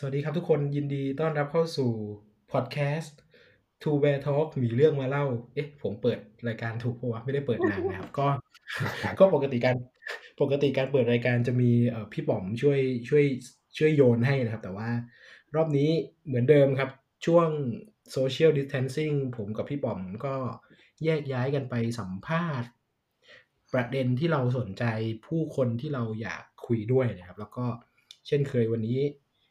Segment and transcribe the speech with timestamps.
[0.00, 1.90] สวัสดีครับทุกคนยินดีต้อนรับเข้าสู่
[2.52, 3.18] พอดแคสต์
[3.82, 5.24] To Bear Talk มีเรื่องมาเล่า
[5.54, 6.18] เอ๊ะ ผมเปิด
[6.48, 8.26] รายการถูกปะวะไม่ได้เปิดนานนะครับ ก็
[9.18, 9.76] ก็ปกติการ
[10.40, 11.70] ปกติการเปิดรายการจะมี
[12.12, 13.24] พี่ป๋อมช่วยช่วย
[13.78, 14.88] ช่วยโยนให้นะครับ แต่ว่า
[15.54, 15.90] รอบนี้
[16.26, 16.90] เหมือนเดิมครับ
[17.26, 17.48] ช่วง
[18.16, 20.34] Social Distancing ผมกับพี่ป๋อมก็
[21.04, 22.70] แยกย้ายกันไปสัมภาษณ์
[23.72, 24.84] ประเด็นที่เราสนใจ
[25.26, 27.66] ผู้คนที่เราอยากคุยด้วยนะครับ แล้วก็
[28.26, 29.00] เช่นเคยวันนี้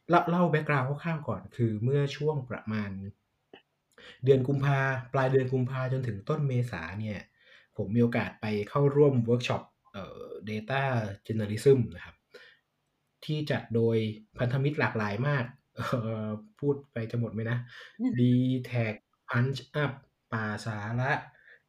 [0.10, 2.92] เล่าเล่า background คร่าวๆก่อน คือเมื่อช่วงประมาณ
[4.26, 4.80] เดือนกุมภา
[5.14, 7.20] ปลายเดือนกุมภาจนถึงต้นเมษาเนี่ย
[7.78, 10.82] ผมมีโอกาสไปเข้าร่วมเวิร์กช็อปเอ่อ data
[11.26, 12.16] journalism นะครับ
[13.26, 13.98] ที่จัดโดย
[14.38, 15.88] พันธมิตรหลากหลายมากเอ่
[16.26, 16.28] อ
[16.60, 17.58] พูดไปจะหมดไหมนะ
[18.20, 18.22] d
[18.70, 18.94] t a g
[19.30, 19.92] Punch Up
[20.34, 21.12] ป่าสาละ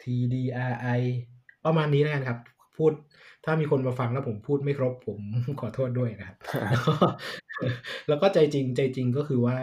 [0.03, 1.01] TDRI
[1.65, 2.39] ประมาณนี้แล้วกันครับ
[2.77, 2.93] พูด
[3.45, 5.19] ถ้ามีคนมาฟังแล้วผมพูดไม่ครบผม
[5.61, 6.37] ขอโทษด้วยนะครับ
[8.09, 9.57] แล้วก็แล้วก็ใจจริงใจจริงก็คือว่า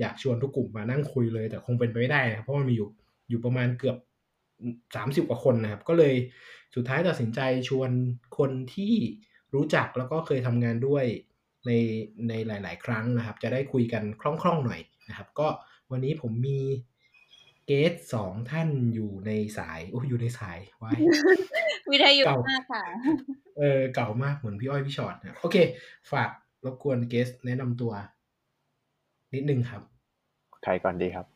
[0.00, 2.88] อยากชวนทุกกลุ่มมานั่งคุยเลย แต่คงเป็นไปไม่ได้นะครับเพราะมันมีอยู่
[3.28, 3.96] อยู่ประมาณเกือบ
[4.96, 6.14] สามสิบกว่าคนนะครับ ก็เลย
[6.74, 7.90] สุดท้ายตัดสินใจชวน
[8.38, 8.94] คนที่
[9.54, 11.04] รู้จักแล้วก็เคยทำงานด้วย
[11.66, 11.70] ใน
[12.28, 15.48] ในหลาย ๆ ครั้งนะครับ จะได้คุยกันคล่องๆหน่อยนะครับ ก็
[15.90, 16.60] วันนี้ผมมี
[17.66, 20.92] guest สองท่านอยู่ในสายโอ้อยู่ในสายไว้
[21.90, 22.84] วิทยุเก่ามากค่ะ
[23.58, 25.56] เออเก่ามากเหมือนพี่อ้อยพี่ชอตนะโอเค
[26.12, 26.30] ฝาก
[26.64, 27.92] รบกวน guest แนะนำตัว
[29.34, 29.82] นิดนึงครับ
[30.64, 31.26] ใครก่อนดีครับ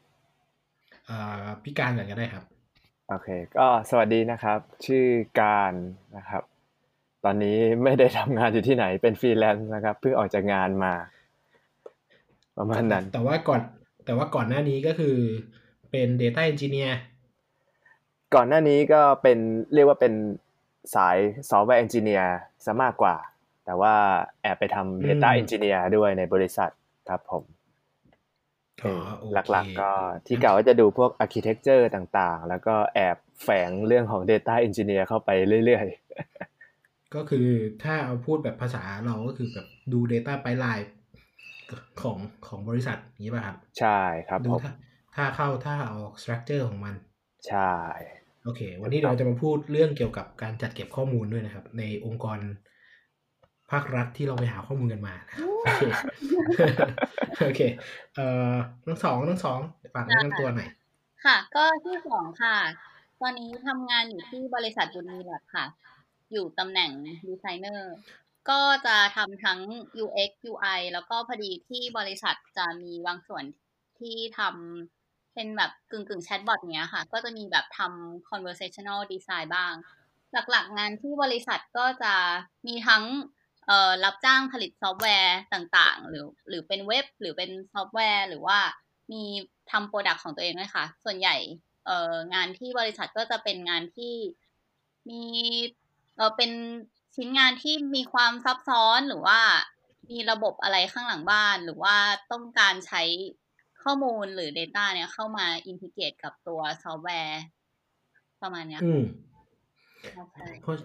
[1.09, 2.45] อ่าพี่การก่อนก็ได้ครับ
[3.09, 5.07] โอเค ก็สวัสดีนะครับ ชื่อ
[5.41, 5.73] การ
[6.17, 6.43] นะครับ
[7.25, 10.93] ตอนนี้ไม่ได้ทำงานอยู่ที่ไหนเป็นฟรีแลนซ์นะครับ เพิ่งออกจากงานมา
[12.59, 13.61] ประมาณนั้น แต่ว่าก่อน
[14.05, 15.17] แต่ว่าก่อนหน้านี้ก็คือ
[15.91, 16.93] เป็น Data Engineer
[18.35, 19.39] ก่อนหน้านี้ก็เป็น
[19.75, 20.13] เรียกว่าเป็น
[20.95, 21.17] สาย
[21.51, 23.17] software engineer ซะมากกว่า
[23.67, 23.95] แต่ว่า
[24.43, 26.71] แอบไปทำ Data อืม Engineer ด้วยในบริษัท
[27.09, 27.45] ครับผม
[28.85, 29.91] อ๋อโอเคหลักๆก็
[30.27, 35.31] ที่เก่าก็จะดูพวก Architecture ต่างๆ แล้วก็แอบแฝงเรื่องของ Data Engineer เข้าไป
[35.65, 35.87] เรื่อย
[37.15, 37.49] ก็คือ
[37.83, 40.87] ถ้าเอาพูดแบบภาษาเราก็คือแบบดู Data Pipeline
[42.01, 44.73] ของของบริษัทอย่างนี้ป่ะครับๆใช่ครับดูผมถ้า
[45.17, 46.95] ถ้าเข้าถ้าออก structure ของมัน
[47.49, 47.75] ใช่
[48.45, 52.39] โอเค วันนี้เราจะมาพูดเรื่องเกี่ยวกับการจัดเก็บข้อมูลด้วยนะครับ ในองค์กร
[53.71, 56.05] ภาครัฐที่เราไปหาข้อมูลกันมานะครับ
[56.37, 56.61] โอเค
[57.45, 57.61] โอเค
[58.15, 58.55] เอ่อ
[58.87, 59.59] ทั้งสองทั้งสอง
[59.95, 60.69] ฝากแนะนำตัวหน่อย
[61.25, 62.57] ค่ะ ก็ที่สองค่ะ
[63.21, 65.65] ตอนนี้ทำงานอยู่ที่บริษัทบุญมีแลบค่ะ
[66.33, 66.91] อยู่ตำแหน่ง
[67.29, 67.95] ดีไซเนอร์
[68.51, 69.61] ก็จะทำทั้ง
[70.05, 73.45] UX UI แล้วก็พอดีที่บริษัทจะมีบางส่วน
[73.99, 79.73] ที่ทำเป็นแบบกึ่งกึ่งแชทบอทเนี้ยค่ะ ก็จะมีแบบทำ conversational design บ้าง
[80.51, 82.15] หลักๆงานที่บริษัทก็จะ
[82.67, 83.05] มีทั้ง
[83.67, 88.59] เอ่อรับจ้างผลิตซอฟต์แวร์ต่างๆ หรือหรือเป็นเว็บหรือเป็นซอฟต์แวร์ หรือว่า
[89.13, 89.23] มี
[89.71, 91.37] ทำ product ของตัวเองด้วยค่ะ ส่วนใหญ่
[91.87, 94.15] เอ่องานที่บริษัทก็จะเป็นงานที่
[95.11, 95.25] มี
[96.17, 96.51] เออเป็น
[97.17, 99.41] ชิ้นงานที่มีความซับซ้อนหรือว่า
[100.11, 101.97] มีระบบอะไรข้างหลังบ้าน หรือว่า
[102.33, 103.03] ต้องการใช้
[103.83, 107.43] ข้อมูลหรือ Data เนี่ยเข้ามา integrate กับตัวซอฟต์แวร์
[108.43, 109.03] ประมาณเนี้ยอืม
[110.35, 110.77] ใช่เพราะ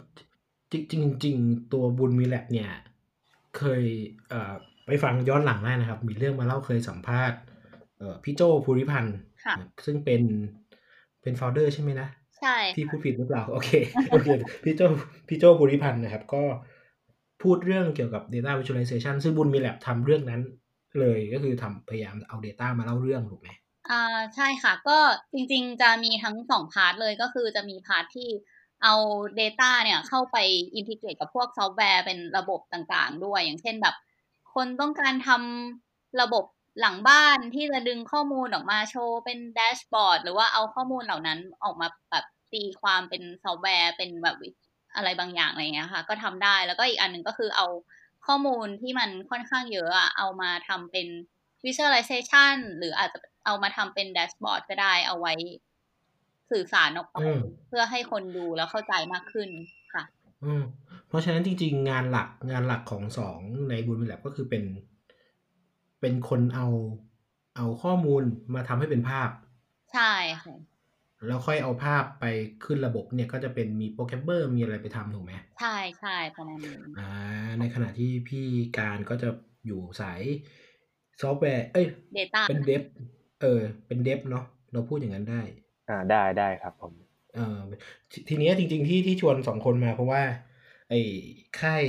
[0.71, 2.69] จริงจริงๆตัวบุญมีแลบเนี่ย
[3.57, 3.83] เคย
[4.29, 4.53] เอ่อ
[4.85, 7.39] ไปฟังย้อนหลังได้นะครับ มีเรื่องมาเล่าเคยสัมภาษณ์
[7.97, 9.55] เอ่อพี่โจภูริพันธ์ค่ะ
[9.85, 10.21] ซึ่งเป็น
[11.21, 12.07] เป็น founder ใช่ไหมนะ
[12.39, 13.69] ใช่ที่พูค่ะดผิดหรือเปล่าโอเค
[14.11, 14.27] โอเค
[14.63, 14.81] พี่โจ
[15.27, 16.43] พี่โจภูริพันธ์นะครับ ก็
[17.41, 20.41] พูดเรื่องเกี่ยวกับ Data Visualization ซึ่งบุญมีแลบทำเรื่องนั้น
[20.99, 23.49] เลยก็คือทำพยายามเอา Data มาเล่าเรื่องถูกไหม
[23.89, 24.97] อ่าใช่ค่ะ ก็
[25.33, 28.29] จริงๆจะมีทั้งสอง part เลยก็คือจะมี part ที่
[28.83, 28.93] เอา
[29.39, 30.37] Data เนี่ยเข้าไป
[30.75, 33.95] integrate กับพวกซอฟต์แวร์เป็นระบบต่างๆ ด้วย อย่างเช่นแบบ
[34.53, 36.45] คนต้องการทำระบบ
[36.81, 44.37] หลังบ้านที่จะดึงข้อมูลออกมาโชว์เป็นแดชบอร์ดหรือว่าเอาข้อมูลเหล่านั้นออกมาแบบตีความเป็นซอฟต์แวร์เป็นแบบ
[44.95, 47.67] อะไรบางอย่างอะไรเงี้ยค่ะ ก็ทำได้แล้วก็อีกอันหนึ่งก็คือเอา
[48.25, 51.07] ข้อมูลที่มันค่อนข้างเยอะอะเอามาทำเป็น
[51.65, 55.33] visualization หรืออาจจะเอามาทำเป็นแดชบอร์ดก็ได้เอาไว้
[56.51, 59.49] สื่อสารออกไปอืมเพื่อให้คนดูแล้วเข้าใจมากขึ้น
[59.93, 60.03] ค่ะ
[60.43, 60.63] อืม
[61.07, 63.39] เพราะฉะนั้นจริง ๆ งานหลักงานหลักของสอง
[63.69, 64.63] ในบุญมีแลบก็คือเป็น
[66.01, 66.67] เป็นคนเอา
[67.57, 69.29] เอาข้อมูลมาทำให้เป็นภาพ
[69.93, 70.13] ใช่
[70.43, 70.55] ค่ะ
[71.27, 72.25] แล้วค่อยเอาภาพไป
[72.65, 77.09] ขึ้นระบบเนี่ยก็จะเป็นมีโปรแกรมเมอร์มีอะไรไปทำถูกไหมใช่ใช่ประมาณนี้อ่า
[77.59, 78.45] ในขณะที่พี่
[78.77, 79.29] การก็จะ
[79.65, 80.21] อยู่สาย
[81.21, 81.87] ซอฟต์แวร์เอ้ย
[82.17, 82.83] Data เป็น dev
[83.41, 85.41] เออ เป็น dev เนาะเราพูดอย่างนั้นได้
[85.91, 86.93] อ่าได้ได้ครับผม
[87.35, 87.57] เออ
[88.11, 90.21] ททีเนี้ยจริง ๆที่ที่ชวนสองคนมาเพราะว่า
[90.89, 91.01] ไอ้
[91.59, 91.83] ค่าย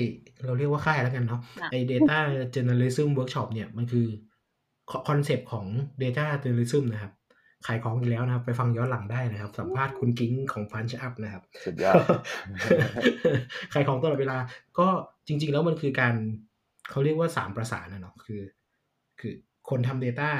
[0.44, 2.18] เราเรียกว่าค่ายแล้วกันเนาะค่ะไอ้ data
[2.54, 4.06] journalism workshop เนี่ยมันคือ
[5.08, 5.66] คอนเซปต์ของ
[6.02, 7.12] Data Journalism นะครับ
[7.66, 11.94] ขายของอีกแล้วนะครับ ไปฟังย้อนหลังได้นะครับ สัมภาษณ์คุณกิ้งของ Punch Up นะครับ สุดยอด
[13.72, 14.36] ขายของตลอดเวลา
[14.78, 14.88] ก็
[15.26, 16.14] จริง ๆ แล้วมันคือการ
[16.90, 18.42] เขาเรียกว่าสามประสานนะเนาะคือ
[19.20, 19.34] คือ
[19.68, 20.30] คนทำ Data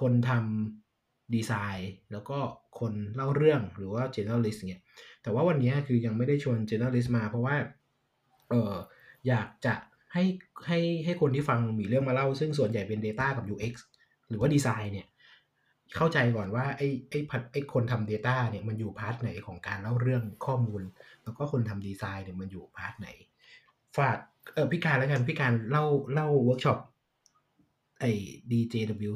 [0.00, 0.87] คนทำ
[1.34, 2.38] ดีไซน์ แล้วก็
[2.78, 4.80] คนเล่าเรื่องหรือว่า Journalist เนี่ย
[5.22, 7.56] แต่ว่าวันนี้คือยังไม่ได้ชวน Journalist มาเพราะว่า
[8.50, 8.74] เออ
[9.28, 9.74] อยากจะ
[10.12, 10.24] ให้
[10.66, 13.74] ให้ให้คนที่ฟังมีเรื่องมาเล่า ซึ่งส่วนใหญ่เป็น Data กับ UX
[14.28, 15.06] หรือว่าดีไซน์เนี่ย
[15.96, 20.82] เข้าใจก่อนว่าไอ้ไอ้พัดไอ้คนทำ Data เนี่ยมันอยู่พาร์ทไหนของการเล่าเรื่องข้อมูล
[21.24, 23.08] แล้วก็คนทำดีไซน์เนี่ยมันอยู่ part ไหน
[23.96, 24.16] ฝาก
[24.54, 26.78] เออพี่การแล้วกันพี่การเล่าเล่าเวิร์กช็อป
[28.00, 28.10] ไอ้
[28.50, 29.12] DJW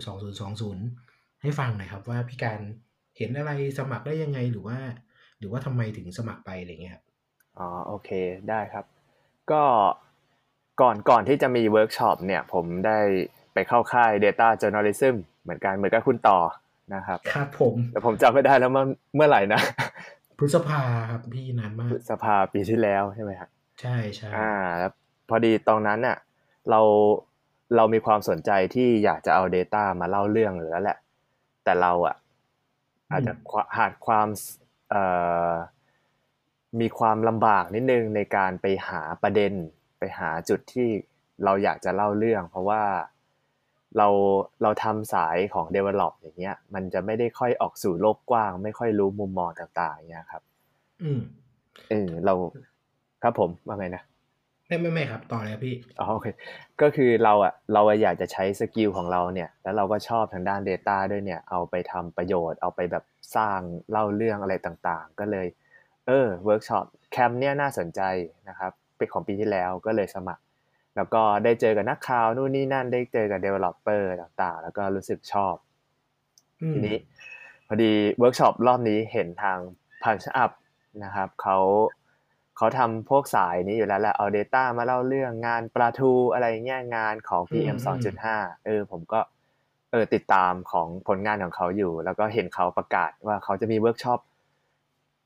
[0.61, 1.12] 2020
[1.43, 2.61] ให้ฟังหน่อยครับว่าพี่การ
[3.17, 4.79] เห็นอะไรสมัครได้ยังไงหรือว่า
[5.39, 7.05] หรือว่าทำไมถึงสมัครไปอะไรเงี้ยครับ
[7.59, 8.11] อ๋อโอเค
[8.49, 8.85] ได้ครับ
[9.51, 9.63] ก็
[10.81, 12.99] ก่อนก่อนที่จะมีเวิร์กช็อปเนี่ย ผมได้
[13.55, 16.39] ไปเข้าค่าย Data Journalism เหมือนกันเหมือนกับคุณต่อ
[16.95, 18.85] นะครับครับผมแต่ผมจำไม่ได้แล้วเมื่อ
[19.17, 19.61] เมื่อไหร่นะ
[20.39, 23.51] พฤษภาครับพี่นานมากพฤษภาปีที่แล้วใช่ไหมครับ
[23.81, 24.93] ใช่ใช่อ่าแล้ว
[25.29, 26.17] พอดีตรงนั้นน่ะ
[26.71, 26.81] เรา
[27.77, 30.99] เรามีความสนใจที่อยากจะเอา Data มาเล่าเรื่องอยู่แล้วแหละ
[31.65, 32.17] แต่เราอะ
[33.11, 33.33] อาจจะ
[33.77, 34.29] ขาดความ
[34.91, 35.03] เอ่
[35.53, 35.55] อ
[36.81, 39.53] มีความลำบากนิดนึงในการไปหาประเด็น
[39.99, 40.89] ไปหาจุดที่
[41.45, 42.83] เราอยากจะเล่าเรื่อง เพราะว่า
[43.97, 44.09] เรา
[44.63, 50.43] เราทำสายของ develop อย่างเงี้ย มันจะไม่ได้ค่อยออกสู่โลกกว้าง ไม่ค่อยรู้มุมมองต่างๆเงี้ยครับ
[51.03, 51.21] อืม
[51.91, 52.35] เออเรา
[53.23, 54.03] ครับผมว่าไงนะ
[54.73, 56.27] ไม่ไม่ไม่ครับ ต่อเลยพี่อ๋อโอเค
[56.81, 63.05] ก็คือเราอะเราอยากจะใช้ skill ของเราเนี่ย แล้วเราก็ชอบทางด้าน Data ด้วยเนี่ย เอาไปทำประโยชน์ เอาไปแบบ
[63.37, 63.61] สร้าง
[63.91, 65.47] เล่าเรื่องอะไรต่างๆ ก็เลย
[66.07, 68.01] เออเวิร์กช็อปแคมป์เนี่ยน่าสนใจ
[68.49, 70.43] นะครับเป็นของปีที่แล้วก็เลยสมัคร
[70.97, 75.55] แล้วก็ได้เจอกับนักข่าวนู่นนี่นั่นได้เจอกับ Developer ต่างๆ แล้วก็รู้สึกชอบ
[76.63, 76.97] อืมทีนี้
[77.69, 79.59] พอดีเวิร์กช็อปรอบนี้เห็นทาง
[80.03, 80.53] Punch Up
[81.05, 81.59] นะครับเขา
[82.63, 87.79] เขาทำพวกสายนี้อยู่แล้วแหละเอา Data มาเล่าเรื่องงานปลาทูอะไรเงี้ยงานของ PM
[88.21, 89.21] 2.5 เออผมก็
[89.91, 94.21] เออติดตามของผลงานของเขาอยู่ แล้วก็เห็นเขาประกาศว่าเขาจะมีเวิร์กช็อป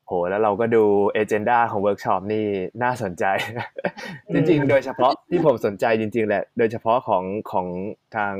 [0.07, 0.85] โหแล้วเราก็ดู
[1.15, 2.47] เอเจนดาของเวิร์กช็อปนี่
[2.83, 3.25] น่าสนใจ
[4.33, 7.67] จริงๆ โดยเฉพาะที่ผมสนใจจริง ๆ แหละ โดยเฉพาะของของ
[8.17, 8.35] ทาง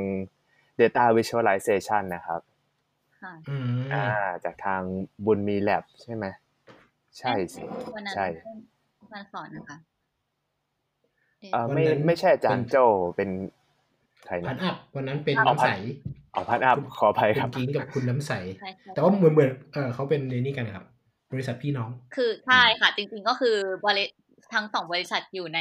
[0.81, 2.41] Data Visualization นะครับ
[3.23, 4.05] ค่ะอืมอ่า
[4.45, 4.83] จากทาง
[5.25, 6.27] บุญมีแลบใช่ไหม
[7.19, 7.63] ใช่สิ
[7.97, 8.05] วัน
[9.15, 9.79] นั้นใช่วันสอนนะคะ
[11.53, 12.77] เออไม่ไม่ใช่อาจารย์โจ
[13.17, 13.31] เป็น
[14.27, 15.69] ใครพันนะอัพวันนั้นเป็นเอาน้ำใส
[16.33, 20.85] เอาพัดอัพขออภัยคุครัณบกิ้งกับคุณน้ำใสใช่ใช่แต่ว่าเหมือนเหมือนเออเขาเป็นในนี่กันครับ
[21.33, 24.05] บริษัทพี่น้อง คือใช่ค่ะ จริง ๆ ก็คือบริ
[24.55, 25.61] ทั้งสองบริษัทอยู่ใน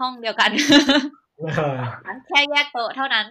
[0.00, 0.50] ห้องเดียวกัน
[2.28, 3.26] แค่แยกโต๊ะเท่านั้น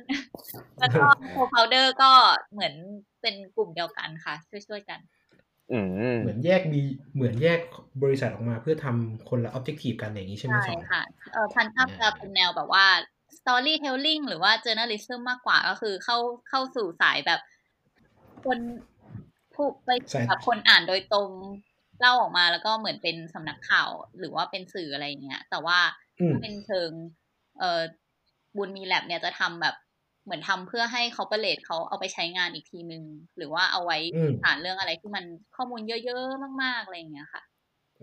[0.80, 2.12] แล้วก็โคฟาวเดอร์ก็
[2.52, 2.74] เหมือน
[3.22, 4.36] เป็นกลุ่มเดียวกันค่ะ
[4.68, 5.19] ช่วยๆกันอืม
[5.70, 6.82] เหมือนแยกมี
[7.16, 7.60] เหมือนแยก
[8.04, 11.02] บริษัทออกมาเพื่อทำคนละ objective กันอย่างนี้ใช่ไหมใช่สองค่ะ
[11.34, 12.86] เออพันอัพจะเป็นแนวแบบว่า
[13.38, 16.18] storytelling หรือว่า journalism มากกว่าก็คือเข้า
[16.50, 17.40] เข้าสู่สายแบบ
[18.44, 18.58] คน
[19.54, 19.90] ผู้ไป
[20.30, 21.30] กับคนอ่านโดยตรง
[22.00, 23.90] เล่าออกมาแล้วก็เหมือนเป็นสำนักข่าว
[24.20, 25.80] หรือว่าเป็นสื่ออะไรอย่างเงี้ย แต่ว่า
[26.20, 26.90] อืมเป็นเชิง
[27.60, 27.82] เออ
[28.58, 29.76] บุญมีแลบเนี่ยจะทำแบบ
[30.30, 33.04] เหมือนทำเพื่อให้เขาเปเลตเขาเอาไปใช้งานอีกทีนึง
[33.38, 37.42] หรือว่าเอาไว้อืมอ่านเรื่องอะไรที่มันข้อมูลเยอะๆมากๆอะไรอย่างเงี้ยค่ะ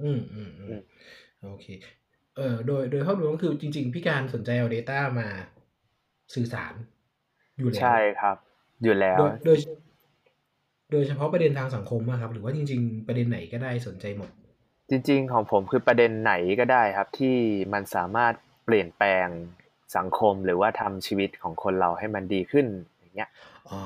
[0.00, 0.80] อืมอืมอืม
[1.44, 1.66] โอเค
[2.36, 5.28] เออโดยโดยภาพรวมก็คือจริง ๆ พี่การสนใจเอา Data มา
[6.34, 6.74] สื่อสาร
[7.58, 8.36] อยู่แล้วใช่ครับ
[8.82, 9.58] อยู่แล้วโดยโดย
[10.92, 14.30] โดยเฉพาะประเด็นทางสังคมอะครับ หรือว่าจริง ๆ ประเด็นไหนก็ได้สนใจหมด
[14.90, 17.36] จริง ๆ ของผมคือประเด็นไหนก็ได้ครับ ที่
[17.72, 19.26] มันสามารถเปลี่ยนแปลง
[19.96, 22.66] สังคมหรือว่าทำชีวิตของคนเราให้มันดีขึ้น
[22.98, 23.30] อย่างเงี้ย
[23.68, 23.80] อ๋อ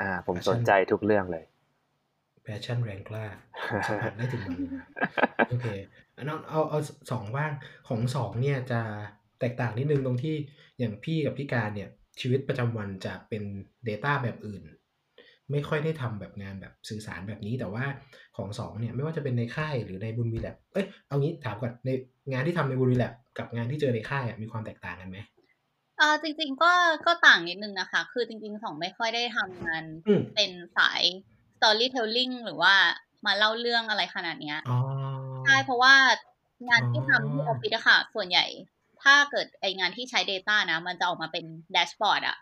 [0.00, 1.44] อ่า ผมสนใจทุกเรื่องเลย
[2.42, 3.24] passion แรงกล้า
[3.88, 4.86] สัมผัสได้ถึงมันนะ
[5.48, 5.66] โอเค
[6.16, 6.78] อันนั้นเอาเอา
[7.10, 7.52] สองบ้าง
[7.88, 8.80] ของสองเนี่ยจะ
[9.40, 10.36] แตกต่างนิดนึงตรงที่
[10.78, 11.88] อย่างพี่กับพี่การเนี่ย
[12.20, 13.42] ชีวิตประจำวันจะเป็น
[13.88, 14.62] Data แบบอื่น
[15.52, 17.84] ไม่ค่อยได้ทำแบบงานแบบสื่อสารแบบนี้ แต่ว่า
[18.36, 21.90] ของสองเนี่ยไม่ว่าจะเป็นในค่ายหรือในบุญวีแลบเอ้ยเอางี้ถามก่อนใน
[22.32, 25.18] งานที่ทำในบุญวีแลบกับงานที่เจอในค่ายอะมีความแตกต่างกันไหม
[25.98, 26.72] เออจริง ๆ ก็
[27.06, 31.02] ก็ต่างนิดนึงนะคะ คือจริงๆสองไม่ค่อยได้ทำงานอืมเป็นสาย
[31.56, 32.74] storytelling หรือว่า
[33.26, 34.78] มาเล่าเรื่องอะไรขนาดเนี้ยอ๋อ
[35.44, 35.94] ใช่เพราะว่า
[36.68, 38.44] งานที่ทำที่อ๋อออฟฟิศอะค่ะส่วนใหญ่
[39.02, 42.36] ถ้าเกิดไองานที่ใช้ Data นะ มันจะออกมาเป็นแดชบอร์ดอะ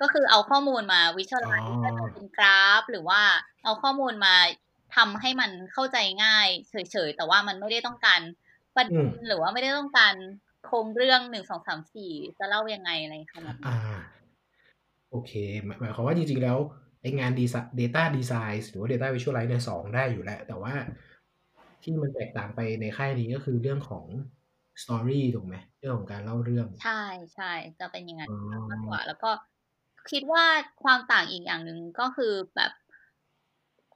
[0.00, 3.20] ก็คือเอาข้อมูลมาวิชวลไลซ์ให้มันเป็นกราฟ หรือว่า
[3.64, 4.34] เอาข้อมูลมา
[4.96, 8.20] ทำให้มันเข้าใจง่าย เฉยๆ แต่ว่ามันไม่ได้ต้องการ
[8.76, 10.14] ประเด็นหรือว่าไม่ได้ต้องการ
[10.64, 13.78] โครงเรื่องหนึ่งสองสามสี่จะเล่ายังไงอะไรขนาดนั้นอ่า
[15.10, 15.32] โอเค
[15.64, 16.58] หมายหมายความว่าจริงๆแล้ว
[17.02, 17.44] ไองานดี
[17.80, 20.74] Data Design หรือว่า Data Visualize เนี่ยสองได้อยู่แล้ว แต่ว่า
[21.82, 24.04] ที่มันแตกต่างไปในค่ายนี้ก็คือเรื่องของ
[24.82, 27.02] Story ถูกไหมเรื่องของการเล่าเรื่อง ใช่
[27.34, 29.30] ใช่จะเป็นอย่างนั้นอ๋อมากกว่า แล้วก็
[30.10, 30.44] คิดว่า
[30.82, 32.72] ความต่างอีกอย่างหนึ่งก็คือแบบ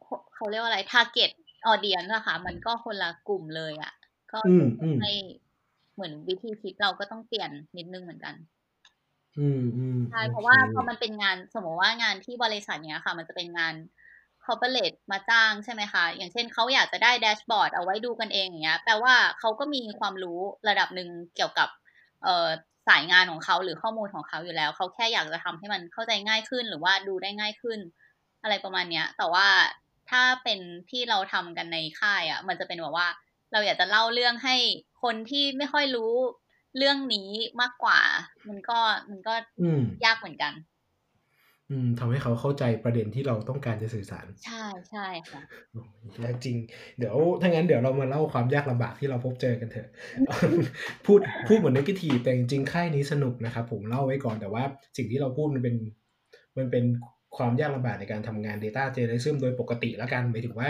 [0.02, 1.30] เขาเขาเรียกว่าอะไร target
[1.72, 3.92] audience อะค่ะ มันก็คนละกลุ่มเลยอะ
[4.32, 5.10] ก็อืมอืมให้
[5.94, 8.34] เหมือนวิธีคิดเราก็ต้องเปลี่ยนนิดนึงเหมือนกัน
[9.36, 13.74] อืมอืมใช่โอเพราะเคว่าพอมันเป็นงานสมมติว่างานที่บริษัทเนี้ยค่ะ มันจะเป็นงาน
[14.44, 20.38] corporate มาจ้างใช่ไหมคะ อย่างเช่นเขาอยากจะได้แดชบอร์ดเอาไว้ดูกันเองอย่างเงี้ยแปลว่าเขาก็มีความรู้
[20.68, 21.68] ระดับหนึ่งเกี่ยวกับ
[22.22, 22.48] เอ่อ
[22.88, 27.78] สายงานของเขาหรือข้อมูลของเขาอยู่แล้ว เขาแค่อยากจะทำให้มันเข้าใจง่ายขึ้นหรือว่าดูได้ง่ายขึ้น
[28.42, 29.46] อะไรประมาณเนี้ย แต่ว่า
[30.10, 30.60] ถ้าเป็น
[30.90, 33.08] ที่เราทำกันในค่ายอะ มันจะเป็นแบบว่า
[33.52, 34.56] เราอยากจะเล่าเรื่องให้
[35.02, 36.14] คนที่ไม่ค่อยรู้
[36.76, 38.00] เรื่องนี้มากกว่า
[38.48, 38.78] มันก็
[39.10, 40.52] มันก็อืมยากเหมือนกัน
[41.72, 46.56] อืมทำให้เขาเข้าใจประเด็นที่เราต้องการจะสื่อสาร ใช่ใช่ค่ะโอ้ยยากจริง
[46.98, 49.88] เดี๋ยวถ้างั้นเดี๋ยวเรามาเล่าความยากลำบากที่เราพบเจอกันเถอะ
[51.06, 54.62] พูดพูดเหมือนนกทีแต่จริงๆค่ายนี้สนุกนะครับผมเล่าไว้ก่อนแต่ว่า
[54.96, 55.76] สิ่งที่เราพูดมันเป็น
[56.58, 56.84] มันเป็น
[57.36, 60.68] ความยากลำบากในการทำงาน Data Journalism โดยปกติแล้วกันหมายถึงว่า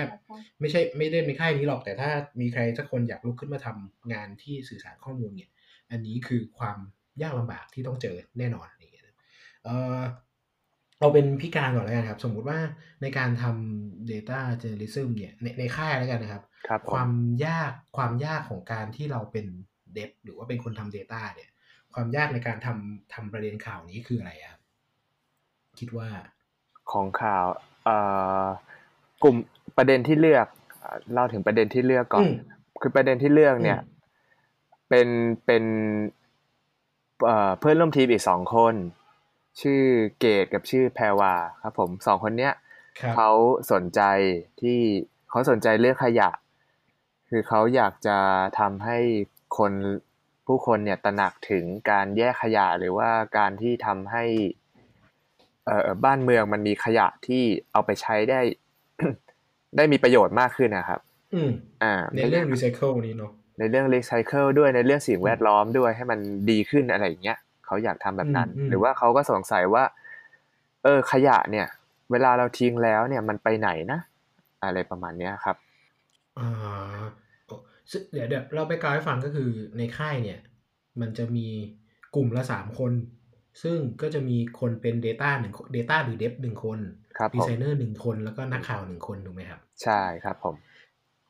[0.60, 5.50] ไม่ใช่ไม่ได้ในค่ายนี้หรอกแต่ถ้ามีใครสักคนอยากลุกขึ้นมาทำงานที่สื่อสารข้อมูลเนี่ย
[5.90, 6.78] อันนี้คือความ
[7.22, 9.16] ยากลำบากที่ต้องเจอแน่นอนอย่างเงี้ยนะ
[9.64, 9.68] เอ
[9.98, 10.00] อ
[11.02, 12.58] เอาเป็นพิการก่อนแล้วกันครับ สมมุติว่า
[13.02, 17.12] ในการทำ Data Journalism เนี่ยในในค่ายแล้วกันนะครับครับผความม
[17.46, 19.46] ยากความยากของการที่เราเป็น
[19.94, 21.50] เดฟหรือว่าเป็นคนทำ Data เนี่ย
[21.94, 24.60] ความยากในการทำทำประเด็นข่าวนี้คืออะไรครับ
[25.78, 26.08] คิดว่า
[26.92, 27.46] ของข่าว
[27.84, 27.96] เอ่
[28.44, 28.46] อ
[29.22, 29.36] กลุ่ม
[29.76, 30.46] ประเด็นที่เลือก
[30.80, 32.34] เอ่อเล่าถึงประเด็นที่เลือกก่อนอืม
[32.80, 33.90] คือประเด็นที่เลือกเนี่ยอืม
[34.88, 35.08] เป็น
[35.46, 35.64] เป็น
[37.24, 38.74] เอ่อเพื่อนร่วมทีมอีกสองคน
[39.60, 39.82] ชื่อ
[40.20, 42.52] เกตกับชื่อแพรวาครับผมสองคนเนี้ย
[43.00, 43.30] ครับเขา
[43.72, 44.00] สนใจ
[44.60, 44.78] ที่
[45.30, 46.30] เขาสนใจเรื่องขยะ
[47.28, 48.18] คือเขาอยากจะ
[48.58, 48.98] ทำให้
[49.58, 49.72] คน
[50.46, 54.24] ผู้คนเนี่ยตระหนักถึงการแยกขยะหรือว่าการที่ทำให้
[55.66, 57.42] เอ่อบ้านเมืองมันมีขยะที่
[57.72, 58.40] เอาไปใช้ได้
[59.76, 61.00] ได้มีประโยชน์มากขึ้นนะครับ
[61.34, 61.50] อืม
[61.82, 66.18] อ่าในเรื่อง recycle นี้เนาะในเรื่องรีไซเคิลด้วยในเรื่องสิ่งแวดล้อมด้วยให้มัน
[66.50, 69.84] ดีขึ้นอะไรอย่างเงี้ย เขาอยากทำแบบนั้นอืมอืมหรือว่าเขาก็สงสัยว่า
[70.84, 71.66] เออขยะเนี่ย
[72.10, 74.00] เวลาเราทิ้งแล้วเนี่ยมันไปไหนนะ
[74.64, 75.56] อะไรประมาณเนี้ยครับ
[76.38, 76.48] อ่า
[77.46, 77.54] โอ้
[77.90, 80.38] ซึ่งเดี๋ยวเดี๋ยวเราไปกล่าวให้ฟังก็คือในค่ายเนี่ย
[81.00, 81.48] มันจะมี
[82.14, 82.92] กลุ่มละสามคน
[83.62, 86.78] ซึ่งก็จะมีคนเป็น Data หนึ่ง Data หรือ Dev หนึ่งคน
[87.18, 90.54] ครับดีผมไซเนอร์หนึ่งคนแล้วก็นักข่าวหนึ่งคนถูกไหมครับ ใช่ครับผม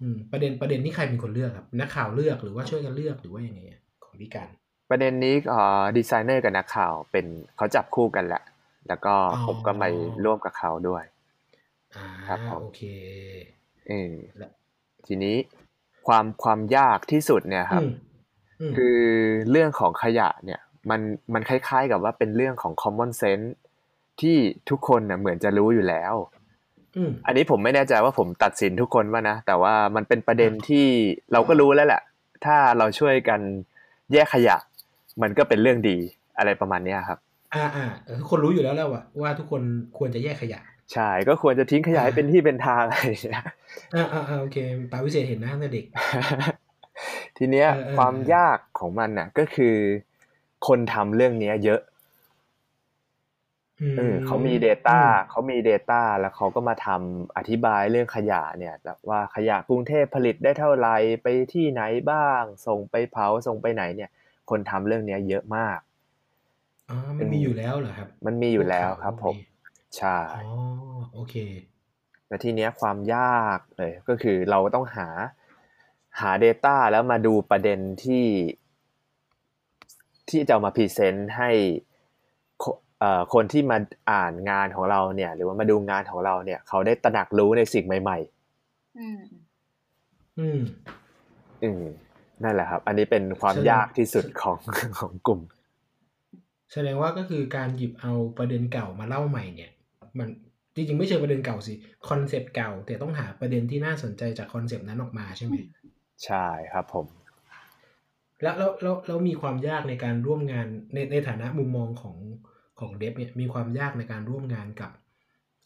[0.01, 4.49] อืมประเด็นประเด็นนี้ใครเป็นคนเลือกครับ นักข่าวเลือกหรือว่าช่วยกันเลือกหรือว่ายังไงอะของพี่การ
[4.93, 8.43] ประเด็นนี้เอ่อดีไซเนอร์กับนักข่าวเป็นเขาจับคู่กันแหละ
[8.89, 9.89] แล้วก็อ๋อผมก็มา
[10.25, 11.05] ร่วมกับเขาด้วย
[11.97, 12.83] อ่าครับผมโอเค
[13.89, 14.51] เออและ
[15.07, 15.37] ทีนี้
[16.07, 17.93] ความความยากที่สุดเนี่ยครับอืม
[18.61, 18.99] อืมคือ
[19.51, 21.01] เรื่องของขยะเนี่ย มัน
[21.35, 23.49] มันคล้ายๆกับว่าเป็นเรื่องของ common sense
[24.21, 24.37] ที่
[24.71, 26.15] ทุกคนน่ะเหมือนจะรู้อยู่แล้ว
[26.97, 30.87] อืมอันนี้ผมไม่แน่ใจว่าผมตัดสินทุกคนว่านะ แต่ว่ามันเป็นประเด็นที่
[31.33, 32.03] เราก็รู้แล้วแหละ
[32.45, 33.41] ถ้าเราช่วยกัน
[34.13, 34.57] แยกขยะ
[35.23, 35.99] มันก็เป็นเรื่องดี
[36.39, 37.19] อะไรประมาณเนี้ยครับ
[37.55, 39.63] อ่าอ่าเออทุกคนรู้อยู่แล้วแล้วว่าว่าทุกคน
[39.99, 40.61] ควรจะแยกขยะ
[40.93, 43.45] ใช่ก็ควรจะทิ้งขยะให้เป็นที่เป็นทางอะไรอย่างเงี้ย
[43.95, 44.57] อ่าอ่าอ่าโอเค
[44.93, 45.85] ตาวิเศษเห็นนะตั้งแต่เด็ก
[47.37, 49.77] ทีเนี้ยเออเออความยากของมันน่ะ ก็คือ
[50.67, 51.81] คนทำเรื่องเนี้ย เยอะ
[53.81, 64.11] อืมเออเขามี Data อืมเขามี Data แล้วเขาก็มาทำอธิบายเรื่องขยะเนี่ยแบบว่าขยะกรุงเทพผลิตได้เท่าไหร่ไปที่ไหนบ้าง ส่งไปเผาส่งไปไหนเนี่ย
[64.51, 65.79] คนทำเรื่องเนี้ยเยอะมาก
[66.91, 69.47] อ๋อมันมีอยู่แล้วเหรอครับ มันมีอยู่แล้วครับพผวกมข่าวพวกนี้
[69.97, 70.53] ใช่อ๋อ
[71.15, 71.35] โอเค
[72.27, 75.09] แต่ทีเนี้ยความยากเลยก็คือเราต้องหา
[76.21, 78.27] หา Data แล้วมาดูประเด็นที่
[80.31, 81.51] ที่จะเอามาพรีเซนต์ให้
[82.63, 82.65] ค
[83.01, 83.79] เอ่อคนที่มา
[84.11, 88.19] อ่านงานของเราเนี่ย หรือว่ามาดูงานของเราเนี่ย เขาได้ตระหนักรู้ในสิ่งใหม่
[88.99, 89.21] อืม
[90.39, 91.83] อืมๆอืม
[92.43, 94.59] นั่นแหละครับ อันนี้เป็นความแสดงยากที่สุดของ
[94.99, 95.41] ของกลุ่ม
[96.73, 99.71] แสดงว่าก็คือการหยิบเอาประเด็นเก่ามาเล่าใหม่เนี่ย
[100.19, 100.29] มัน
[100.75, 101.75] จริงๆไม่ใช่ประเด็นเก่าสิ
[102.09, 105.55] คอนเซปต์เก่า แต่ต้องหาประเด็นที่น่าสนใจจากคอนเซปต์นั้นออกมาใช่ไหม
[106.25, 107.07] ใช่ครับผม
[108.43, 112.17] แล้วแล้วแล้วแล้วมีความยากในการร่วมงานในในฐานะมุมมองของ
[112.81, 114.91] ของ dev เนี่ยมีความยากในการร่วมงานกับ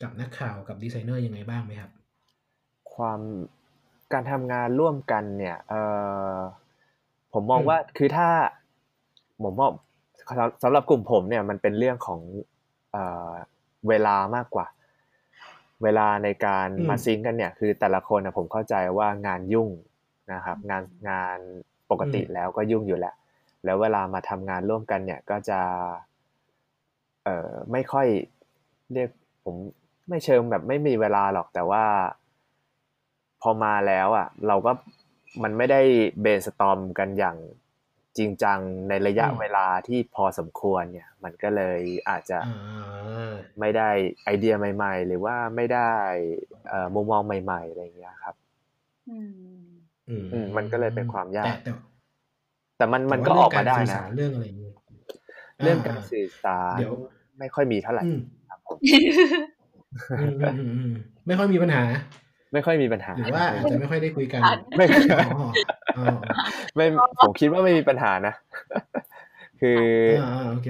[0.03, 1.91] กับนักข่าวกับดีไซเนอร์ยังไงบ้างไหมครับ
[2.95, 3.21] ความ
[4.13, 5.75] การทำงานร่วมกันเนี่ยเอ
[6.37, 6.37] อ
[7.33, 8.29] ผมมองอืมว่าคือถ้า
[9.43, 9.69] ผมว่า
[10.63, 12.21] สำหรับกลุ่มผมเนี่ยมันเป็นเรื่องของ
[12.93, 13.31] เเอ่อ
[13.89, 14.67] เวลามากกว่า
[15.83, 19.69] เวลาในการอืมมาซิงค์กันเนี่ย คือแต่ละคนนะผมเข้าใจว่างานยุ่ง
[20.33, 21.39] นะครับ งานงาน
[21.91, 23.15] ปกติแล้วก็ยุ่งอยู่แล้ว
[23.65, 25.61] แล้วเวลามาทำงานร่วมกันเนี่ยก็จะ
[27.25, 28.07] เอ่อไม่ค่อย
[28.93, 29.11] เรียก
[29.45, 29.57] ผม
[30.09, 31.85] ไม่เชิงแบบไม่มีเวลาหรอกแต่ว่า
[32.26, 32.26] พ
[33.49, 34.73] อมาแล้วอะ เราก็
[35.43, 35.81] มันไม่ได้
[36.21, 37.37] เบนสตอมกันอย่าง
[38.17, 43.91] จริงจังในระยะอืมเวลาที่พอสมควรเนี่ย มันก็เลยอาจจะอ่าไม่ได้
[44.25, 45.93] ไอเดียใหม่ ๆ หรือว่าไม่ได้
[46.69, 48.35] เอ่อมุมมองใหม่ ๆ อะไรอย่างเงี้ยครับ
[49.11, 49.31] อืม
[50.09, 51.73] อืมอืมมันก็เลยเป็นความยาก แต่แต่
[52.77, 54.75] แต่มันมันแต่ก็ว่าออกมาได้เรื่งนะรสื่อสารเรื่องอะไรอย่างเงี้ย
[55.63, 56.95] เรื่องการสื่อสารเดี๋ยว
[57.39, 58.79] ไม่ค่อยมีเท่าไหร่อืมครับผม
[60.21, 60.93] อืมอืมอืมอืม
[61.27, 61.83] ไม่ค่อยมีปัญหา
[62.53, 64.41] ไม่ค่อยมีปัญหาหรือว่าอาจจะไม่ค่อยได้คุยกัน
[64.77, 64.85] ไม่
[65.21, 65.49] อ๋ออ๋อ
[65.99, 66.17] อ๋อ
[66.75, 66.87] ไม่
[67.21, 68.35] ผมคิดว่าไม่มีปัญหานะ
[69.61, 69.81] คือ
[70.21, 70.69] อ่าอ่าโอเค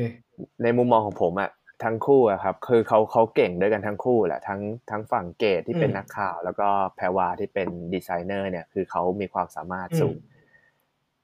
[0.62, 1.50] ในมุมมองของผมอะ
[1.84, 10.16] ทั้งคู่อะครับ คือเขาเขาเก่งด้วยกันทั้งคู่แหละทั้งทั้งฝั่งเกตที่เป็นอืมนักข่าว แล้วก็แพรวาที่เป็นดีไซเนอร์เนี่ย คือเขามีความสามารถอืมสูง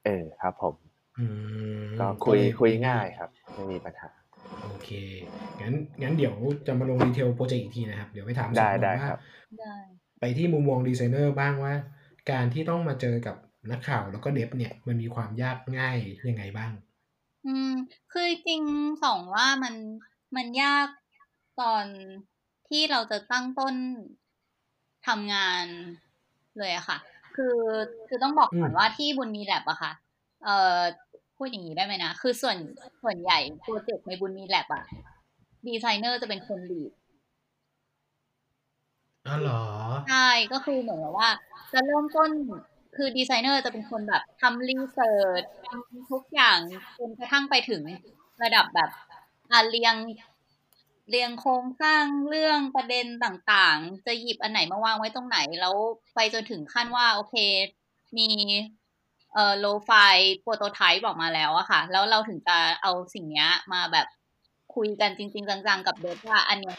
[0.05, 0.75] เออครับผม
[1.19, 1.27] อื
[1.85, 4.11] มก็คุยเลคุยง่ายครับ ไม่มีปัญหา
[4.63, 4.91] โอเค
[5.61, 6.35] งั้นงั้นเดี๋ยว
[6.67, 9.21] จะมาลง detail โปรเจกต์อีกทีนะครับ เดี๋ยวไปถามได้สองคนได้ว่าครับ
[10.23, 11.75] ได้ไปที่มุมมองดีไซเนอร์บ้างว่า
[12.31, 13.37] การที่ต้องมาเจอกับ
[13.71, 15.97] นักข่าวแล้วก็ dev เนี่ยมันมีความยากง่าย
[16.29, 16.73] ยังไงบ้าง
[17.47, 17.71] อืม
[18.13, 18.63] คือจริง
[19.05, 19.75] สองว่ามัน
[20.37, 20.87] มันยาก
[21.61, 21.85] ตอน
[22.69, 23.75] ที่เราจะตั้งต้น
[25.07, 25.67] ทำงาน
[26.59, 26.99] เลยอะค่ะ
[27.37, 27.59] คือ
[28.09, 29.93] คือต้องบอกก่อนอืมว่าที่บุญมีแลบอะค่ะ
[30.45, 30.79] เอ่อ
[31.37, 32.57] พูดอย่างนี้ได้ไหมนะ คือส่วน
[33.03, 34.85] ส่วนใหญ่โปรเจกต์ในบุญมีแลบอะ
[35.67, 36.93] ดีไซเนอร์จะเป็นคน lead
[39.27, 39.63] อ๋อเหรอ
[40.09, 41.31] ใช่ ก็คือเหมือนกับว่า
[41.73, 42.31] จะเริ่มต้น
[42.97, 46.59] คือดีไซเนอร์จะเป็นคนแบบทำ research ทำทุกอย่าง
[46.99, 47.83] จนกระทั่งไปถึง
[48.43, 48.91] ระดับแบบ
[49.51, 49.95] อ่าเรียง
[51.11, 55.75] เรียงโครงสร้างเรื่องประเด็นต่างๆ จะหยิบอันไหนมาวางไว้ตรงไหน แล้ว
[56.15, 57.35] ไปจนถึงขั้นว่า โอเค
[58.17, 58.29] มี
[59.35, 59.91] เอ่อโลไฟ
[60.41, 64.07] โปรโตไทป์ออกมาแล้วอะค่ะ แล้วเราถึงจะเอาสิ่งเนี้ยมาแบบ
[64.75, 66.77] คุยกันจริง ๆ จังๆ กับเดฟว่าอันเนี้ย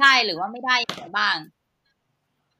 [0.00, 1.36] ได้หรือว่าไม่ได้อย่างไรบ้าง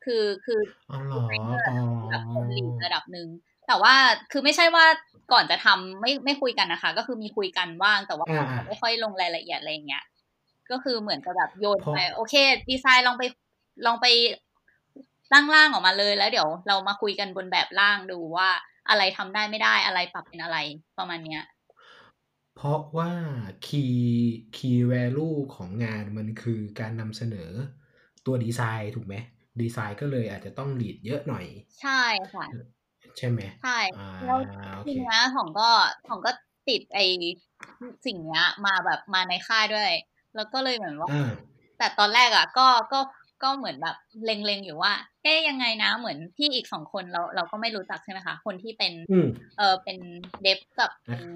[0.05, 1.23] คือคืออ๋อเหรอ
[1.69, 1.77] อ๋อ
[2.11, 3.29] แบบคนลีดระดับหนึ่ง
[3.67, 3.95] แต่ว่า
[4.33, 4.85] คือไม่ใช่ว่า
[5.33, 10.05] ก่อนจะทำไม่ไม่คุยกันนะคะ ก็คือมีคุยกันบ้างแต่ว่าอ่าอ่าไม่ค่อยลงรายละเอียดอะไรอย่างเงี้ย
[10.71, 12.35] ก็คือเหมือนกับแบบโยนเพราะไปโอเค
[12.71, 13.25] ดีไซน์ลองไป
[13.87, 14.07] ลองไป
[15.33, 18.49] ตั้งร่างออกมาเลยแล้วเดี๋ยวเรามาคุยกันบนแบบร่างดูว่า
[18.89, 20.59] อะไรทำได้ไม่ได้อะไรปรับเป็นอะไร
[20.99, 21.43] ประมาณเนี้ย
[22.57, 23.11] เพราะว่า
[23.67, 23.97] key
[24.57, 27.51] key value ของงานมันคือการนำเสนอ
[28.27, 29.15] ตัวดีไซน์ถูกไหม
[29.63, 31.45] ดีไซน์ก็เลยอาจจะต้องลีดเยอะหน่อย
[31.83, 32.03] ใช่
[32.35, 32.47] ค่ะ
[33.19, 34.39] ใช่ไหมใช่อ่าแล้ว
[34.75, 35.71] โอทีเคเนี้ยของก็
[36.09, 36.33] ของก็
[36.69, 37.01] ติดไอ
[38.07, 39.93] สิ่งเนี้ย มาแบบมาในค่ายด้วย
[40.37, 41.31] แล้วก็เลยเหมือนว่าอ่า
[41.79, 43.01] แต่ตอนแรกอะ ก็ก็
[43.43, 44.93] ก็เหมือนแบบเล็งๆอยู่ว่า
[45.23, 49.99] เอ๊ยยังไงนะเหมือนพี่อีกสองคนเราเราก็ไม่รู้จักใช่ไหมคะ คนที่เป็นอืมเออเป็น
[50.43, 51.29] เดฟกับเป็น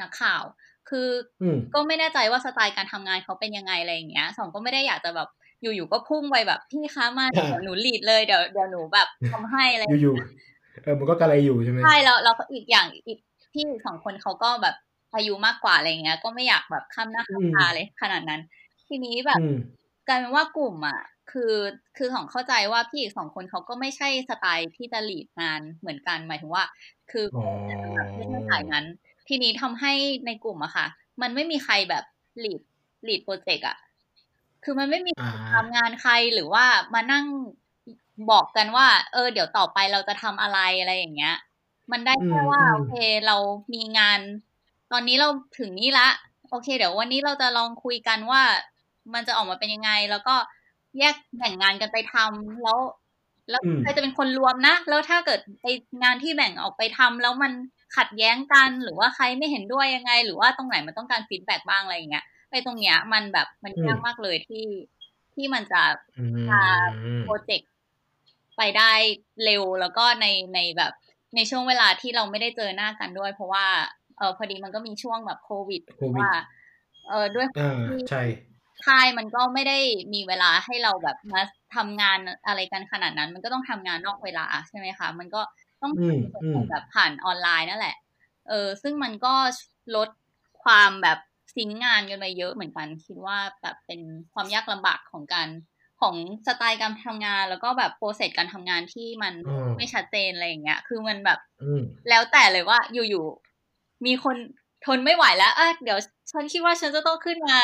[0.00, 0.42] นักข่าว
[0.90, 1.08] คือ
[1.42, 5.28] อืมก็ไม่แน่ใจว่าสไตล์การทำงานเขาเป็นยังไงอะไรอย่างเงี้ยสองก็ไม่ได้อยากจะแบบ
[5.62, 13.18] อยู่ๆก็พุ่งไปแบบ พี่คะมาอ่าเดี๋ยวหนูลีดเลยเดี๋ยวเดี๋ยวหนูแบบทำให้อะไรอยู่ๆเออมันก็กระไรอยู่ใช่ไหมใช่แล้วแล้วอีกอย่างอีก
[13.52, 14.76] พี่อีกสองคนเขาก็แบบ
[15.14, 18.40] อายุมากกว่าอะไรเงี้ย ก็ไม่อยากแบบข้ามหน้าข้ามตาเลยขนาดนั้น
[18.88, 19.56] ทีนี้แบบอืม
[20.08, 21.00] กลายเป็นว่ากลุ่มอะ
[21.32, 21.54] คือ
[21.96, 26.64] คือของเข้าใจว่าพี่อีกสองคนเขาก็ไม่ใช่สไตล์ที่จะลีดงานเหมือนกันหมายถึงว่า
[27.10, 27.44] คืออ๋อ
[27.94, 28.84] แบบไม่ใช่สายนั้น
[29.28, 29.92] ทีนี้ทำให้
[30.26, 30.86] ในกลุ่มอะค่ะ
[31.22, 32.04] มันไม่มีใครแบบ
[32.44, 32.60] ลีด
[33.08, 33.76] ลีดโปรเจกต์อะ
[34.64, 37.24] คือมันไม่มีอ่าทำงานใครหรือว่ามานั่ง
[38.30, 41.36] บอกกันว่า เออ เดี๋ยวต่อไปเราจะทำอะไรอะไรอย่างเงี้ย
[41.92, 42.94] มันได้แค่ว่าอืมโอเค
[43.26, 43.36] เรา
[43.74, 44.20] มีงาน
[44.92, 46.08] ตอนนี้เราถึงนี่ละ
[46.50, 48.42] โอเค เดี๋ยววันนี้เราจะลองคุยกันว่า
[49.14, 50.34] มันจะออกมาเป็นยังไง แล้วก็
[50.98, 52.78] แยกแบ่งงานกันไปทำแล้ว
[53.50, 55.66] แล้วอืมใครจะเป็นคนรวมนะ แล้วถ้าเกิดไอ
[56.02, 57.52] งานที่แบ่งออกไปทำแล้วมัน
[57.96, 64.66] ขัดแย้งกันหรือว่าใครไม่เห็นด้วยยังไง หรือว่าตรงไหนมันต้องการฟีดแบ็กบ้างอะไรอย่างเงี้ย ไอ้ตรงเนี้ย มันแบบมันยากมากเลยที่
[65.34, 65.82] ที่มันจะ
[66.18, 66.62] อืมพา
[67.24, 67.70] โปรเจกต์
[68.56, 68.92] ไปได้
[69.44, 70.92] เร็วแล้วก็ในในแบบ
[71.36, 73.66] ในช่วงเวลาที่เราไม่ได้เจอหน้ากันด้วย เพราะว่า
[74.18, 76.32] เออพอดีมันก็มีช่วงแบบโควิดโควิดว่า
[77.08, 78.22] เออด้วยอ่าใช่
[78.86, 79.78] ค่ายมันก็ไม่ได้
[80.14, 81.42] มีเวลาให้เราแบบมา
[81.74, 85.40] ทำงานอะไรกันขนาดนั้น มันก็ต้องทำงานนอกเวลาใช่ไหมคะ มันก็
[85.82, 87.96] ต้องอืมอืมแบบผ่านออนไลน์นั่นแหละ
[88.48, 89.34] เออซึ่งมันก็
[89.96, 90.08] ลด
[90.64, 91.18] ความแบบ
[91.54, 94.00] ซิงค์งานกันไปเยอะเหมือนกัน คิดว่าแบบเป็น
[94.32, 95.48] ความยากลำบากของการ
[96.00, 96.14] ของ
[96.46, 104.36] สไตล์การทำงาน แล้วก็แบบโปรเซสการทำงานที่มันอืมไม่ชัดเจนอะไรอย่างเงี้ย คือมันแบบอืมแล้วแต่เลยว่าอยู่ๆมีคน
[104.86, 105.98] ทนไม่ไหวแล้วเอะเดี๋ยว
[106.32, 107.58] ฉันคิดว่าฉันจะต้องขึ้นมา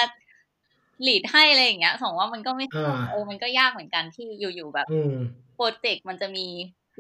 [1.07, 5.15] ลีดให้อะไรอย่างเงี้ยสองว่ามันก็ไม่อ่าเออมันก็ยากเหมือนกันที่อยู่ๆแบบอืม
[5.55, 6.47] โปรเจกต์มันจะมี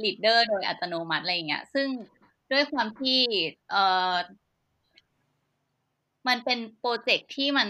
[0.02, 1.88] leader โดยอัตโนมัติอะไรอย่างเงี้ย ซึ่ง
[2.53, 3.20] ด้วยความที่
[3.70, 3.77] เอ
[4.12, 4.14] อ
[6.28, 7.68] มันเป็นโปรเจกต์ที่มัน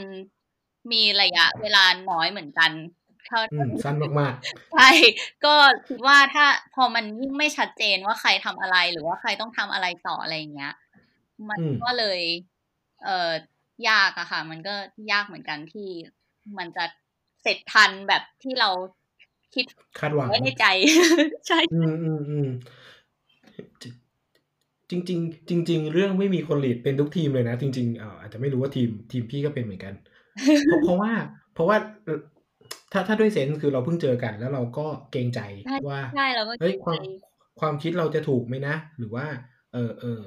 [0.92, 2.70] มีระยะเวลาน้อยเหมือนกัน
[3.26, 4.34] เท่าอืมสั้นมาก
[4.74, 4.90] ใช่
[5.44, 5.54] ก็
[5.88, 10.74] คิดว่าถ้าพอมันยิ่งไม่ชัดเจนว่าใครทำอะไรหรือว่าใครต้องทำอะไรต่ออะไรอย่างเงี้ย
[11.48, 12.20] มันอืมก็เลย
[13.02, 13.16] เอ่
[13.84, 14.74] อยากอะค่ะ มันก็
[15.12, 15.88] ยากเหมือนกันที่
[16.58, 16.84] มันจะ
[17.42, 18.70] เสร็จทันแบบที่เรา
[19.54, 20.66] คิดๆคาดหวังไว้ในใจ
[21.48, 22.48] ใช่ อืมอืมอืม
[24.90, 29.94] จริงจริงๆจริง ๆ เรื่องไม่มีคนลีดเป็นทุกทีมเลยนะ จริงๆเอ่ออาจจะไม่รู้ว่าทีมทีมพี่ก็เป็นเหมือนกัน
[30.66, 31.12] เพราะเพราะว่า
[31.55, 32.20] เพราะว่าเอ่อ
[32.92, 37.05] ถ้าถ้าด้วยเซนส์คือเราเพิ่งเจอกัน แล้วเราก็เกรงใจใช่ว่าใช่เราก็เฮ้ยคิดความไป
[37.61, 39.27] ความคิดเราจะถูกไหมนะ หรือว่า
[39.72, 40.20] เออเออ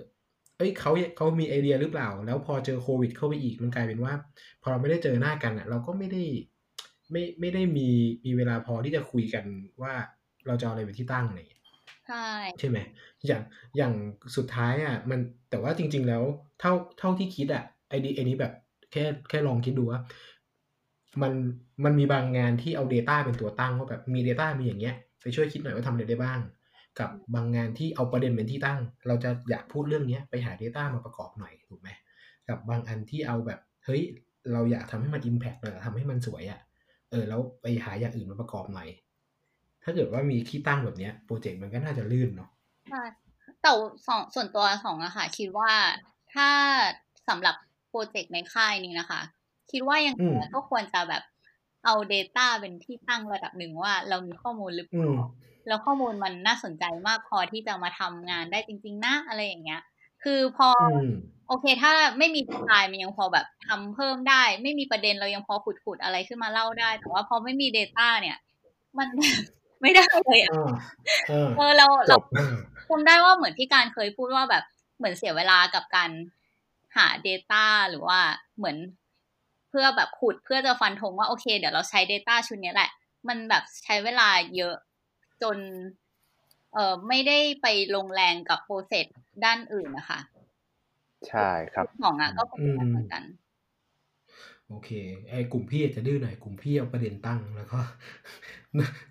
[0.58, 4.14] เอ้ยเขาเขามีไอเดียหรือเปล่า แล้วพอเจอโควิดเข้าไปอีกมันกลายเป็นว่า
[4.62, 6.24] พอเราไม่ได้เจอหน้ากันอะ เราก็ไม่ได้
[7.12, 7.90] ไม่ไม่ได้มี
[8.26, 9.46] มีเวลาพอที่จะคุยกัน
[9.82, 9.94] ว่า
[10.48, 11.59] เราจะเอาอะไรเป็นที่ตั้งอะไรอย่างเงี้ย
[12.10, 12.28] ใช่
[12.60, 12.78] ใช่ไหม
[13.28, 13.42] อย่าง
[13.78, 13.94] อย่าง
[14.36, 15.20] สุดท้ายอะ มัน
[15.50, 16.24] แต่ว่าจริง ๆ แล้ว
[16.60, 18.54] เท่าเท่าที่คิดอะไอดีไอนี้แบบ
[18.92, 20.00] แค่แค่ลองคิดดูว่า
[21.22, 21.34] มัน
[21.86, 26.40] มันมีบางงานที่เอา Data เป็นตัวตั้งว่าแบบมี Data มีอย่างเงี้ยไปช่วยคิดหน่อยว่าทำอะไรได้บ้าง
[27.00, 31.90] กับบางงานที่เอาประเด็นเป็นที่ตั้ง เราจะอยากพูดเรื่องเนี้ยไปหา Data มาประกอบหน่อยถูกไหม
[32.50, 34.02] กับบางอันที่เอาแบบเฮ้ย
[34.52, 36.60] เราอยากทำให้มัน Impact เราอยากทำให้มันสวยอะ
[37.12, 38.88] เออแล้วไปหาอย่างอื่นมาประกอบหน่อย
[39.90, 42.50] ถ้าเกิดว่ามีที่ตั้งแบบเนี้ยโปรเจกต์มันก็น่าจะลื่นเนาะ
[42.90, 43.02] ใช่
[43.62, 43.72] แต่
[44.08, 45.72] สองส่วนตัวสองอะค่ะ คิดว่า
[46.34, 46.50] ถ้า
[47.28, 47.56] สำหรับ
[47.90, 49.22] โปรเจกต์ในค่ายนี้นะคะ
[49.72, 51.24] คิดว่ายังอืไงมก็ควรจะแบบ
[51.86, 55.14] เอา Data เป็นที่ตั้งระดับหนึ่งว่าเรามีข้อมูลหรือเปอืล่าม
[55.68, 59.82] แล้วข้อมูลมันน่าสนใจมากพอที่จะมาทำงานได้จริง ๆนะอะไรอย่างเงี้ย
[60.24, 61.06] คือพออืม
[61.48, 68.38] โอเค ถ้าไม่มีดีไซน์มันยังพอแบบทำเพิ่มได้ ไม่มีประเด็นเรายังพอขุดๆอะไรขึ้นมาเล่าได้ แต่ว่าพอไม่มี Data เนี่ย
[68.98, 69.08] มัน
[69.82, 70.74] ไม่ได้เลยอะอ่า
[71.30, 72.56] เออเออเราจเราบอ่า
[72.90, 74.64] จำได้ว่าเหมือนที่การเคยพูดว่าแบบ
[74.98, 76.10] เหมือนเสียเวลากับการ
[76.96, 78.20] หา Data หรือว่า
[78.58, 78.78] เหมือน
[79.70, 82.90] เพื่อแบบขุดเพื่อจะฟันธงว่าโอเค เดี๋ยวเราใช้ Data ชุดนี้แหละ
[83.28, 84.76] มันแบบใช้เวลาเยอะ
[85.42, 85.58] จน
[86.74, 89.06] เออไม่ได้ไปลงแรงกับโปรเซส
[89.46, 90.20] ด้านอื่นนะคะ
[91.28, 93.24] ใช่ครับของอะก็เป็นแบบนั้นเหมือนกัน
[94.70, 94.90] โอเค
[95.30, 97.80] ไอ้กลุ่มพี่อาจจะดื้อหน่อยกลุ่มพี่เอาประเด็นตั้งแล้วก็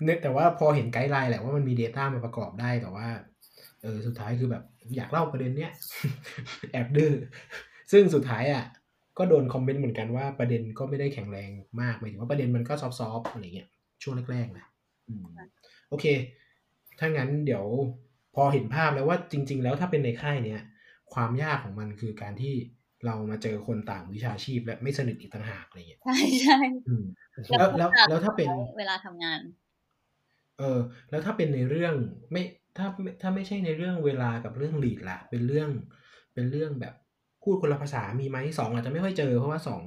[0.04, 3.08] เนี่ยแต่ว่าพอเห็นไกด์ไลน์แหละว่ามันมี Data มาประกอบได้แต่ว่า
[3.82, 4.64] เออสุดท้ายคือแบบ
[4.96, 5.72] อยากเล่าประเด็นเนี้ย
[6.72, 7.12] แอบดื้อ
[7.92, 8.64] ซึ่งสุดท้ายอะ
[9.18, 13.68] ก็โดนคอมเมนต์เหมือนกันว่าประเด็นก็ไม่ได้แข็งแรงมากหมายถึงว่าประเด็นมันก็ซอฟต์ๆอะไรเงี้ย
[14.02, 14.66] ช่วงแรกๆนะ
[15.08, 15.24] อืม
[15.88, 16.06] โอเค
[16.98, 17.64] ถ้างั้นเดี๋ยว
[18.34, 20.62] พอเห็นภาพแล้วว่าจริง ๆ แล้วถ้าเป็นในค่ายเนี้ย
[21.14, 22.54] ความยากของมันคือการที่
[23.06, 26.58] เรามาเจอคนต่างวิชาชีพและไม่สนิทอีกต่างหากอะไรเงี้ยใช่ใช่
[26.88, 27.04] อืม
[27.58, 29.40] แล้วแล้วแล้วถ้าเป็นเวลาทำงาน
[30.58, 30.78] เออ
[31.10, 31.94] แล้วถ้าเป็นในเรื่อง
[32.32, 32.42] ไม่
[32.76, 32.86] ถ้า
[33.22, 35.70] ถ้าไม่ใช่ในเรื่องเวลากับเรื่องลีดล่ะเป็นเรื่อง
[36.34, 36.94] เป็นเรื่องแบบ
[37.42, 39.82] พูดคนละภาษามีไหมสองอาจจะไม่ค่อยเจอ เพราะว่าสอง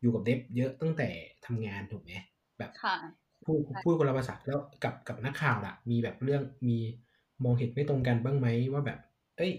[0.00, 1.08] อยู่กับเดฟเยอะตั้งแต่
[1.46, 2.12] ทำงานถูกไหม
[2.58, 2.96] แบบค่ะ
[3.44, 6.78] พูดพูดคนละภาษาแล้วกับกับนักข่าวล่ะ มีแบบเรื่องมี
[7.44, 8.98] มองเห็นไม่ตรงกันบ้างไหมว่าแบบ
[9.36, 9.52] เอ้ย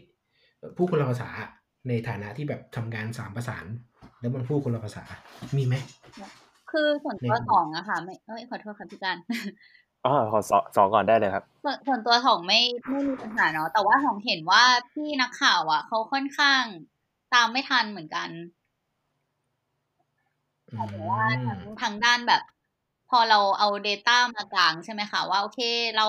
[0.77, 1.29] พูดคนละภาษา
[1.87, 3.65] ในฐานะที่แบบทำงานสามประสาน
[4.19, 5.03] แล้วมันพูดคนละภาษา
[5.57, 5.75] มีไหม
[6.71, 9.17] คือส่วนตัวในสองอะค่ะ ไม่เอ้ยขอโทษค่ะพี่การ
[10.05, 16.63] อ๋อขอสองสองก่อนได้เลยครับส่วนส่วนตัวของไม่ไม่มีปัญหาเนาะแต่ว่าของเห็นว่าพี่นักข่าวอะเขาค่อนข้าง
[17.33, 18.29] ตามไม่ทันเหมือนกัน
[20.71, 22.41] อืหมายถึงว่ามทางทางด้านแบบ
[23.09, 25.59] พอเราเอา Data มากลางใช่ไหมคะว่าโอเค
[25.97, 26.07] เรา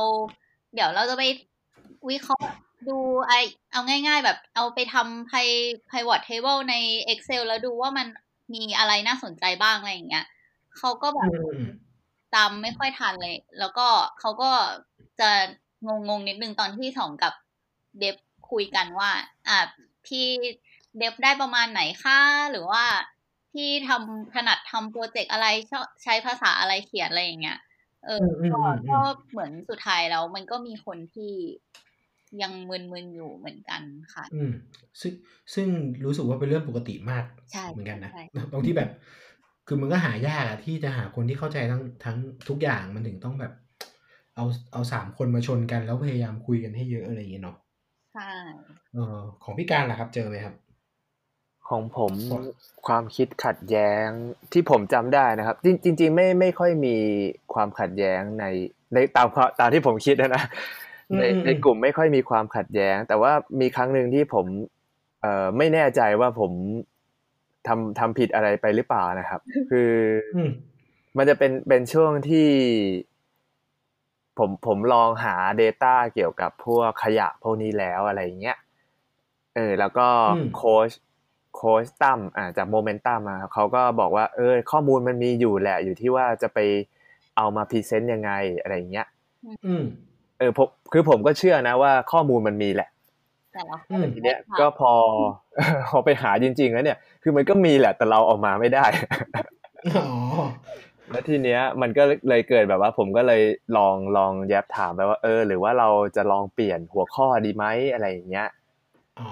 [0.75, 1.23] เดี๋ยวเราจะไป
[2.11, 2.55] วิเคราะห์
[2.89, 3.33] ดูไอ
[3.73, 6.75] เอาง่าย ๆ แบบเอาไปทำ pi- pivot table ใน
[7.13, 8.07] Excel แล้วดูว่ามัน
[8.55, 10.27] มีอะไรน่าสนใจบ้างอะไรอย่างเงี้ย
[10.79, 11.63] เขาก็แบบอืม
[12.35, 13.87] ตามไม่ค่อยทันเลย แล้วก็
[14.21, 14.51] เขาก็
[15.21, 15.31] จะ
[15.87, 17.33] งงงๆนิดนึงตอนที่สองกับ
[17.99, 18.17] เดฟ
[18.51, 19.11] คุยกันว่า
[19.49, 19.59] อะ
[20.07, 20.27] พี่
[20.99, 22.19] เดฟได้ประมาณไหนคะ
[22.51, 22.85] หรือว่า
[23.53, 27.59] พี่ทำถนัดทำโปรเจกต์อะไรชอบใช้ภาษาอะไรเขียนอะไรอย่างเงี้ย
[28.05, 31.33] เอออืมอืมก็อืมก็เหมือนสุดท้ายแล้วมันก็มีคนที่
[32.43, 33.83] ยังมึนๆอยู่เหมือนกัน
[34.15, 34.53] ค่ะ อืม
[35.01, 35.13] ซึ่ง
[35.55, 35.67] ซึ่ง
[36.05, 38.91] รู้สึกว่าเป็นเรื่องปกติมากใช่เหมือนกันนะใช่ตรงที่แบบ
[39.67, 42.17] คือมันก็หายากอะที่จะหาคนที่เข้าใจทั้งทั้ง
[42.49, 43.53] ทุกอย่างมันถึงต้องแบบ
[44.37, 47.57] เอาเอาสามคนมาชนกันแล้วพยายามคุยกันให้เยอะอะไรอย่างเงี้ยเนาะ
[48.15, 48.31] ใช่
[48.95, 50.55] เออของพี่การล่ะครับ เจอไหมครับ
[51.69, 52.43] ของผมครับ
[52.87, 54.07] ความคิดขัดแย้ง
[54.53, 56.97] ที่ผมจำได้นะครับ จริงจริงๆไม่ไม่ค่อยมี
[57.55, 58.45] ความขัดแย้งใน
[58.93, 60.84] ในตามความตามที่ผมคิดนะนะอืม
[61.19, 64.47] ในอืมในกลุ่มไม่ค่อยมีความขัดแย้ง แต่ว่ามีครั้งหนึ่งที่ผม
[65.21, 66.53] เอ่อไม่แน่ใจว่าผม
[67.67, 69.41] ทำทำผิดอะไรไปหรือเปล่านะครับ
[69.71, 69.93] คือ
[70.37, 70.51] อืม
[71.17, 72.49] มันจะเป็นเป็นช่วงที่
[74.39, 78.59] ผมผมลองหา Data เกี่ยวกับพวกขยะพวกนี้แล้วอะไรเงี้ย
[79.55, 80.91] เออแล้วก็อืมโค้ช
[81.57, 86.59] โค้ชตั้มอ่าจากโมเมนตัมมาเขาก็บอกว่าเออข้อมูลมันมีอยู่แหละ อยู่ที่ว่าจะไป
[87.37, 89.07] เอามา present ยังไงอะไรเงี้ย
[89.67, 89.83] อืม
[90.39, 92.89] เออผมคือผมก็เชื่อนะว่าข้อมูลมันมีแหละ
[93.53, 94.93] แต่เราอืมทีเนี้ยก็พอ
[95.91, 98.87] พอไปหาจริง ๆ แล้วเนี่ย คือมันก็มีแหละแต่เราเออกมาไม่ได้
[99.97, 100.07] อ๋อ
[101.11, 103.43] แล้วทีเนี้ยมันก็เลยเกิดแบบว่า ผมก็เลย
[103.77, 108.49] ลองลองแยบถามไปว่า เออ หรือว่าเราจะลองเปลี่ยนหัวข้อดีไหมอะไรอย่างเงี้ย
[109.19, 109.29] อ๋อ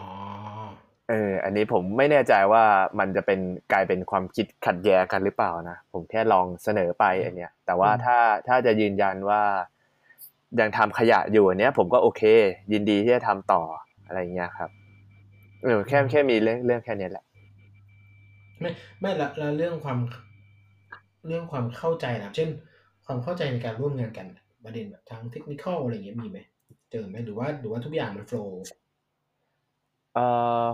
[1.08, 2.64] เออ อันนี้ผมไม่แน่ใจว่า
[2.98, 3.40] มันจะเป็น
[3.72, 9.42] กลายเป็นความคิดขัดแย้งกันหรือเปล่านะ ผมแค่ลองเสนอไปอันเนี้ย แต่ว่าอืมถ้าถ้าจะยืนยันว่า
[10.60, 12.22] ยังทำขยะอยู่อันเนี้ยผมก็โอเค
[12.72, 13.62] ยินดีที่จะทำต่อ
[14.06, 14.70] อะไรอย่างเงี้ยครับ
[15.62, 17.24] เออแค่แค่มีเรื่องเรื่องแค่เนี้ยแหละ
[18.60, 19.98] ไม่ไม่ละละเรื่องความ
[21.26, 22.50] เรื่องความเข้าใจนะเช่น
[23.06, 24.26] ความเข้าใจในการร่วมงานกัน
[24.64, 26.38] ประเด็นแบบทางเทคนิคอะไรอย่างเงี้ยมีไหม
[26.90, 28.62] เจอไหมหรือว่าหรือว่าทุกอย่างมันโฟล์
[30.14, 30.26] เอ่
[30.64, 30.66] อ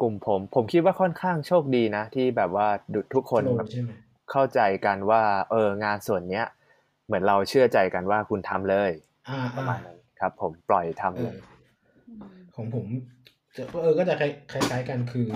[0.00, 2.68] กลุ่มผม ผมคิดว่าค่อนข้างโชคดีนะ ที่แบบว่า
[3.14, 3.90] ทุกคนโฟแบล์บใช่ไหม
[4.30, 6.46] เข้าใจกันว่า เอองานส่วนเนี้ย
[7.06, 9.05] เหมือนเราเชื่อใจกันว่าคุณทำเลยอ่า
[9.56, 11.38] ประอ่ามาณนั้นครับ ผมปล่อยทำเอเลอย
[12.56, 12.86] ของผม
[13.56, 14.32] จะเออก็จะคล้าย
[14.68, 15.26] คล้ายๆกันคือ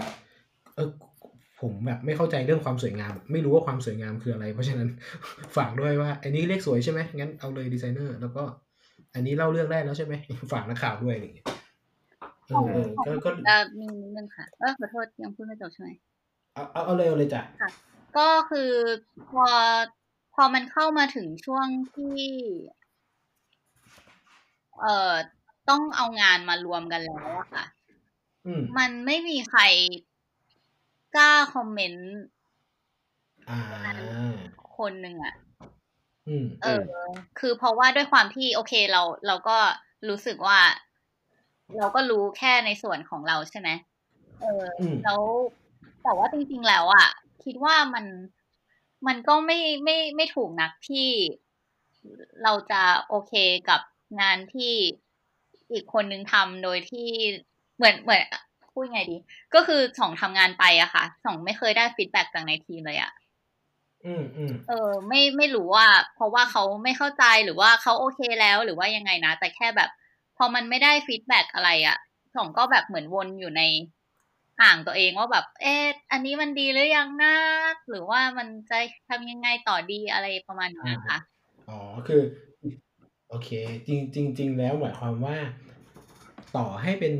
[0.74, 0.88] เออ
[1.60, 4.88] ผมแบบไม่เข้าใจเรื่องความสวยงาม ไม่รู้ว่าความสวยงามคืออะไร เพราะฉะนั้น
[5.56, 8.42] ฝากด้วยว่าอันนี้เลขสวยใช่ไหมงั้นเอาเลยดีไซเนอร์ แล้วก็
[9.14, 10.14] อันนี้เล่าเรื่องได้แล้วใช่ไหม
[10.52, 11.46] ฝากนักข่าวด้วยอะไรอย่างเงี้ย
[12.46, 15.90] เออเออก็ก็จะมีนิดนึงค่ะเออขอโทษยังพูดไม่จบใช่ไหม
[16.54, 17.42] เอาเอาเอาเลยเอาเลยจ้ะ
[18.18, 18.70] ก็คือ
[19.30, 19.46] พอ
[20.34, 22.18] พอมันเข้ามาถึงช่วงที่
[24.80, 25.12] เอ่อ
[25.68, 27.64] ต้องเอางานมารวมกันแล้วอะค่ะ
[28.46, 29.60] อืมมันไม่มีใคร
[31.16, 32.10] กล้าคอมเมนต์
[33.48, 33.58] อ่า
[34.76, 35.34] คนหนึ่งอะ
[36.28, 36.82] อืมเออ
[37.38, 39.58] คือเพราะว่าด้วยความที่โอเคเราเราก็
[40.08, 40.58] รู้สึกว่า
[41.76, 43.68] เราก็รู้แค่ในส่วนของเราใช่ไหม
[44.40, 45.22] เอออืมแล้ว
[46.02, 47.06] แต่ว่าจริงๆแล้วอะ
[47.44, 48.04] คิดว่ามัน
[49.06, 51.08] มันก็ไม่ไม่ไม่ถูกนักที่
[52.42, 53.32] เราจะโอเค
[53.68, 53.80] กับ
[54.20, 54.72] งานที่
[55.72, 57.08] อีกคนนึงทำโดยที่
[57.76, 58.22] เหมือนเหมือน
[58.72, 59.16] พูดไงดี
[59.54, 63.12] ก็คือสองทำงานไปอะค่ะสองไม่เคยได้ฟีดแบ็กจากในทีมเลยอะ
[64.06, 69.90] อืมอืมเออ ไม่ไม่รู้ว่า เพราะว่าเขาไม่เข้าใจหรือว่าเขาโอเคแล้วหรือว่ายังไงนะ แต่แค่แบบ
[70.36, 71.98] พอมันไม่ได้ feedback อะไรอะ่ะ
[72.36, 73.62] สองก็แบบเหมือนวนอยู่ใน
[74.60, 77.34] หัวตัวเองว่าแบบ เอ๊ะอันนี้มันดีหรือยังนะ
[77.88, 81.18] หรือว่ามันจะทำยังไงต่อดีอะไรประมาณนี้ค่ะ
[81.68, 82.22] อ๋อคือ
[83.30, 83.50] โอเค
[83.86, 85.36] จริงจริงจริงแล้วหมายความว่า
[86.56, 87.14] ต่อให้เป็น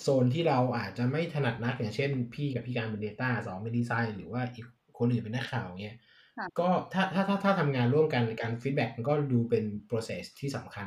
[0.00, 4.66] โซนที่เราอาจจะไม่ถนัดนักอย่างเช่น พี่กับพี่การเป็น Data สองเป็นดีไซน์หรือว่าอีก
[4.98, 5.96] คนอื่นเป็นนักข่าวเงี้ย
[6.38, 10.86] ค่ะก็ถ้าถ้าถ้าถ้าทำงานร่วมกันในการ feedback มันก็ดูเป็น process ที่สำคัญ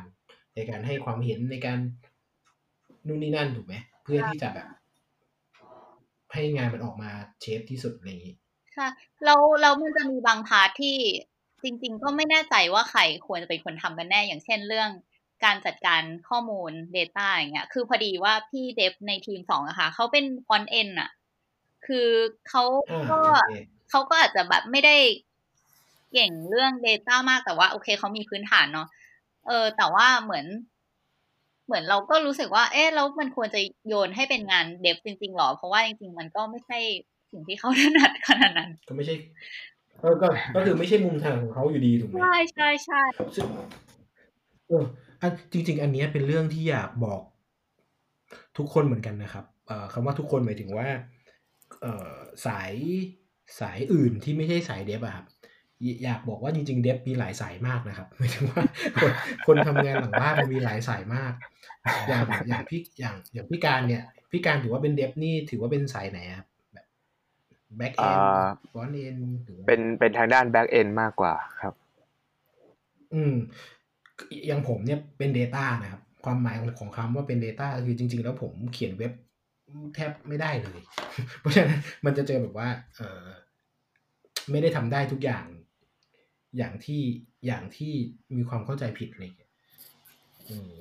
[0.54, 1.78] ในการให้ความเห็นในการ
[3.06, 4.68] นู่นนี่นั่นถูกไหมเพื่อที่จะแบบ
[6.32, 7.10] ให้งานมันออกมา
[7.40, 8.36] shape ที่สุดอะไรอย่างนี้
[8.74, 8.86] ใช่
[9.24, 10.96] แล้วแล้วมันจะมีบาง part ที่
[11.64, 14.90] จริง ๆ ก็ไม่แน่ใจว่าใครควรจะเป็นคนทำกันแน่ อย่างเช่นเรื่อง
[15.44, 21.10] การจัดการข้อมูล Data อย่างเงี้ย คือพอดีว่าพี่ dev ในทีมสองอะค่ะเขาเป็นฟอนเอ็นอะ
[21.86, 22.08] คือ
[22.48, 23.52] เขาอ่าก็โอเค
[23.90, 24.96] เขาก็อาจจะแบบไม่ได้
[26.12, 28.88] เก่งเรื่อง Data มากแต่ว่า โอเคเขามีพื้นฐานเนาะ
[29.46, 30.46] เออ แต่ว่าเหมือน
[31.66, 36.78] เหมือนเราก็รู้สึกว่า เอ๊ะแล้วมันควรจะโยนให้เป็นงานเดฟจริงๆหรอ เพราะว่าจริง ๆ มันก็ไม่ใช่
[37.30, 40.10] สิ่งที่เขาถนัดขนาดนั้น ก็ไม่ใช่เออ ก็
[40.54, 43.02] ก็คือไม่ใช่มุมทางของเขาอยู่ดีถูกไหมใช่ใช่ใช่
[43.36, 43.46] ซึ่ง
[44.68, 44.84] เออ
[45.20, 47.22] อันจริง ๆ อันเนี้ยเป็นเรื่องที่อยากบอก
[48.58, 50.88] ทุกคนเหมือนกันนะครับเอ่อคำว่าทุกคนหมายถึงว่า
[51.82, 52.14] เอ่อ
[52.46, 52.72] สาย
[53.60, 55.26] สายอื่นที่ไม่ใช่สายเดฟอะครับ
[55.82, 58.62] อยอยากบอกว่าจริงๆ เดฟมีหลายสายมากนะครับหมายถึงว่า
[59.00, 59.12] คน
[59.46, 61.32] คนทำงานหลังบ้านมันมีหลายสายมาก
[62.08, 66.46] อย่างอย่างพี่อย่างอย่างพี่การเนี่ยพี่การถือว่าเป็นเดฟนี่ถือว่าเป็นสายไหนครับ
[67.70, 71.74] แบบแบ็กเอนอ่าฟอนเอนหรือว่าเป็นเป็นทางด้าน back end มากกว่าครับ
[73.14, 73.34] อืม
[74.46, 79.12] อย่างผมเนี่ยเป็น Data นะครับ ความหมายของของคำว่าเป็น Data คือจริง ๆ แล้วผมเขียนเว็บ
[79.94, 80.80] แทบไม่ได้เลย
[81.40, 83.24] เพราะฉะนั้นมันจะเจอแบบว่า เออ
[84.50, 85.44] ไม่ได้ทำได้ทุกอย่าง
[86.58, 87.02] อย่างที่
[87.46, 87.92] อย่างที่
[88.36, 89.50] มีความเข้าใจผิดอะไรอย่างเงี้ย
[90.48, 90.72] อืม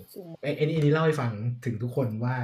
[0.42, 1.32] ไอ้ไอ้นี่ไอ้นี่เล่าให้ฟัง
[1.66, 2.36] ถึงทุกคนว่า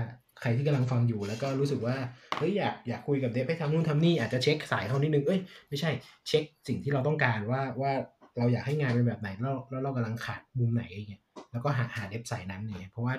[0.42, 1.96] ใครที่กำลังฟังอยู่แล้วก็รู้สึกว่า
[2.38, 5.92] เฮ้ยอยากอยากคุยกับเดฟให้ทำนู่นทำนี่อาจจะเช็คสายเขานิดนึงเอ้ยไม่ใช่
[6.28, 7.92] เช็คสิ่งที่เราต้องการว่าว่า
[8.38, 13.14] เราอยากให้งานเป็นแบบไหนแล้วแล้วเรากำลังขาดมุมไหนอย่างเงี้ยแล้วก็หาหาเดฟสายนั้นเนี่ยเพราะว่า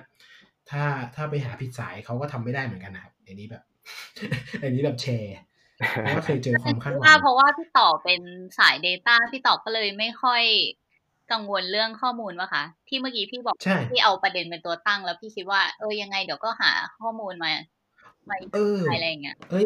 [0.70, 3.62] ถ้าถ้าไปหาผิดสายเขาก็ทำไม่ได้เหมือนกันนะครับอันนี้แบบ
[4.62, 5.36] อันนี้แบบแชร์
[5.90, 8.20] เพราะว่าเคยเจอความคาดหวัว่างเพราะว่าพี่ต่อเป็น
[8.58, 10.42] สาย Data พี่ต่อก็เลยไม่ค่อย
[11.32, 17.50] กังวลเรื่องข้อมูลวะคะ ที่เมื่อกี้พี่บอกใช่พี่เอาประเด็นเป็นตัวตั้ง แล้วพี่คิดว่าเออยังไงเดี๋ยวก็หาข้อมูลมา
[18.28, 19.64] มาเอออะไรอย่างเงี้ยเอ้ย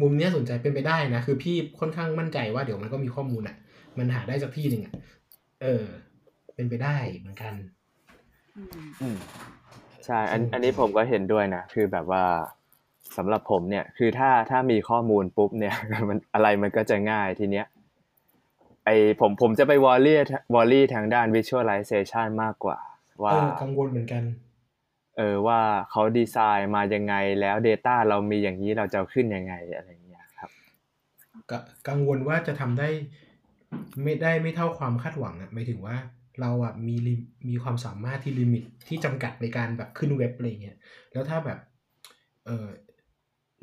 [0.00, 3.56] มุมเนี้ยสนใจเป็นไปได้นะ คือพี่ค่อนข้างมั่นใจว่าเดี๋ยวมันก็มีข้อมูลอะ
[3.98, 4.94] มันหาได้สักที่หนึ่งอะ
[5.62, 5.84] เออ
[6.54, 7.54] เป็นไปได้เหมือนกัน
[8.56, 9.16] อืมอืม
[10.06, 12.24] ใช่อันอืมอันนี้ผมก็เห็นด้วยนะ คือแบบว่า
[13.16, 15.74] สำหรับผมเนี่ย คือถ้าถ้ามีข้อมูลปุ๊บเนี่ย
[16.08, 17.79] มันอะไรมันก็จะง่ายทีเนี้ยไอ
[19.20, 22.78] ผมผมจะไป worry worry ทางด้าน visualization มากกว่า
[23.24, 24.22] ว่าเออกังวลเหมือนกัน
[25.18, 30.50] เออว่าเขาดีไซน์มายังไงแล้ว Data เรามีอย่างนี้เราจะเอาขึ้นยังไงอะไรอย่างเงี้ยครับ
[31.50, 31.52] ก
[31.88, 32.88] กังวลว่าจะทำได้
[34.02, 35.96] ไม่ได้ไม่เท่าความคาดหวังอะหมายถึงว่า
[36.40, 37.14] เราอะมีลิ
[37.48, 40.76] มีความสามารถที่ limit ที่จำกัดในการแบบขึ้นเว็บอะไรเงี้ย
[41.12, 41.58] แล้วถ้าแบบ
[42.46, 42.66] เออ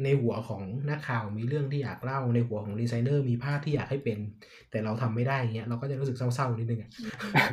[0.04, 4.20] ในหัวของนักข่าวมีเรื่องที่อยากเล่า ในหัวของดีไซเนอร์มีภาพที่อยากให้เป็น
[4.72, 6.92] แต่เราทำไม่ได้เงี้ยเราก็จะรู้สึกเศร้าๆนิดนึงอะ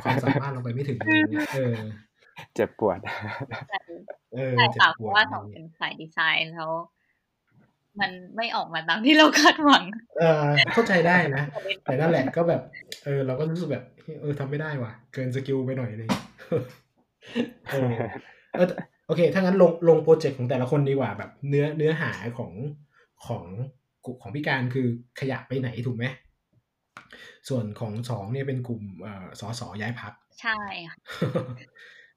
[0.03, 1.73] ความสามารถเราไปไม่ถึงอะไรเงี้ยเออ
[2.55, 2.99] เจ็บปวด
[3.67, 3.77] แต่
[4.35, 6.71] เออใช่เจ็บค่ะปเพวดราะว่าอะไรเงี้ยสองเป็นสายดีไซน์แล้ว
[7.99, 9.83] มันไม่ออกมาตามที่เราคาดหวัง
[10.19, 11.43] เออเข้าใจได้นะ
[11.83, 12.61] แต่นั่นแหละก็แบบ
[13.05, 13.83] เออ เราก็รู้สึกแบบ
[14.21, 16.09] เออทำไม่ได้ว่ะ เกิน skill ไปหน่อยนึง
[17.71, 17.91] เออ
[18.57, 18.67] เออ
[19.07, 22.51] โอเค ถ้างั้นลงลง project ของแต่ละคนดีกว่าแบบเนื้อเนื้อหาของ
[23.27, 23.45] ของ
[24.21, 24.87] ของพี่การคือ
[25.19, 26.05] ขยะไปไหนถูกไหม
[27.49, 30.97] ส่วนของสองเนี่ยเป็นกลุ่มเอ่อสอสอย้ายพักใช่ค่ะ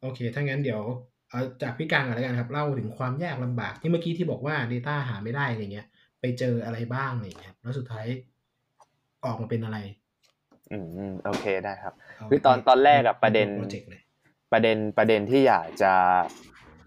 [0.03, 0.83] โอเค ถ้างั้นเดี๋ยว
[1.31, 5.87] เอาจากพี่การก่อนแล้วกันครับ เล่าถึงความยากลำบากที่เมื่อกี้ที่บอกว่า Data หาไม่ได้อะไรเงี้ย
[6.21, 8.07] ไปเจออะไรบ้างอะไรเงี้ยแล้วสุดท้าย
[9.25, 9.79] ออกมาเป็นอะไร
[10.73, 14.03] อืมอืมโอเคได้ครับเาคือตอนตอนแรกอะประเด็นโปรเจกต์เลย
[14.53, 15.93] ประเด็นประเด็นที่อยากจะ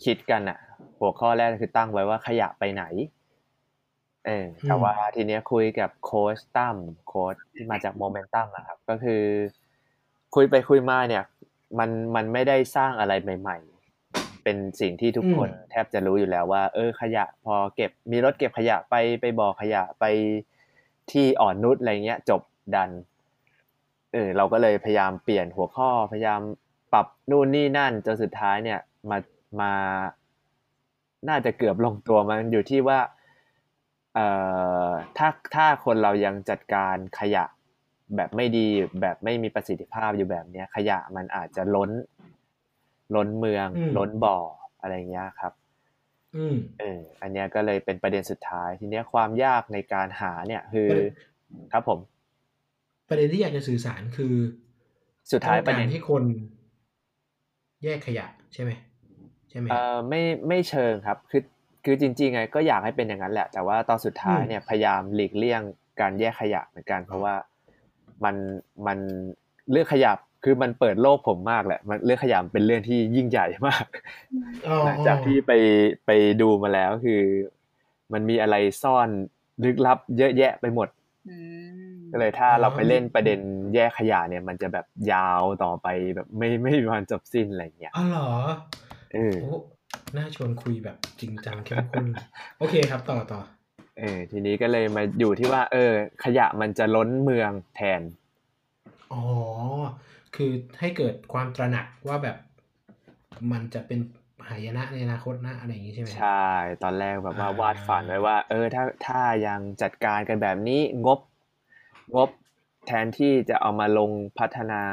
[0.06, 0.58] คิดกันอะ
[1.00, 2.84] หัวข้อแรกคือตั้งไว้ว่าขยะไปไหน
[4.26, 9.24] เออแต่ว่าทีเนี้ยคุยกับโค้ชตั้มโค้ชที่มาจากโมเมนตัมนะครับ ก็คือ
[10.36, 11.24] คุยไปคุยมาเนี่ย
[11.80, 13.58] มันมันไม่ได้สร้างอะไรใหม่
[14.02, 20.06] ๆ เป็นสิ่งที่ทุกคนแทบจะรู้อยู่แล้วว่า เออ ขยะพอเก็บมีรถเก็บขยะไปไปบ่อขยะไป
[21.12, 22.42] ที่อ่อนนุชอะไรเงี้ย จบ
[22.76, 22.90] ดัน
[24.14, 26.42] เออเราก็เลยพยายามเปลี่ยนหัวข้อพยายาม
[26.94, 29.18] ปรับนู่นนี่นั่นจนสุดท้ายเนี่ย มา
[29.60, 29.74] มา
[31.30, 33.00] น่าจะเกือบลงตัวมันอยู่ที่ว่า
[34.16, 34.28] เอ่
[34.88, 37.46] อถ้าถ้าคนเรายังจัดการขยะ
[38.16, 38.68] แบบไม่ดี
[39.02, 41.92] แบบไม่มีประสิทธิภาพอยู่แบบเนี้ย ขยะมันอาจจะล้น
[43.16, 44.38] ล้นเมือง ล้นบ่อ
[44.82, 45.54] อะไรเงี้ยครับ
[46.36, 51.14] อืมเอออันเนี้ยก็เลยเป็นประเด็นสุดท้าย ทีเนี้ยความยากในการหาเนี่ย คือประเด็น
[51.74, 52.00] ครับผม
[53.10, 54.34] ประเด็นที่อยากจะสื่อสารคือ
[55.32, 56.24] สุดท้ายต้องประกาเด็รนให้คน
[57.84, 58.72] แยกขยะใช่ไหม
[59.52, 61.44] ใช่ไหมเอ่อไม่ไม่เชิงครับคือ
[61.86, 65.62] คือจริงๆไงก็อยากให้เป็นอย่างนั้นแหละ แต่ว่าตอนสุดท้ายเนี่ยพยายามหลีกเลี่ยง
[66.02, 67.36] การแยกขยะเหมือนกัน เพราะว่า
[68.24, 68.36] มัน
[68.88, 68.98] มัน
[69.72, 70.12] เรื่องขยะ
[70.44, 73.86] คือมันเปิดโลกผมมากแหละมันเรื่องขยะมันเป็นเรื่องที่ยิ่งใหญ่มาก
[74.68, 75.52] อ๋อหลังจากที่ไป
[76.06, 76.12] ไป
[76.42, 77.22] ดูมาแล้วคือ
[78.14, 79.10] มันมีอะไรซ่อน
[79.64, 80.88] ลึกลับ เยอะแยะไปหมด
[81.30, 81.36] อื
[81.96, 83.40] มก็เลยถ้าเราไปเล่นประเด็น
[83.76, 88.32] แยกขยะเนี่ย มันจะแบบยาวต่อไปแบบไม่ไม่มีวันจบสิ้นอะไรอย่างเงี้ยอ๋อเหรอ
[89.14, 89.58] เออโอ้
[90.18, 92.26] น่าชวนคุยแบบจริงจังเข้มข้นเลย
[92.60, 93.40] โอเคครับ ต่อต่อ
[94.00, 95.92] เออทีนี้ก็เลยมาอยู่ที่ว่า เออ
[96.24, 98.02] ขยะมันจะล้นเมืองแทน
[99.14, 99.24] อ๋อ
[100.36, 102.38] คือให้เกิดความตระหนักว่าแบบ
[103.52, 104.00] มันจะเป็น
[104.50, 106.46] หายนะในอนาคตนะอะไรอย่างนี้ใช่ไหมครับใช่
[106.84, 111.20] ตอนแรกแบบว่าอ่าวาดฝันไว้ว่า เออ ถ้าถ้ายังจัดการกันแบบนี้งบ
[112.16, 112.30] งบ
[112.88, 114.84] แทนที่จะเอามาลงพัฒนา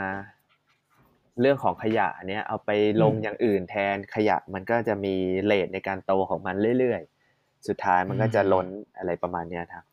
[1.40, 2.70] เรื่องของขยะเนี้ยเอาไป
[3.02, 8.66] ลงอย่างอื่นแทนขยะมันก็จะมีเลทในการโตของมันเรื่อยๆ สุดท้ายมันก็จะล้น
[8.98, 9.84] อะไรประมาณเนี้ยครับ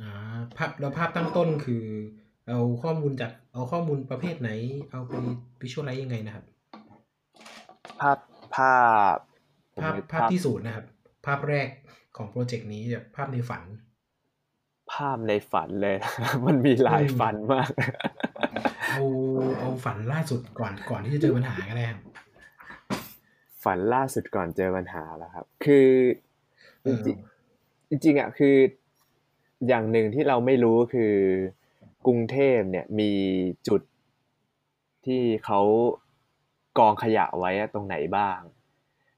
[0.00, 0.10] อ่า
[0.56, 1.84] ภาพแล้วภาพตั้งต้นคือ
[2.48, 4.50] เอาข้อมูลจากเอาข้อมูลประเภทไหน
[4.90, 5.12] เอาไป
[5.60, 6.44] วิชวลไลซ์ยังไงนะครับ
[8.00, 8.18] ภาพ
[8.56, 8.76] ภา
[9.14, 9.16] พ
[9.74, 10.86] ผมภาพนึกภาพที่ศูนย์นะครับ
[11.26, 11.68] ภาพแรก
[12.16, 13.62] ของโปรเจกต์นี้แบบภาพในฝัน
[14.92, 15.96] ภาพในฝันเลย
[16.46, 17.70] มันมีหลายอืมฝันมาก
[18.96, 19.06] เอา
[19.60, 22.00] เอาฝันล่าสุดก่อนก่อนที่จะเจอปัญหาก็ได้ครับ
[23.64, 25.88] ฝันล่าสุดก่อนเจอปัญหาแล้วครับ คือ
[26.82, 28.56] เอจอริงๆจริงๆอะคือ
[29.68, 31.14] อย่างหนึ่งที่เราไม่รู้คือ
[32.06, 33.12] กรุงเทพเนี่ยมี
[33.68, 33.80] จุด
[35.06, 35.60] ที่เขา
[36.78, 38.38] กองขยะไว้อะตรงไหนบ้าง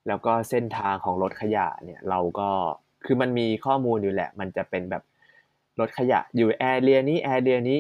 [0.07, 2.51] แล้วก็เส้นทางของรถขยะเนี่ยเราก็
[3.05, 5.03] คือมันมีข้อมูลอยู่แหละ มันจะเป็นแบบ
[5.81, 7.79] รถขยะอยู่แอเรียนี้แอเรียนี้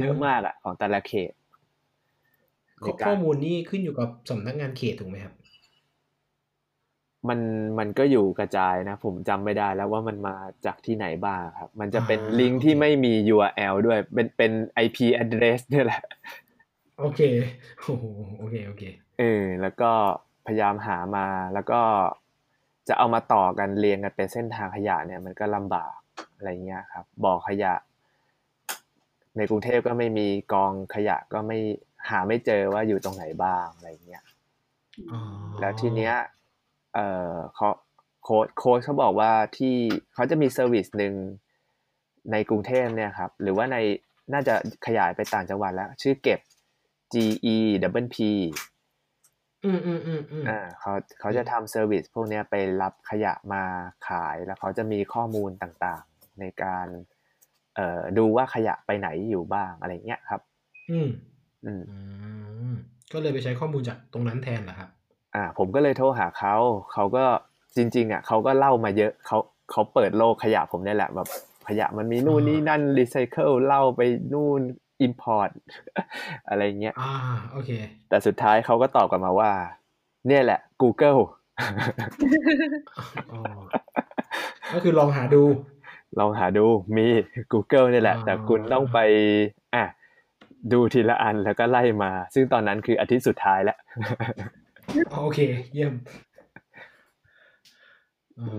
[0.00, 1.32] เยอะมากอะของแต่ละเขต
[2.84, 5.34] ข้อข้อมูลนี้ขึ้นอยู่กับสำนักงานเขตถูกไหมครับ
[7.28, 7.40] มัน
[7.78, 14.52] มันก็อยู่กระจายนะ ผมจำไม่ได้แล้วว่ามันมาจากที่ไหนบ้างครับ มันจะเป็นอ่าลิงก์ที่โอเคไม่มี URL ด้วย เป็นเป็น
[14.84, 16.02] IP address เนี่ยแหละ
[16.98, 17.20] โอเค
[17.80, 18.04] โอ้โห
[18.38, 18.82] โอเค โอเค
[19.18, 19.90] เออ แล้วก็
[20.46, 21.80] พยายามหามา แล้วก็
[22.88, 25.94] จะเอามาต่อกันเรียงกันเป็นเส้นทางขยะเนี่ย มันก็ลำบาก
[26.36, 27.74] อะไรเงี้ยครับ บ่อขยะ
[29.36, 31.58] ในกรุงเทพก็ไม่มีกองขยะก็ไม่
[32.08, 34.24] หาไม่เจอว่าอยู่ตรงไหนบ้างอะไรเงี้ย
[35.12, 35.20] อ๋อ
[35.60, 36.14] แล้วทีเนี้ย
[36.94, 37.68] เอ่อเขา
[38.22, 39.74] โค้ดโค้ดเขาบอกว่าที่
[40.14, 41.14] เขาจะมี service หนึ่ง
[42.32, 43.76] ในกรุงเทพเนี่ยครับ หรือว่าใน
[44.32, 44.54] น่าจะ
[44.86, 46.40] ขยายไปต่างจังหวัดแล้ว ชื่อเก็บ
[47.12, 47.14] G
[47.54, 48.18] E P P
[49.64, 53.62] อืมอืมอืมอืมอ่าเขาเขาจะทำ service พวกเนี้ยไปรับขยะมา
[54.08, 56.86] ขายแล้วเขาจะมีข้อมูลต่างๆ ในการ
[57.76, 60.40] เอ่อดูว่าขยะไปไหนอยู่บ้างอะไรเงี้ยครับ
[60.90, 61.08] อืม
[61.64, 61.98] อืมอื
[62.72, 62.74] ม
[63.12, 64.88] ก็เลยไปใช้ข้อมูลจากตรงนั้นแทนเหรอครับ
[65.34, 66.56] อ่า ผมก็เลยโทรหาเขา
[66.92, 67.24] เขาก็
[67.76, 69.38] จริง ๆ อะเขาก็เล่ามาเยอะเขา
[69.70, 71.28] เขาเปิดโลกขยะผมเนี่ยแหละแบบ
[71.68, 74.00] ขยะมันมีนู่นอ่านี่นี่นั่นรีไซเคิลเล่าไป
[74.32, 74.60] นู่น
[75.02, 75.50] import
[76.48, 77.12] อะไรเงี้ยอ่า
[77.52, 77.70] โอเค
[78.08, 79.50] แต่สุดท้ายเขาก็ตอบกลับมาว่า
[80.28, 81.20] เนี่ยแหละ Google
[83.32, 83.42] อ๋อ
[84.74, 85.42] ก็คือลองหาดู
[86.18, 87.06] ลองหาดูมี
[87.52, 88.98] Google เนี่ยแหละอ่าแต่คุณต้องไป
[89.74, 89.84] อะ
[90.72, 93.78] ดูทีละอันแล้วก็ไล่มา ซึ่งตอนนั้นคืออาทิตย์สุดท้ายแล้ว
[95.12, 95.40] อ๋อโอเค
[95.72, 95.94] เยี่ยม
[98.38, 98.58] อ๋ออื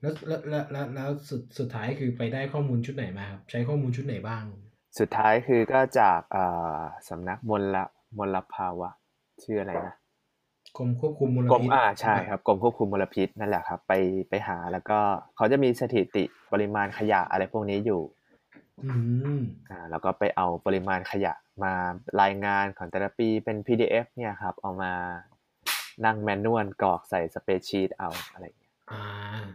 [0.00, 4.44] แล้วแล้วแล้วแล้วแล้วสุดสุดท้ายคือไปได้ข้อมูลชุดไหนมาครับ ใช้ข้อมูลชุดไหนบ้าง
[4.98, 6.44] สุดท้ายคือก็จากเอ่
[6.76, 7.76] อสำนักมล
[8.18, 8.90] มลภาวะ
[9.42, 9.94] ชื่ออะไรนะ
[10.76, 13.92] กรมควบคุมมลกรมพิษอ่าใช่ครับกรมควบคุมมลพิษนั่นแหละครับ ไป
[14.28, 14.98] ไปหาแล้วก็
[15.36, 18.02] เขาจะมีสถิติปริมาณขยะอะไรพวกนี้อยู่
[18.84, 18.90] อื
[19.38, 21.72] มอ่าแล้วก็ไปเอาปริมาณขยะมา
[22.22, 24.92] รายงานของแต่ละปีเป็น PDF เนี่ยครับเอามา
[26.04, 29.02] นั่งแมนนวลกรอกใส่สเปซชีตเอาอะไรอย่างเงี้ยอ่า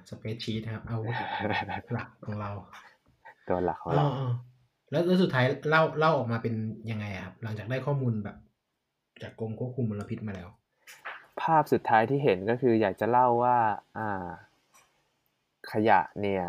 [0.10, 1.00] สเปซชีตครับ เอา
[1.94, 2.52] หลักของเรา
[3.48, 4.30] ตัวหลักของอ๋เราออ๋อ
[4.92, 6.54] แล้วแล้วสุดท้ายเล่าเล่าออกมาเป็น
[6.92, 8.38] ยังไงอะครับ หลังจากได้ข้อมูลแบบ
[9.22, 10.50] จากกรมควบคุมมลพิษมาแล้ว
[11.42, 13.58] ภาพสุดท้ายที่เห็นก็คืออยากจะเล่าว่า
[13.98, 14.28] อ่า
[15.72, 16.44] ขยะเนี่ย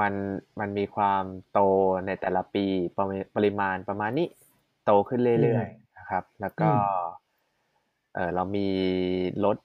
[0.00, 0.12] มัน
[0.60, 1.60] มันมีความโต
[2.06, 2.64] ในแต่ละปี
[2.96, 4.28] ปริปริมาณประมาณนี้
[4.84, 7.28] โตขึ้นเรื่อยๆนะครับ แล้วก็อืม
[8.14, 8.68] เออเรามี
[9.44, 9.56] รถ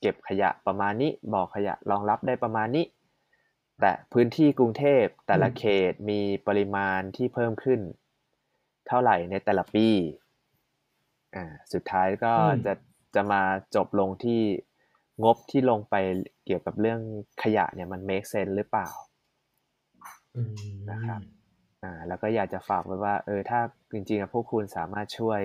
[0.00, 2.84] เก็บขยะประมาณนี้บ่อขยะรองรับได้ประมาณนี้
[3.80, 7.80] แต่พื้นที่กรุงเทพแต่ละเขตมีปริมาณที่เพิ่มขึ้น
[8.88, 9.88] เท่าไหร่ในแต่ละปี
[11.34, 12.72] อ่าสุดท้ายก็อืมจะ
[13.14, 13.42] จะมา
[13.74, 14.42] จบลงที่
[15.24, 15.94] งบที่ลงไป
[16.44, 17.00] เกี่ยวกับเรื่อง
[17.42, 18.88] ขยะเนี่ยมัน make sense หรือเปล่า
[20.34, 21.20] อืมนะครับ
[21.82, 23.60] อ่าแล้วก็อยากจะฝากไว้ว่า เออถ้า
[23.92, 25.40] จริงๆอะพวกคุณสามารถช่วย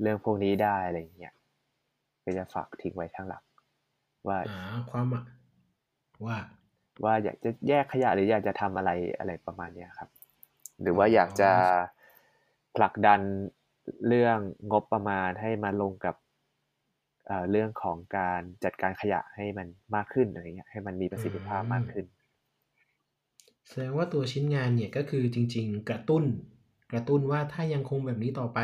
[0.00, 1.34] เรื่องพวกนี้ได้อะไรอย่างเงี้ย
[2.24, 3.44] ก็จะฝากทิ้งไว้ข้างหลัง
[4.28, 4.56] ว่าอ่า
[4.90, 5.22] ความอะ
[6.24, 6.36] ว่า
[7.04, 10.10] ว่าอยากจะแยกขยะหรืออยากจะทำอะไรอะไรประมาณเนี้ยครับ
[10.82, 11.50] หรือว่าอยากจะ
[12.76, 13.20] ผลักดัน
[14.08, 14.38] เรื่อง
[14.70, 16.14] งบประมาณให้มาลงกับ
[17.26, 22.06] เอ่อเรื่องของการจัดการขยะให้มันมากขึ้นอะไรเงี้ยให้มันมีประสิทธิภาพมากขึ้น
[23.66, 26.24] แสดงว่าตัวชิ้นงานเนี่ยก็คือจริง ๆ กระตุ้น
[26.92, 28.58] กระตุ้นว่าถ้ายังคงแบบนี้ต่อไป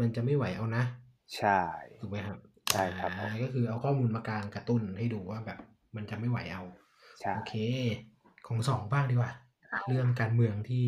[0.00, 0.84] มันจะไม่ไหวเอานะ
[1.34, 1.60] ใช่
[2.00, 2.38] ถูกไหมครับ
[2.70, 5.58] ใช่ครับผมอ่าก็คือเอาข้อมูลมากลางกระตุ้นให้ดูว่าแบบ
[5.96, 6.62] มันจะไม่ไหวเอา
[7.20, 7.52] ใช่โอเค
[8.46, 9.32] ของสองบ้างดีกว่า
[9.70, 10.86] ค่ะเรื่องการเมืองที่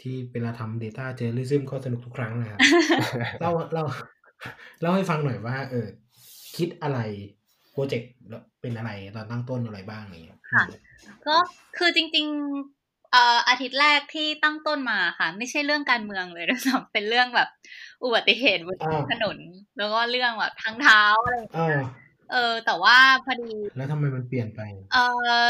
[0.00, 2.60] ที่เวลาทำ Data Journalism ก็สนุกทุกครั้งนะครับ
[3.40, 3.84] เล่าเล่า
[4.80, 5.86] เล่าให้ฟังหน่อยว่า เออ
[6.56, 6.98] คิดอะไร
[7.72, 8.12] โปรเจกต์
[8.60, 10.64] เป็นอะไรตอนตั้งต้นอะไรบ้างอะไรอย่างเงี้ยค่ะ
[11.26, 11.36] ก็
[11.78, 17.48] คือจริงๆเอ่ออาทิตย์แรกที่ตั้งต้นมาค่ะ ไม่ใช่เรื่องการเมืองเลยด้วยซ้ำเป็นเรื่องแบบ
[18.04, 19.36] อุบัติเหตุบนอ่าถนน
[19.78, 21.82] แล้วก็เรื่องแบบทางเท้าอะไรอย่างเงี้ยอ่า
[22.32, 24.60] เออ แต่ว่าพอดี แล้วทำไมมันเปลี่ยนไป
[24.92, 25.04] เอ่
[25.44, 25.46] อ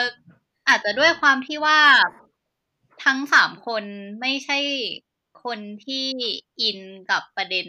[0.69, 1.79] อาจจะด้วยความที่ว่า
[3.05, 3.85] ทั้งสามคน
[4.21, 4.59] ไม่ใช่
[5.45, 6.07] คนที่
[6.61, 6.79] อิน
[7.11, 7.69] กับประเด็น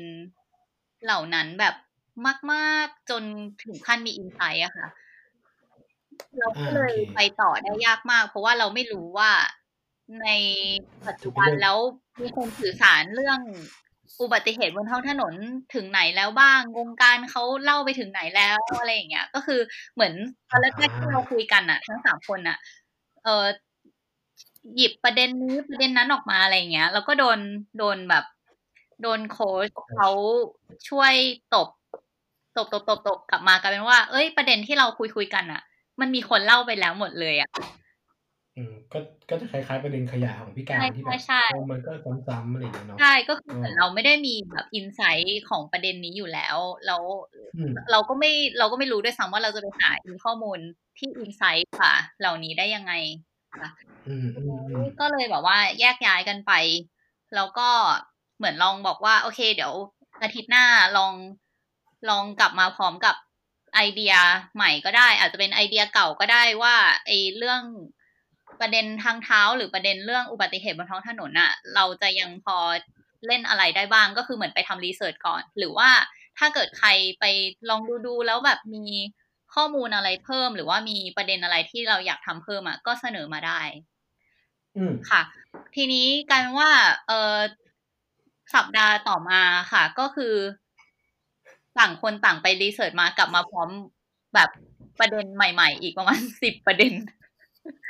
[1.03, 1.75] เหล่านั้นแบบ
[2.53, 3.23] มาก ๆ จน
[3.63, 4.88] ถึงขั้นมีอินไซต์อะค่ะ
[6.39, 9.31] เราก็เลยอ่าโอเคไปต่อได้ยากมาก เพราะว่าเราไม่รู้ว่า
[10.21, 10.27] ใน
[11.07, 11.77] ปัจจุบันจะเป็นเรื่องแล้ว
[12.21, 13.39] มีคนสื่อสารเรื่อง
[14.21, 15.33] อุบัติเหตุบนท้องถนน
[15.73, 19.59] ถึงไหนแล้วบ้างวงการเขาเล่าไปถึงไหนแล้วอะไรอย่างเงี้ย ก็คือ
[19.93, 20.13] เหมือน
[20.49, 22.57] ตอนแรกๆที่เราคุยกันอะทั้งสามคนอะ
[23.23, 23.45] เออ
[24.76, 27.39] หยิบประเด็นนี้ประเด็นนั้นออกมาอะไรอย่างเงี้ย แล้วก็โดน
[27.78, 28.26] โดนแบบ
[29.01, 30.09] โดนโค้ชเขา
[30.89, 31.13] ช่วย
[31.55, 31.68] ตบ
[32.57, 35.61] ตบตบตบตบกลับมากลายเป็นว่า เอ้ยประเด็นที่เราคุยคุยกันอะ
[35.99, 37.49] มันมีคนเล่าไปแล้วหมดเลยอะ
[38.57, 38.99] อืมก็
[39.30, 41.91] ก็จะคล้ายๆประเด็นขยะของพี่การใช่ที่แบบใช่เออมันก็
[42.28, 47.01] ซ้ำๆอะไรอย่างเงี้ยเนาะใช่ก็คือเออเหมือนเราไม่ได้มีแบบอินไซต์ของประเด็นนี้อยู่แล้วแล้ว
[47.57, 49.89] อืมเราก็ไม่เราก็ไม่รู้ด้วยซ้ำว่าเราจะไปหา
[50.26, 50.59] ข้อมูล
[50.97, 53.34] ที่อินไซต์ค่ะ เหล่านี้ได้ยังไงค่ะอืมอืมอืม
[54.99, 56.51] ก็เลยแบบว่าแยกย้ายกันไป
[57.35, 57.69] แล้วก็
[58.37, 59.73] เหมือนลองบอกว่า โอเค เดี๋ยว
[60.21, 60.65] อาทิตย์หน้า
[60.97, 61.13] ลอง
[62.09, 63.15] ลองกลับมาพร้อมกับ
[63.75, 64.13] ไอเดีย
[64.55, 66.75] ใหม่ก็ได้ อาจจะเป็นไอเดียเก่าก็ได้ว่า
[67.05, 67.61] ไอเรื่อง
[68.61, 72.57] ประเด็นทางเท้าหรือประเด็นเรื่องอุบัติเหตุบนท้องถนนอะเราจะยังพอ
[73.27, 75.89] เล่นอะไรได้บ้างก็คือเหมือนไปทำรีเสิร์ชก่อน หรือว่า
[76.39, 76.89] ถ้าเกิดใคร
[77.19, 77.25] ไป
[77.69, 78.85] ลองดูดูๆแล้วแบบมี
[79.55, 83.61] ข้อมูลอะไรเพิ่ม หรือว่ามีประเด็นอะไรที่เราอยากทำเพิ่มอะก็เสนอมาได้
[84.77, 85.21] อืมค่ะ
[85.75, 86.71] ทีนี้กลารว่า
[87.07, 87.37] เออ
[88.55, 89.41] สัปดาห์ต่อมา
[89.71, 90.35] ค่ะ ก็คือ
[91.79, 93.69] ต่างคนต่างไปรีเสิร์ชมากลับมาพร้อม
[94.35, 94.49] แบบ
[94.99, 96.93] ประเด็นใหม่ ๆ อีกประมาณสิบประเด็น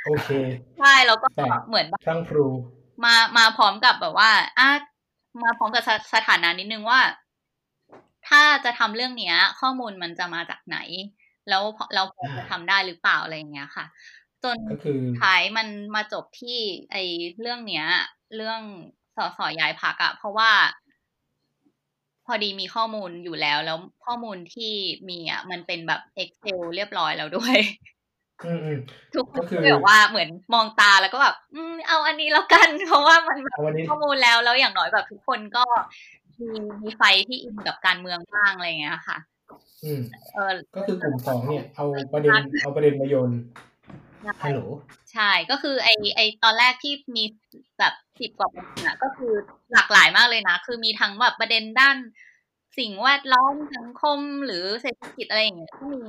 [0.06, 0.30] โอเค
[0.78, 2.46] ใช่แล้วก็แต่เหมือนแบบช่างครู
[3.04, 4.68] มามาพร้อมกับแบบว่าอะ
[5.42, 7.00] มาพร้อมกับสสถานะนิดนึงว่า
[8.28, 10.78] ถ้าจะทำเรื่องเนี้ย ข้อมูลมันจะมาจากไหน
[11.48, 13.84] แล้วพอเราพอจะทำได้หรือเปล่าอะไรอย่างเงี้ยค่ะ
[14.42, 16.58] จนก็คือท้ายมันมาจบที่
[16.92, 17.02] ไอ้
[17.40, 17.86] เรื่องเนี้ย
[18.36, 18.60] เรื่อง
[19.16, 20.50] สอสอย้ายพักอะเพราะว่า
[22.26, 24.72] พอดีมีข้อมูลอยู่แล้ว แล้วข้อมูลที่
[25.08, 27.56] มีอะมันเป็นแบบ Excel เรียบร้อยแล้วด้วย
[28.44, 28.78] อืมอืม
[29.14, 35.64] ทุกคนก็คือก็แบบว่าเหมือนมองตาแล้วก็แบบอืมเอาอันนี้แล้วกัน เพราะว่ามันแบบเอาวันนี้ข้อมูลแล้วแล้วอย่างน้อยแบบทุกคนก็
[36.40, 36.48] มี
[36.82, 39.16] มีไฟที่อินกับการเมืองบ้างอะไรอย่างเงี้ยค่ะ
[39.84, 40.02] อืม
[40.34, 42.32] เออก็คือกลุ่มสองเนี่ย เอาประเด็น
[42.62, 43.30] เอาประเด็นมาโยน
[44.44, 44.60] ฮัลโหล
[45.12, 47.24] ใช่ก็คือไอไอตอนแรกที่มี
[47.78, 49.32] แบบสิบกว่าประเด็นอะก็คือ
[49.72, 51.96] หลากหลายมากเลยนะ คือมีทั้งแบบประเด็นด้าน
[52.78, 56.04] สิ่งแวดล้อมสังคมหรือเศรษฐกิจอะไรอย่างเงี้ยก็มี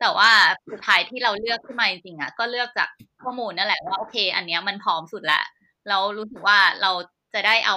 [0.00, 0.30] แต่ว่า
[0.70, 2.88] สุดท้ายที่เราเลือกขึ้นมาจริงๆอะก็เลือกจาก
[3.22, 5.40] ข้อมูลนั่นแหละว่าโอเค อันเนี้ยมันพร้อมสุดละ
[5.88, 6.92] เรารู้สึกว่าเรา
[7.34, 7.76] จะได้เอา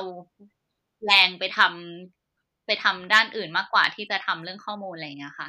[1.06, 2.19] แรงไปทำ
[2.70, 5.48] ไปทำด้านอื่นมากกว่าที่จะทำเรื่องข้อมูลอะไรอย่างเงี้ยค่ะ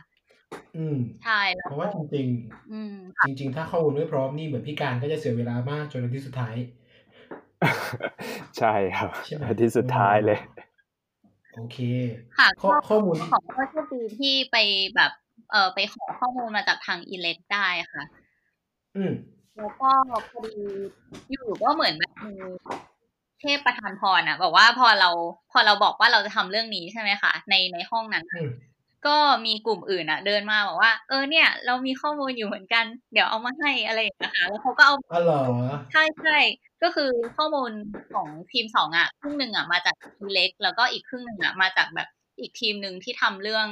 [0.76, 2.26] อืมใช่แล้วเพราะว่าจริง
[2.72, 6.54] อืมๆจริง ๆ ถ้าข้อมูลไม่พร้อมนี่เหมือนพี่การก็จะเสียเวลามากจนในที่สุดท้าย
[8.58, 10.38] ใช่ครับใช่ไหมที่สุดท้ายเลย
[11.54, 11.78] โอเค
[12.38, 14.56] ค่ะข้อก็ข้อมูลที่ของก็โชคดีที่ไป
[14.96, 15.12] แบบ
[15.50, 18.04] เออไปขอข้อมูลมาจากทางอิเล็กได้ค่ะ
[18.96, 19.12] อืม
[19.56, 19.90] แล้วก็
[20.30, 20.64] พอดี
[21.30, 22.34] อยู่ก็เหมือนแบบมี
[23.41, 25.09] เทพประทานพรอะบอกว่าพอเรา
[25.53, 28.51] พอเราบอกว่าเราจะทำเรื่องนี้ใช่ไหมคะในในห้องนั้นอืม
[29.07, 29.16] ก็
[29.47, 35.41] มีกลุ่มอื่นอะเดินมาบอกว่า เออเนี่ย เรามีข้อมูลอยู่เหมือนกัน เดี๋ยวเอามาให้อะไรอย่างเงี้ยค่ะแล้วเขาก็เอาอ๋อเหรอ
[35.93, 36.38] ใช่ใช่
[36.82, 37.72] ก็คือข้อมูล
[38.12, 42.09] ของทีมสองอะครึ่งหนึ่งอะมาจากทีเล็ก แล้วก็อีกครึ่งหนึ่งอะมาจากแบบ
[42.41, 43.68] อีกทีมหนึ่งที่ทำเรื่อง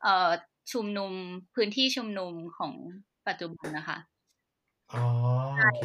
[0.00, 0.30] เอ่อ
[0.72, 1.12] ชุมนุม
[1.54, 2.72] พื้นที่ชุมนุมของ
[3.26, 3.98] ปัจจุบันนะคะ
[4.92, 5.04] อ๋อ
[5.62, 5.80] โอเค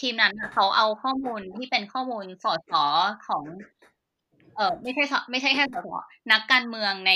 [0.00, 2.84] ทีมนั้นน่ะเขาเอาข้อมูลที่เป็นข้อมูลสอสอ
[3.26, 3.44] ของ
[4.56, 5.88] เออไม่ใช่สไม่ใช่แค่สส
[6.32, 7.12] นักการเมืองใน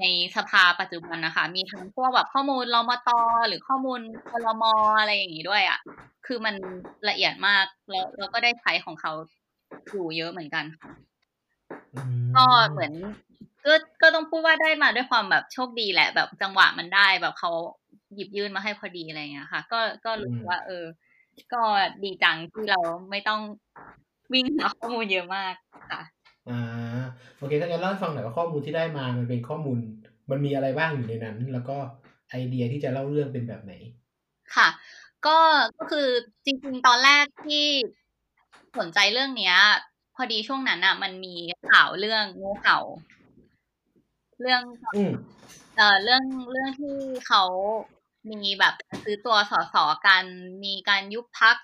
[0.00, 0.04] ใน
[0.36, 3.10] สภาปัจจุบันนะคะ มีทั้งพวกแบบข้อมูลรมต
[3.48, 4.00] หรือข้อมูล
[4.30, 4.64] พลม
[5.00, 5.78] อะไรอย่างนี้ด้วยอะ
[6.26, 6.54] คือมัน
[7.08, 9.12] ละเอียดมากแล้วแล้วก็ได้ใช้ของเขา
[9.90, 10.90] อยู่เยอะเหมือนกันค่ะ
[11.94, 12.92] อืมก็เหมือน
[13.66, 17.50] ก็ก็ต้องพูดว่าได้มาด้วยความแบบโชคดีแหละ แบบจังหวะมันได้แบบเขา
[18.14, 20.84] หยิบยื่นมาให้พอดีอะไรอย่างเงี้ยค่ะ ก็ก็รู้สึกว่า เออ
[21.54, 21.62] ก็
[22.02, 23.40] ดีจังที่เราไม่ต้อง
[24.32, 25.54] วิ่งหาข้อมูลเยอะมาก
[25.90, 26.02] ค่ะ
[26.48, 27.02] อ่า
[27.38, 29.78] โอเคถ้างั้นเล่าให้ฟังหน่อยว่าข้อมูลที่ได้มามันเป็นข้อมูล
[30.30, 31.76] มันมีอะไรบ้างอยู่ในนั้น แล้วก็
[32.30, 33.72] ไอเดียที่จะเล่าเรื่องเป็นแบบไหน
[34.56, 34.68] ค่ะ
[35.26, 35.38] ก็
[35.78, 36.08] ก็คือ
[36.44, 37.66] จริงๆตอนแรกที่
[38.78, 39.56] สนใจเรื่องเนี้ย
[40.14, 41.34] พอดีช่วงนั้นอะ มันมี
[41.70, 42.78] ข่าวเรื่องงูเห่า
[44.40, 44.62] เรื่อง
[44.96, 45.12] อืม
[45.76, 47.42] เอ่อเรื่องเรื่องที่เขา
[48.30, 50.24] มีแบบซื้อตัวสอสอกัน
[50.64, 51.56] มีการยุบพัก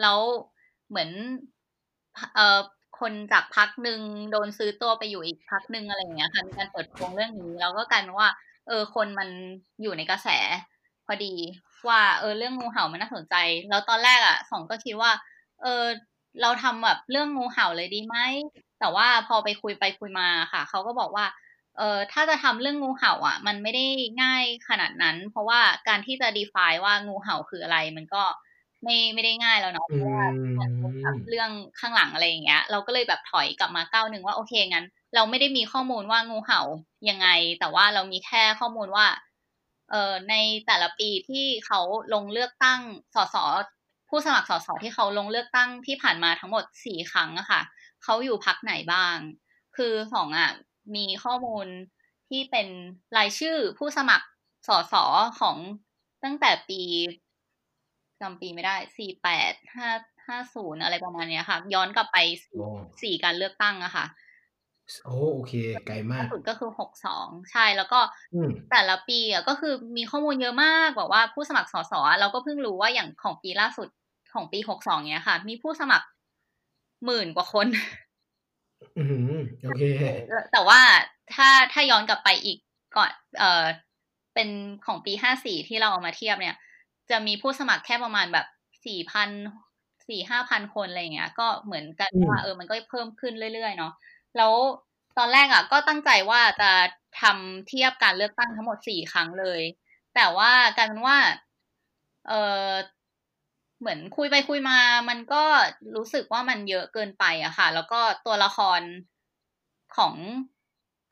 [0.00, 0.18] แล้ว
[0.88, 1.10] เหมือน
[2.34, 2.58] เอ่อ
[3.00, 8.28] คนจากพักหนึ่งโดนซื้อตัวไปอยู่อีกพักหนึ่งอะไรอย่างเงี้ยค่ะมีการเปิดโปงเรื่องนี้ แล้วก็กลายเป็นว่า
[8.66, 9.28] เออ คนมัน
[9.82, 10.28] อยู่ในกระแส
[11.06, 11.34] พอดี
[11.88, 13.34] ว่าเออเรื่องงูเห่ามันน่าสนใจ
[13.68, 15.10] แล้วตอนแรกอะสองก็คิดว่า
[15.62, 15.84] เออ
[16.42, 18.16] เราทำแบบเรื่องงูเห่าเลยดีไหม
[18.80, 21.24] แต่ว่าพอไปคุยไปคุยมาค่ะเขาก็บอกว่า
[21.76, 23.84] เออถ้าจะทำเรื่องงูเห่าอะ มันไม่ได้
[24.22, 28.24] ง่ายขนาดนั้น เพราะว่าการที่จะ define ว่างูเห่าคืออะไร มันก็
[28.84, 30.24] ไม่ไม่ได้ง่ายแล้วเนาะเพอืราะว่า
[30.58, 36.60] มันเป็นแบบมเรื่องข้างหลังอะไรอย่างเงี้ย เราก็เลยแบบถอยกลับมาก้าวหนึ่งว่าโอเคงั้น เราไม่ได้มีข้อมูลว่างูเห่า
[37.08, 39.06] ยังไง แต่ว่าเรามีแค่ข้อมูลว่า
[39.90, 40.34] เอ่อใน
[40.66, 41.80] แต่ละปีที่เขา
[42.14, 42.80] ลงเลือกตั้ง
[43.14, 43.36] สส
[44.08, 47.60] ผู้สมัครสสที่เขาลงเลือกตั้งที่ผ่านมาทั้งหมดสี่ครั้งอะค่ะ
[48.04, 49.16] เขาอยู่พักไหนบ้าง
[49.76, 50.50] คือสองอะ
[50.96, 51.66] มีข้อมูล
[52.28, 52.68] ที่เป็น
[53.16, 54.26] รายชื่อผู้สมัคร
[54.68, 54.94] สส
[55.40, 55.56] ของ
[56.24, 56.82] ตั้งแต่ปี
[58.20, 59.90] จำปีไม่ได้สี่แปดห้า
[60.26, 62.68] ห้าศูนย์อะไรประมาณเนี้ยค่ะ ย้อนกลับไปสี่โอ้
[63.02, 64.06] สี่การเลือกตั้งอะค่ะ
[65.04, 65.54] โอ้โอเค
[65.86, 68.00] ไกลมาล่ากสุดก็คือหกสองใช่แล้วก็
[68.34, 73.88] อืมแต่ละปีอะก็คือมีข้อมูลเยอะมากบอกว่าผู้สมัครสสอะเราก็เพิ่งรู้ว่าอย่างของปีล่าสุด
[74.34, 76.06] ของปีหกสองเนี้ยค่ะ มีผู้สมัคร
[77.04, 78.09] หมื่นกว่าคนอืม
[79.66, 79.82] โอเค
[80.52, 80.80] แต่ว่า
[81.34, 82.58] ถ้าถ้าย้อนกลับไปอีก
[82.96, 83.64] ก่อนเออ
[84.34, 84.48] เป็น
[84.86, 86.56] ของปีห้าสี่ที่เราเอามาเทียบเนี่ย
[87.10, 88.46] จะมีผู้สมัครแค่ประมาณแบบ
[88.86, 89.30] สี่พัน
[90.08, 93.92] สี่ห้าพันคนอะไรอย่างเงี้ย ก็เหมือนกันอืมว่าเออมันก็เพิ่มขึ้นเรื่อยๆเนาะ
[94.36, 94.52] แล้ว
[95.18, 96.70] ตอนแรกอะ ก็ตั้งใจว่าจะ
[97.20, 99.62] ทำเทียบการเลือกตั้งทั้งหมดสี่ครั้งเลย
[100.14, 101.18] แต่ว่ากลายเป็นว่า
[102.28, 102.32] เอ
[102.68, 102.70] อ
[103.80, 104.78] เหมือนคุยไปคุยมา
[105.08, 105.42] มันก็
[105.96, 108.80] รู้สึกว่ามันเยอะเกินไปอะค่ะ แล้วก็ตัวละคร
[109.96, 110.14] ของ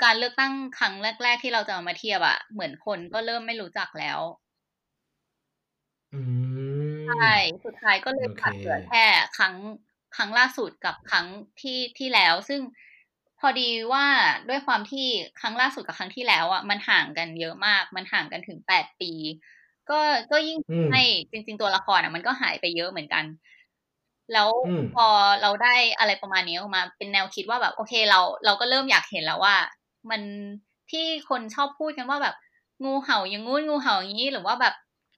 [0.03, 4.19] การเลือกตั้งครั้งแรก ๆ ที่เราจะเอามาเทียบอะเหมือนคนก็เริ่มไม่รู้จักแล้ว
[6.13, 9.05] อืมใช่สุดท้ายก็เลยโอเคขาดเหลือแค่
[9.37, 9.55] ครั้ง
[10.17, 11.27] ครั้งล่าสุดกับครั้ง
[11.61, 12.61] ที่ที่แล้ว ซึ่ง
[13.41, 14.07] พอดีว่า
[14.49, 15.07] ด้วยความที่
[15.41, 19.13] ครั้งล่าสุดกับครั้งที่แล้วอะมันห่างกันเยอะมาก มันห่างกันถึงแปดปี
[19.91, 19.95] ก็
[20.31, 23.25] ก็ยิ่งอืมให้จริง ๆ ตัวละครอะ มันก็หายไปเยอะเหมือนกัน
[24.33, 25.07] แล้วอืมพอ
[25.43, 29.57] เราได้อะไรประมาณนี้ออกมา เป็นแนวคิดว่าแบบ โอเคเราเราก็เริ่มอยากเห็นแล้วว่า
[30.11, 30.23] มัน
[30.91, 32.35] ที่คนชอบพูดกันว่าแบบ
[32.85, 34.75] งูเห่าอย่างงู้นงูเห่าอย่างนี้หรือว่าแบบ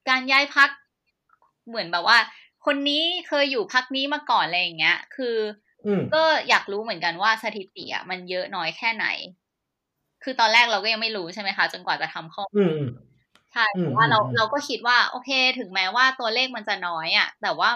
[0.08, 0.70] การย้ายพัก
[1.68, 2.18] เหมือนแบบว่า
[2.66, 5.36] คนนี้เคยอยู่พักนี้มาก่อนอะไรอย่างเงี้ย คือ
[5.84, 9.06] อืมก็อยากรู้เหมือนกันว่าสถิติอะมันเยอะน้อยแค่ไหน
[10.22, 13.09] คือตอนแรกเราก็ยังไม่รู้ใช่ไหมคะ จนกว่าจะทำข้อมูลอืมอืม
[13.52, 17.70] ใช่อืมแต่ว่าเราอืมเราก็คิดว่า โอเค ถึงแม้ว่าตัวเลขมันจะน้อยอะ แต่ว่า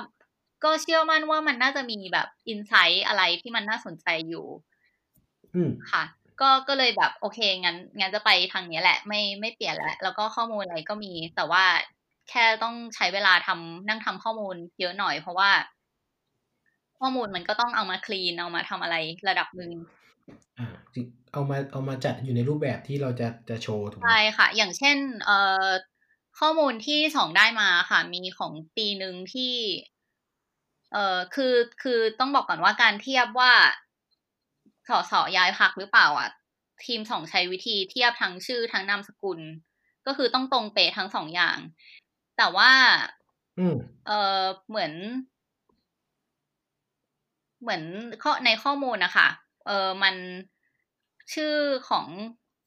[0.64, 4.46] ก็เชื่อมั่นว่ามันน่าจะมีแบบอินไซต์อะไรที่มันน่าสนใจอยู่
[5.54, 6.04] อืมค่ะ
[6.40, 11.64] ก็ก็เลยแบบโอเคงั้นงั้นจะไปทางเนี้ยแหละ ไม่ไม่เปลี่ยนแล้วแล้วก็ข้อมูลอะไรก็มี แต่ว่า
[12.30, 15.50] แค่ต้องใช้เวลาทำนั่งทำข้อมูลเยอะหน่อยเพราะว่า
[16.98, 18.96] ข้อมูลมันก็ต้องเอามาคลีนเอามาทำอะไร
[19.28, 19.72] ระดับหนึ่ง
[20.58, 25.68] อ่าจริงเอามาเอามาจัดอยู่ในรูปแบบที่เราจะจะโชว์ถูกไหมใช่ค่ะ อย่างเช่นเอ่อ
[26.38, 29.54] ข้อมูลที่สองได้มาค่ะ มีของปีหนึ่งที่
[30.92, 33.52] เอ่อคือคือต้องบอกก่อนว่าการเทียบว่า
[34.88, 36.30] สสย้ายพักหรือเปล่าอะ
[36.84, 39.40] ทีมสองใช้วิธีเทียบทั้งชื่อทั้งนามสกุล
[40.06, 41.58] ก็คือต้องตรงเป๊ะทั้งสองอย่าง
[42.36, 42.70] แต่ว่า
[43.58, 43.74] อืม
[44.06, 44.10] เอ
[44.42, 44.92] อเหมือน
[47.60, 47.82] เหมือน
[48.22, 49.26] ข้อในข้อมูลนะคะ
[49.64, 50.14] เออมัน
[51.34, 51.54] ชื่อ
[51.88, 52.06] ของ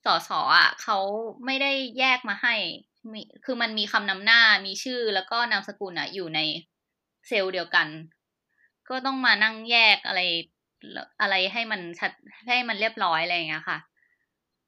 [0.05, 0.97] สสอะเขา
[1.45, 2.55] ไม่ได้แยกมาให้
[3.13, 6.39] มีคือมันมีคำนำหน้ามีชื่อแล้วก็นามสกุลอะ อยู่ใน
[7.27, 7.87] เซลล์เดียวกัน
[8.89, 10.21] ก็ต้องมานั่งแยกอะไร
[11.21, 12.11] อะไรให้มันชัด
[12.47, 13.79] ให้มันเรียบร้อยอะไรอย่างเงี้ยค่ะ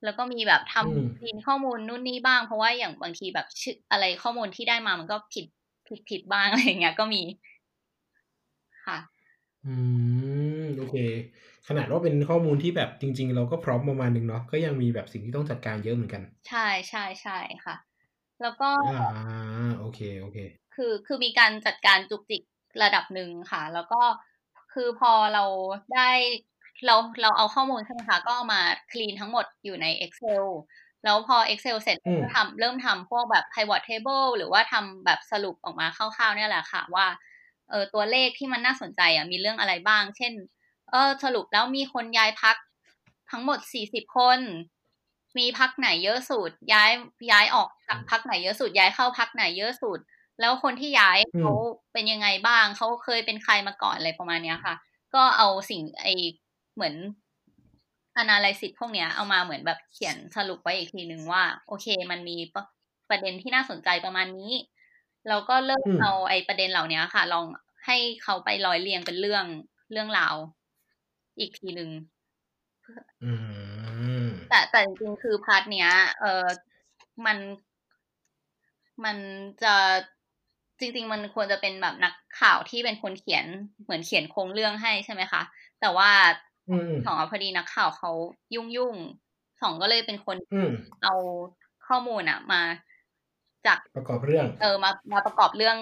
[0.04, 5.46] แล้วก็มีแบบอืมทำดินข้อมูลนู่นนี่บ้าง เพราะว่าอย่างบางทีแบบชื่ออะไรข้อมูลที่ได้มามันก็ผิด
[5.88, 7.22] ผิดผิดบ้างอะไรอย่างเงี้ย ก็มี
[8.86, 8.98] ค่ะ
[9.66, 9.74] อื
[10.62, 10.96] มโอเค
[11.70, 17.76] ขนาดว่าเป็นข้อมูลที่แบบจริง ๆ เราก็พร้อมประมาณหนึ่งเนาะก็ยังมีแบบสิ่งที่ต้องจัดการเยอะเหมือนกัน ใช่ใช่ใช่ค่ะ
[18.42, 20.38] แล้วก็อ่าโอเคโอเค
[20.76, 22.42] คือคือมีการจัดการจุกจิก
[22.84, 24.02] ระดับหนึ่งค่ะ แล้วก็
[24.74, 25.46] คือพอเรา
[25.94, 26.10] ได้
[26.86, 28.62] เราเราเอาข้อมูลใช่ไหมคะก็เอามา
[28.92, 30.46] คลีนทั้งหมดอยู่ใน Excel
[31.04, 37.08] แล้วพอ Excel เสร็จอืมก็ทำเริ่มทำพวกแบบ pivot table หรือว่าทำแบบสรุปออกมาคร่าวๆเนี่ยแหละค่ะ ว่า
[37.70, 40.34] เออตัวเลขที่มันน่าสนใจอะมีเรื่องอะไรบ้าง เช่น
[40.92, 42.56] เออ สรุปแล้วมีคนย้ายพัก
[43.32, 44.40] ทั้งหมด40คน
[45.38, 46.92] มีพักไหนเยอะสุด ย้าย
[47.32, 50.00] ย้ายออกจากพักไหนเยอะสุด ย้ายเข้าพักไหนเยอะสุด
[50.40, 51.54] แล้วคนที่ย้ายอืมเขา
[51.94, 54.76] เป็นยังไงบ้าง เขาเคยเป็นใครมาก่อนอะไรประมาณเนี้ยค่ะ
[55.16, 56.08] ก็เอาสิ่งไอ
[56.76, 56.96] เหมือน
[58.22, 62.64] analysis พวกเนี้ยเอามาเหมือนแบบเขียนสรุปไว้อีกทีหนึ่งว่า โอเค มันมีประ
[63.10, 64.54] ประเด็นที่น่าสนใจประมาณนี้
[65.28, 67.46] เราก็เริ่มอืมเอาไอประเด็นเหล่านี้ค่ะ ลอง
[67.86, 69.46] ให้เขาไปร้อยเรียงเป็นเรื่อง
[69.92, 70.36] เรื่องราว
[71.40, 71.90] อีกทีหนึ่ง
[73.24, 73.32] อื
[74.24, 76.46] มแต่แต่จริงๆคือพาร์ทเนี้ย เออ
[77.26, 77.38] มัน
[79.06, 79.18] มัน
[79.64, 79.76] จะ
[80.80, 83.46] จริง ๆ มันควรจะเป็นแบบนักข่าวที่เป็นคนเขียน
[83.84, 85.42] เหมือนเขียนโครงเรื่องให้ใช่ไหมคะ
[85.82, 86.10] แต่ว่า
[86.70, 88.12] อืมสองอะพอดีนักข่าวเขา
[88.56, 90.72] ยุ่งยุ่งๆสองก็เลยเป็นคนอืม
[91.04, 91.14] เอา
[91.88, 92.62] ข้อมูลอะมา
[93.66, 95.78] จากประกอบเรื่อง เออมามาประกอบเรื่อง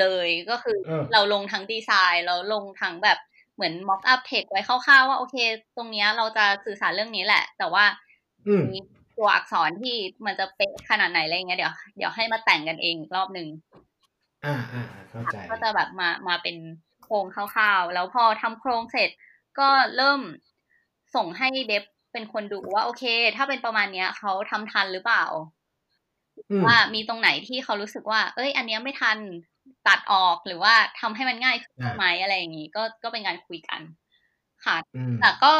[0.00, 3.18] เลยก็คือเออเราลงทั้งดีไซน์ เราลงทั้งแบบ
[3.54, 5.36] เหมือน mock up text ไว้คร่าวๆว่าโอเค
[5.76, 7.84] ตรงเนี้ยเราจะสื่อสารเรื่องนี้แหละ แต่ว่า
[8.46, 8.78] อืมมี
[9.16, 9.96] ตัวอักษรที่
[10.26, 13.48] มันจะเป๊ะขนาดไหนอะไรเงี้ยเดี๋ยวเดี๋ยวให้มาแต่งกันเองอีกรอบหนึ่ง
[14.44, 16.56] อ่าอ่าอ่าเข้าใจก็จะแบบมามาเป็น
[17.04, 19.10] โครงคร่าวๆ แล้วพอทำโครงเสร็จ
[19.58, 20.20] ก็เริ่ม
[21.14, 23.04] ส่งให้เดฟเป็นคนดูว่า โอเค
[23.36, 25.24] ถ้าเป็นประมาณเนี้ยเขาทำทันหรือเปล่า
[26.50, 29.18] อืมว่ามีตรงไหนที่เขารู้สึกว่า เอ้ย อันเนี้ยไม่ทัน
[29.88, 33.80] ตัดออกหรือว่าทำให้มันง่ายขึ้นอ่าไหมอะไรอย่างนี้ก็ก็เป็นการคุยกัน
[34.64, 35.52] ค่ะอืมแต่ก็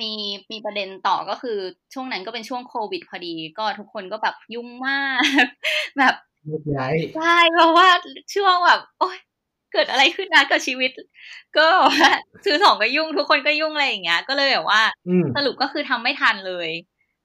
[0.00, 0.12] มี
[0.52, 1.58] มีประเด็นต่อก็คือ
[1.94, 5.20] ช่วงนั้นก็เป็นช่วงโควิดพอดี ก็ทุกคนก็แบบยุ่งมาก
[5.98, 6.14] แบบ
[6.46, 7.88] เลิกย้ายใช่เพราะว่า
[8.34, 9.18] ช่วงแบบ โอ๊ย
[9.72, 10.90] เกิดอะไรขึ้นนะกับชีวิต
[11.56, 12.10] ก็แบบว่า
[12.44, 16.70] ซื้อของก็ยุ่งทุกคนก็ยุ่งอะไรอย่างเงี้ย ก็เลยแบบว่าอืมสรุปก็คือทำไม่ทันเลย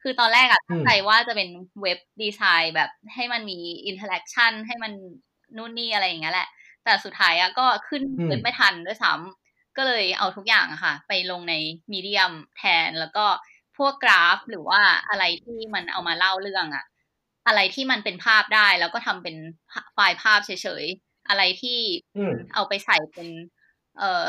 [0.01, 1.49] คือตอนแรกอะอืมตั้งใจว่าจะเป็น
[1.81, 4.93] web design แบบให้มันมี interaction ให้มัน
[5.57, 6.47] นู่นนี่อะไรอย่างเงี้ยแหละ
[6.83, 11.53] แต่สุดท้ายอะก็ขึ้นอืมเว็บไม่ทันด้วยซ้ำก็เลยเอาทุกอย่างอะค่ะ ไปลงใน
[11.91, 13.25] มีเดียมแทนแล้วก็
[13.77, 16.85] พวกกราฟหรือว่าอะไรที่มันเอามาเล่าเรื่องอะ
[17.47, 19.35] อะไรที่มันเป็นภาพได้แล้วก็ทำเป็น
[19.93, 20.51] ไฟล์ภาพเฉ
[20.83, 21.79] ยๆ อะไรที่
[22.15, 23.27] อืมเอาไปใส่เป็น
[23.97, 24.27] เอ่อ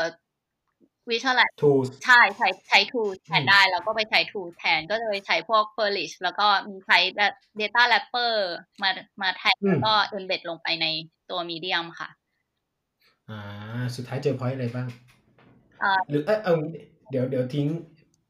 [1.09, 6.15] วิชวล tools ใช่ใช้ใช้ tool แทนอืมได้ แล้วก็ไปใช้ tool แทนก็เลยใช้พวก f u r l i s h
[6.21, 6.97] แล้วก็มีใช้
[7.59, 8.33] data wrapper
[8.81, 8.89] มา
[9.21, 10.85] มาแทนอืมแล้วก็ embed ลงไปใน
[11.29, 12.09] ตัว medium ค่ะ
[13.29, 13.39] อ่า
[13.95, 14.87] สุดท้ายเจอพอยต์อะไรบ้าง
[15.79, 16.55] เอ่อหรือเอยเอา
[17.11, 17.67] เดี๋ยวเดี๋ยวทิ้ง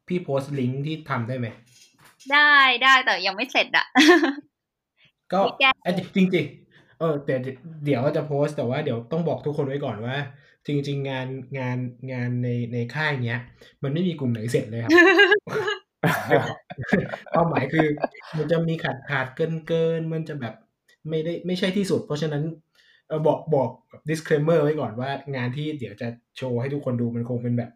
[0.08, 1.48] พี่โพสต์ลิงก์ที่ทำได้ไหม
[2.32, 2.54] ได้
[2.84, 3.86] ได้แต่ยังไม่เสร็จอะ
[5.32, 7.36] ก็มีแก้เอ้ยจริงจริงๆเออแต่
[7.86, 10.18] เดี๋ยวจะโพสต์แต่ว่าเดี๋ยวต้องบอกทุกคนไว้ก่อนว่า
[10.68, 11.28] จริงๆงาน
[11.60, 11.78] งาน
[12.12, 13.40] งานในในค่ายเนี้ย
[13.84, 14.92] มันไม่มีกลุ่มไหนเสร็จเลยครับ
[17.32, 17.88] เป้าหมายคือ
[18.38, 20.54] มันจะมีขาดขาดเกินเกินมันจะแบบ
[21.10, 22.44] ไม่ได้ไม่ใช่ที่สุด เพราะฉะนั้น
[23.08, 23.70] เออบอกบอก
[24.10, 26.08] disclaimer ไว้ก่อนว่างานที่เดี๋ยวจะ
[26.38, 27.72] โชว์ให้ทุกคนดูมันคงเป็นแบบ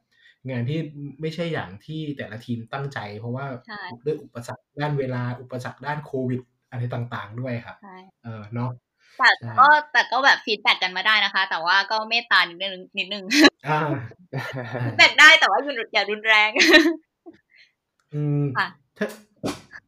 [0.49, 0.79] งานที่
[1.21, 8.69] ไม่ใช่อย่างที่แต่ละทีมตั้งใจ เพราะว่าใช่ด้วยอุปสรรคด้านเวลาอุปสรรคด้านโควิดอะไรต่างๆด้วยครับใช่เออเนาะ
[9.19, 13.25] แต่ใช่ก็แต่ก็แบบฟีดแบ็กกันมาได้นะคะ แต่ว่าก็เมตตานิดนึงนิดนึง
[13.67, 13.79] อ่า
[14.83, 16.49] feedback ได้แต่ว่าอย่าอย่ารุนแรง
[18.13, 18.67] อืมค่ะ
[18.97, 19.07] ถ้า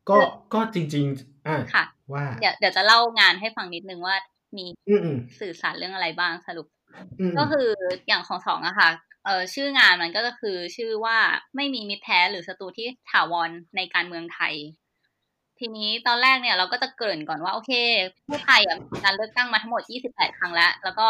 [0.09, 0.17] ก็
[0.53, 4.15] ก็จริง ๆ อ่าค่ะ ว่า เดี๋ยวเดี๋ยวจะเล่างานให้ฟังนิดนึงว่า
[4.57, 6.67] มีอืมอืมสื่อสารเรื่องอะไรบ้างสรุป
[7.19, 7.67] อืมก็คือ
[8.07, 8.89] อย่างของสองอะค่ะ
[9.25, 11.17] เออชื่องานมันก็จะคือชื่อว่า
[11.55, 14.53] ไม่มีมิตรแท้หรือศัตรูที่ถาวรในการเมืองไทย
[15.61, 17.71] ทีนี้ตอนแรกเนี่ยเราก็จะเกริ่นก่อนว่าโอเค
[18.27, 21.07] ประเทศไทยอะมีการเลือกตั้งมาทั้งหมด 28 ครั้งแล้ว แล้วก็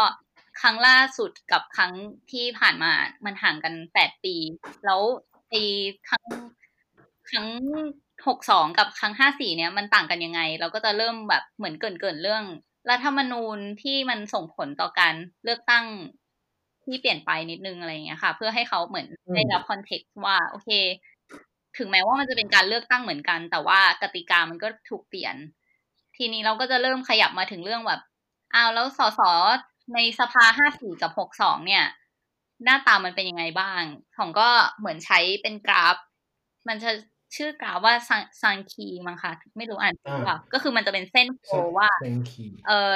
[0.60, 1.92] ครั้งล่าสุดกับครั้ง
[2.32, 2.92] ที่ผ่านมา
[3.24, 4.34] มันห่างกัน 8 ปี
[4.86, 5.00] แล้ว
[5.50, 5.62] ไอ้
[6.08, 6.24] ครั้ง
[7.30, 7.46] ครั้ง
[8.12, 12.44] 62กับครั้ง54เนี่ยมันต่างกันยังไง เราก็จะเริ่มแบบเหมือนเกริ่นเรื่อง
[12.90, 15.84] รัฐธรรมนูญที่มันส่งผลต่อการเลือกตั้ง
[16.84, 20.70] ที่เปลี่ยนไปนิดนึงอะไรอย่างเงี้ยค่ะ เพื่อให้เขาเหมือนได้รับคอนเท็กซ์ว่า โอเค
[21.78, 25.36] ถึงแม้ว่ามันจะเป็นการเลือกตั้งเหมือนกัน แต่ว่ากติกามันก็ถูกเปลี่ยน
[26.16, 28.00] ทีนี้เราก็จะเริ่มขยับมาถึงเรื่องแบบ
[28.54, 29.20] อ้าวแล้วสส
[29.94, 31.84] ในสภาห้าสี่กับหกสองเนี่ย
[32.64, 33.82] หน้าตามันเป็นยังไงบ้าง
[34.16, 34.48] ของก็
[34.78, 35.96] เหมือนใช้เป็นกราฟ
[36.68, 36.90] มันจะ
[37.36, 37.94] ชื่อกราฟว่า
[38.42, 42.94] ซังคีมั้งคะไม่รู้อ่านถูกเปล่าก็คือมันจะเป็นเส้นโคว่าแซงคีเอ่อ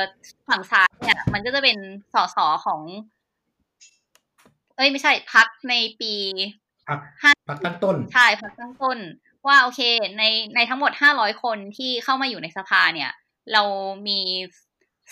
[0.49, 1.79] ฝั่งซ้ายเนี่ย มันก็จะเป็น
[2.15, 2.81] สสของ
[4.77, 6.13] เอ้ยไม่ใช่พักในปี
[6.89, 8.99] พักห้าพักตั้งต้น ใช่พักตั้งต้น
[9.47, 9.81] ว่าโอเค
[10.19, 10.25] ใน
[10.55, 13.11] ในทั้งหมดห้าร้อยคนที่เข้ามาอยู่ในสภาเนี่ย
[13.53, 13.63] เรา
[14.09, 14.21] มี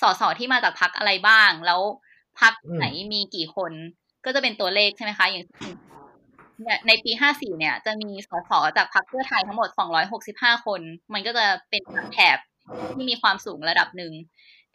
[0.00, 1.80] สสที่มาจากพักอะไรบ้าง แล้ว
[2.40, 3.72] พักอืมไหนมีกี่คน
[4.24, 5.74] ก็จะเป็นตัวเลขใช่ไหมคะ อย่างเช่น
[6.62, 10.80] เนี่ยในปีห้าสี่เนี่ย จะมีสสจากพรรคเพื่อไทยทั้งหมดสองร้อยหกสิบห้าคน
[11.12, 12.38] มันก็จะเป็นแถบ
[12.94, 14.12] ที่มีความสูงระดับหนึ่ง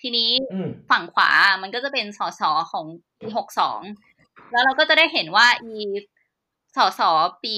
[0.01, 1.29] ทีนี้อืมฝั่งขวา
[1.61, 2.41] มันก็จะเป็นสส
[2.71, 2.85] ของ
[3.19, 3.79] ปีหกสอง
[4.51, 5.75] แล้วเราก็จะได้เห็นว่าอี
[6.79, 7.01] สส
[7.43, 7.57] ปี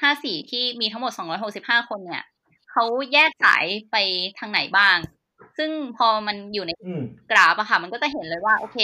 [0.00, 2.24] ห้าสี่ที่มีทั้งหมดสองร้อยหกสิบห้าคนเนี่ย
[2.70, 3.96] เขาแยกสายไป
[4.38, 4.96] ทางไหนบ้าง
[5.58, 8.78] ซึ่งพอมันอยู่ในอืมกราฟอะค่ะ มันก็จะเห็นเลยว่า โอเค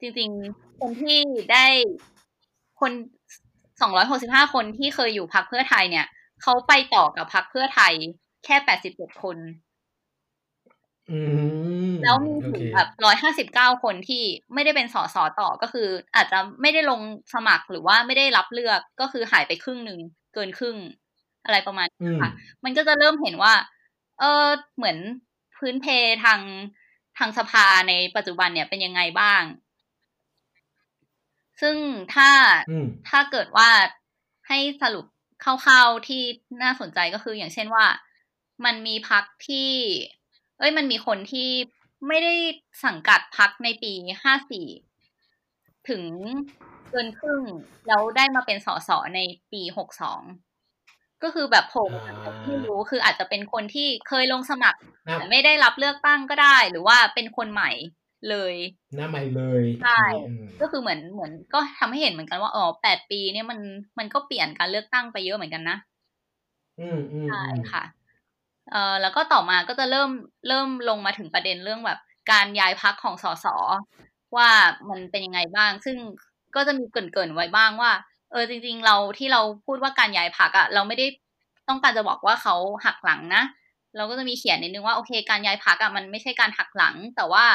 [0.00, 1.18] จริง ๆ คนที่
[1.52, 1.66] ได้
[2.80, 2.92] คน
[3.80, 6.06] สองร้อยหกสิบห้าคนที่เคยอยู่พักเพื่อไทยเนี่ย
[6.42, 7.92] เขาไปต่อกับพักเพื่อไทย
[8.44, 9.69] แค่แปดสิบเจ็ดคนอืม
[12.02, 14.22] แล้วมีโอถึเคงแบบร้อยห้าสิบเก้าคนที่
[14.54, 17.00] ไม่ได้เป็นสสต่อก็คือ อาจจะไม่ได้ลง
[17.34, 20.00] สมัครหรือว่าไม่ได้รับเลือกก็คือหายไปครึ่งหนึ่ง
[20.34, 20.76] เกินครึ่ง
[21.44, 22.30] อะไรประมาณอืนี้มค่ะ
[22.64, 23.54] มันก็จะเริ่มเห็นว่า
[24.18, 24.46] เออ
[24.76, 24.98] เหมือน
[25.56, 25.86] พื้นเพ
[26.24, 26.40] ทาง
[27.18, 29.42] ทางสภาในปัจจุบันเนี่ยเป็นยังไงบ้าง
[31.60, 31.76] ซึ่ง
[32.14, 32.30] ถ้า
[32.68, 33.68] อืมถ้าเกิดว่า
[34.48, 35.06] ให้สรุป
[35.44, 36.22] คร่าวๆที่
[36.62, 37.86] น่าสนใจก็คืออย่างเช่นว่า
[38.64, 39.70] มันมีพักที่
[40.60, 41.48] เอ้ยมันมีคนที่
[42.08, 42.34] ไม่ได้
[42.84, 43.92] สังกัดพักในปี
[44.22, 44.66] ห้าสี่
[45.88, 46.04] ถึง
[46.90, 47.42] เกินครึ่ง
[47.86, 49.18] แล้วได้มาเป็นสสใน
[49.52, 50.22] ปีหกสอง
[51.22, 57.70] ก็คือแบบโผล่มาจากไหนไม่รู้คืออาจจะเป็นคนที่เคยลงสมัครหน้าแต่ไม่ได้รับเลือกตั้งก็ได้ หรือว่าเป็นคนใหม่
[58.30, 58.54] เลย
[58.96, 63.58] หน้าใหม่เลยใช่อืมก็คือเหมือนเหมือนก็ทำให้เห็นเหมือนกันว่าอ๋อแปดปีเนี่ยมัน
[63.98, 65.76] มันก็เปลี่ยนการเลือกตั้งไปเยอะเหมือนกันนะ
[66.78, 67.82] อืมอืมใช่อืมค่ะ
[68.70, 70.10] เอ่อแล้วก็ต่อมาก็จะเริ่ม
[70.48, 71.98] เริ่มลงมาถึงประเด็นเรื่องแบบ
[72.32, 73.46] การย้ายพักของสส
[74.36, 74.48] ว่า
[74.90, 75.96] มันเป็นยังไงบ้าง ซึ่ง
[76.54, 77.92] ก็จะมีเกินๆไว้บ้างว่า
[78.32, 81.06] เออจริง ๆ เราที่เราพูดว่าการย้ายพักอะเราไม่ได้
[81.68, 82.54] ต้องการจะบอกว่าเขา
[82.84, 83.42] หักหลังนะ
[83.96, 87.46] เราก็จะมีเขียนนิดนึงว่าโอเค การย้ายพักอะมันไม่ใช่การหักหลัง แต่ว่า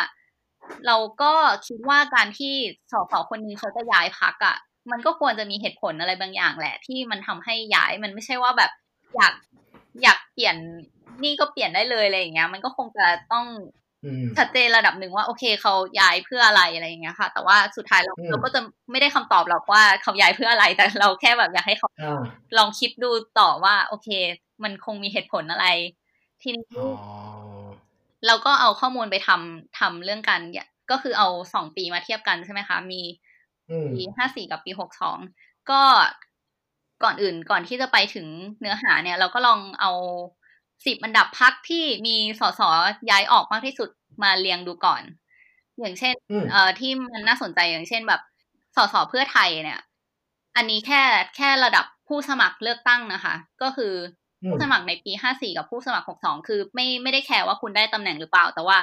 [0.88, 1.34] เราก็
[1.68, 2.54] คิดว่าการที่
[2.92, 4.56] สสคนนึงเขาจะย้ายพักอะ
[4.92, 8.72] มันก็ควรจะมีเหตุผลอะไรบางอย่างแหละ ที่มันทำให้ย้ายมันไม่ใช่ว่าแบบ
[9.16, 9.34] อยาก
[10.04, 10.58] อยากเปลี่ยน
[11.24, 13.46] นี่ก็เปลี่ยนได้เลยอะไรอย่างเงี้ย มันก็คงจะต้อง
[14.04, 18.60] อืมชัดเจนระดับหนึ่งว่าโอเคเขาย้ายเพื่ออะไรอะไรอย่างเงี้ยค่ะ แต่ว่าสุดท้ายเราอืมเราก็จะ
[18.92, 22.22] ไม่ได้คำตอบหรอกว่าเขาย้ายเพื่ออะไรแต่เราแค่แบบอยากให้เขาอ่า
[22.58, 24.10] ลองคิดดูต่อว่า โอเค
[24.64, 25.68] มันคงมีเหตุผลอะไร
[26.42, 26.86] ทีนี้อ๋อ
[28.28, 33.02] เราก็เอาข้อมูลไปทำทำเรื่องกันเนี่ยก็คือเอาสองปีมาเทียบกันใช่ไหมคะ มี
[33.70, 35.18] อืมปีห้าสี่กับปีหกสอง
[35.70, 35.82] ก็
[37.04, 38.28] ก่อนอื่นก่อนที่จะไปถึง
[38.60, 39.92] เนื้อหาเนี่ย เราก็ลองเอา
[40.86, 42.62] สิบอันดับพักที่มีสส
[43.10, 43.90] ย้ายออกมากที่สุด
[44.24, 45.02] มาเรียงดูก่อน
[45.80, 48.22] อย่างเช่นอืมเอ่อที่มันน่าสนใจอย่างเช่นแบบ
[48.76, 49.80] สสเพื่อไทยเนี่ย
[50.56, 51.02] อันนี้แค่
[51.36, 53.94] แค่ระดับผู้สมัครเลือกตั้งนะคะ ก็คือ
[54.44, 58.78] อืมผู้สมัครในปีห้าสี่กับผู้สมัครหกสองคือ ไม่ไม่ได้แคร์ว่าคุณได้ตำแหน่งหรือเปล่า แต่ว่า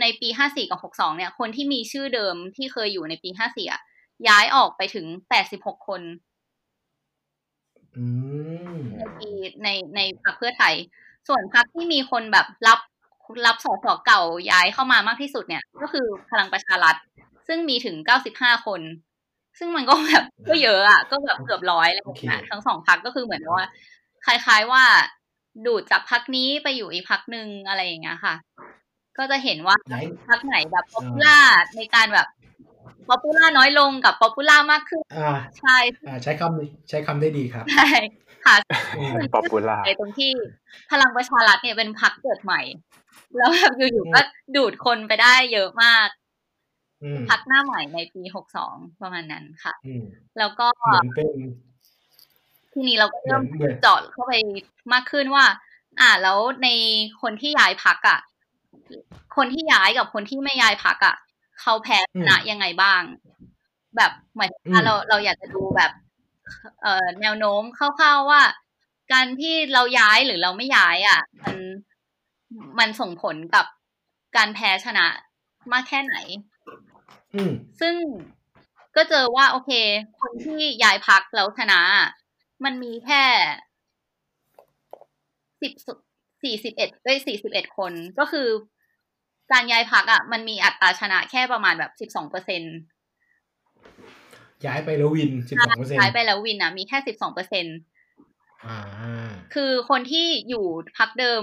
[0.00, 3.80] ในปีห้าสี่กับหกสองเนี่ย คนที่มีชื่อเดิมที่เคยอยู่ในปีห้าสี่อะ
[4.28, 6.02] ย้ายออกไปถึงแปดสิบหกคน
[7.96, 8.04] อื
[8.74, 9.30] มในปี
[9.62, 10.74] ในในพรรคเพื่อไทย
[11.28, 12.80] ส่วนพรรคที่มีคนแบบรับ
[13.46, 14.20] รับสสเก่า
[14.50, 16.96] ย้ายเข้ามามากที่สุดเนี่ย ก็คือพลังประชารัฐ
[17.48, 18.80] ซึ่งมีถึงเก้าสิบห้าคน
[19.58, 23.66] ซึ่งมันก็แบบก็เยอะอะก็แบบเกือบร้อยเลยโอเคนะทั้งสองพรรคก็คือเหมือนว่า
[24.26, 24.84] คล้าย ๆว่า
[25.66, 28.34] ดูดจากพรรคนี้ไปอยู่อีกพรรคหนึ่งอะไรอย่างเงี้ยค่ะ
[29.18, 31.38] ก็จะเห็นว่าย้ายพรรคไหนแบบ popular
[31.76, 32.26] ในการแบบ
[33.08, 35.76] popular น้อยลงกับ popular มากขึ้นอ่าใช่
[36.06, 37.88] อ่าใช้คำใช้คำได้ดีครับใช่
[38.44, 38.56] ค่ะ
[38.96, 40.30] อืม popular ในตรงที่
[40.90, 42.60] พลังประชารัฐเนี่ยเป็นพรรคเกิดใหม่
[43.36, 44.20] แล้วแบบอยู่ๆก็
[44.56, 46.08] ดูดคนไปได้เยอะมาก
[47.02, 50.02] อืมพรรคหน้าใหม่ในปีหกสองประมาณนั้นค่ะอืม
[50.38, 51.28] แล้วก็เหมือนเป็น
[52.72, 54.32] ทีนี้เราก็เริ่มเหมือนเหมือนเจาะเข้าไป
[54.92, 55.44] มากขึ้นว่า
[56.00, 56.68] อ่า แล้วใน
[57.22, 58.20] คนที่ย้ายพักอะ
[59.36, 61.14] คนที่ย้ายกับคนที่ไม่ย้ายพักอะ
[61.60, 63.02] เขาแพ้ชนะยังไงบ้าง
[63.96, 65.92] แบบหมายถึงว่าเราเราอยากจะดูแบบ
[66.82, 68.42] เอ่อแนวโน้มคร่าวๆว่า
[69.12, 71.56] การที่เราย้ายหรือเราไม่ย้ายอะ มัน
[72.78, 73.66] มันส่งผลกับ
[74.36, 75.06] การแพ้ชนะ
[75.72, 76.14] มากแค่ไหน
[77.34, 77.94] อืมซึ่ง
[78.96, 79.70] ก็เจอว่าโอเค
[80.20, 82.08] คนที่ย้ายพักแล้วชนะอะ
[82.64, 83.24] มันมีแค่
[85.60, 85.72] สิบ
[86.42, 88.48] สี่สิบเอ็ดเอ้ยสี่สิบเอ็ดคนก็คือ
[89.52, 92.62] การย้ายพักอะ มันมีอัตราชนะแค่ประมาณแบบสิบสองเปอร์เซ็น
[94.66, 97.66] ย้ายไปแล้ววินสิบสองเปอร์เซ็นต์ย้ายไปแล้ววินอะมีแค่สิบสองเปอร์เซ็น
[98.66, 98.78] อ่า
[99.54, 100.64] คือคนที่อยู่
[100.98, 101.42] พักเดิม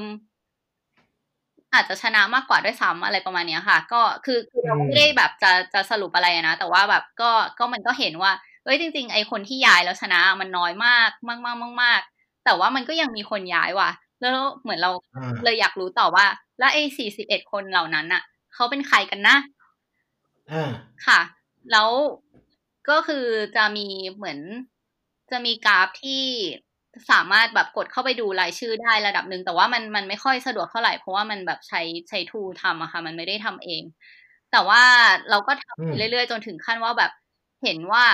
[1.73, 8.31] อาจจะชนะมากกว่าด้วยซ้ำอะไรประมาณเนี้ยค่ะ ก็คือคือเราอืมไม่ได้แบบจะจะสรุปอะไรอะนะ แต่ว่าแบบก็ก็มันก็เห็นว่า
[8.63, 12.01] เอ้ยจริง ๆ ไอคนที่ย้ายแล้วชนะมันน้อยมากมากมากมากมาก
[12.45, 13.89] แต่ว่ามันก็ยังมีคนย้ายว่ะ
[14.23, 16.25] แล้วเหมือนเราอ่าเลยอยากรู้ต่อว่า
[16.59, 19.35] แล้วไอ้สี่สิบเอ็ดคนเหล่านั้นอะเขาเป็นใครกันนะ
[20.51, 20.71] อ่า
[21.07, 21.19] ค่ะ
[21.71, 21.89] แล้ว
[22.89, 24.39] ก็คือจะมีเหมือน
[25.31, 26.23] จะมีกราฟที่
[27.11, 33.83] สามารถแบบกดเข้าไปดูรายชื่อได้ระดับหนึ่งแต่ว่ามันมันไม่ค่อยสะดวกเท่าไหร่เพราะว่ามันแบบใช้ใช้ทูทำอะค่ะ มันไม่ได้ทำเอง
[34.51, 34.83] แต่ว่า
[35.29, 37.11] เราก็ทำอืมไปเรื่อยๆ จนถึงขั้นว่าแบบ
[37.63, 38.05] เห็นว่า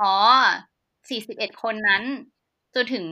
[0.00, 0.12] อ๋อ
[1.10, 2.02] 41คนนั้น
[2.74, 3.04] จนถึง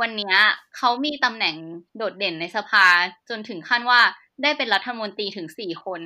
[0.00, 0.36] วันเนี้ย
[0.76, 1.56] เขามีตำแหน่ง
[1.96, 2.86] โดดเด่นในสภา
[3.28, 4.00] จนถึงขั้นว่า
[4.42, 6.00] ได้เป็นรัฐมนตรีถึง4คน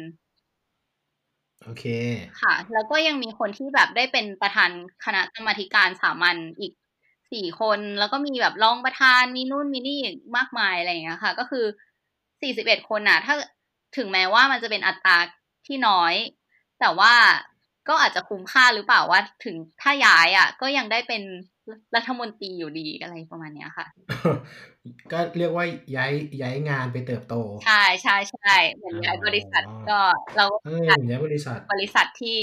[1.63, 1.85] โอเค
[2.41, 4.71] ค่ะ แล้วก็ยังมีคนที่แบบได้เป็นประธาน
[5.05, 6.73] คณะกรรมาธิการสามัญอีก
[7.33, 11.65] สี่คน แล้วก็มีแบบรองประธานมีนู่นมีนี่อีกมากมายอะไรอย่างเงี้ยค่ะ ก็คือ
[12.41, 13.35] สี่สิบเอ็ดคนน่ะถ้า
[13.97, 15.19] ถึงแม้ว่ามันจะเป็นอัตรา
[15.67, 16.15] ที่น้อย
[16.81, 17.15] แต่ว่า
[17.89, 21.23] ก็อาจจะคุ้มค่าหรือเปล่าว่าถึงถ้าย้ายอะ ก็ยังได้เป็น
[21.97, 23.87] รัฐมนตรีอยู่ดีอะไรประมาณเนี้ยค่ะ
[25.13, 25.65] ก็เรียกว่า
[25.97, 26.13] ย้าย
[26.43, 27.35] ย้ายงานไปเติบโต
[27.67, 29.99] ใช่ใช่ใช่เหมือนย้ายบริษัทอ๋อก็
[30.37, 32.39] เราเออย้ายบริษัท บริษัทที่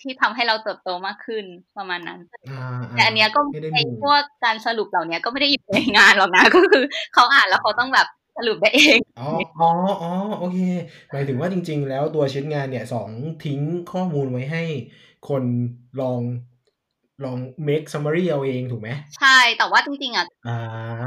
[0.00, 1.44] ที่ทำให้เราเติบโตมากขึ้น
[1.76, 2.20] ประมาณนั้น
[2.50, 6.82] อ่าแต่อันเนี้ยก็ไม่ได้ในดูพวกการสรุปเหล่าเนี้ยก็ไม่ได้อยู่ในงานหรอกนะ ก็คือ
[7.14, 9.28] เขาอ่านแล้วเขาต้องแบบสรุปได้เองอ๋อ
[9.60, 9.70] อ๋อ
[10.02, 10.58] อ๋อ โอเค
[11.12, 13.10] หมายถึงว่าจริง ๆ แล้วตัวชิ้นงานเนี่ยสอง
[13.44, 13.60] ทิ้ง
[13.92, 14.62] ข้อมูลไว้ให้
[15.28, 15.42] คน
[16.00, 16.20] ลอง
[17.24, 20.58] ลอง make summary เอาเองถูกไหมใช่ แต่ว่าจริงๆอะอ่า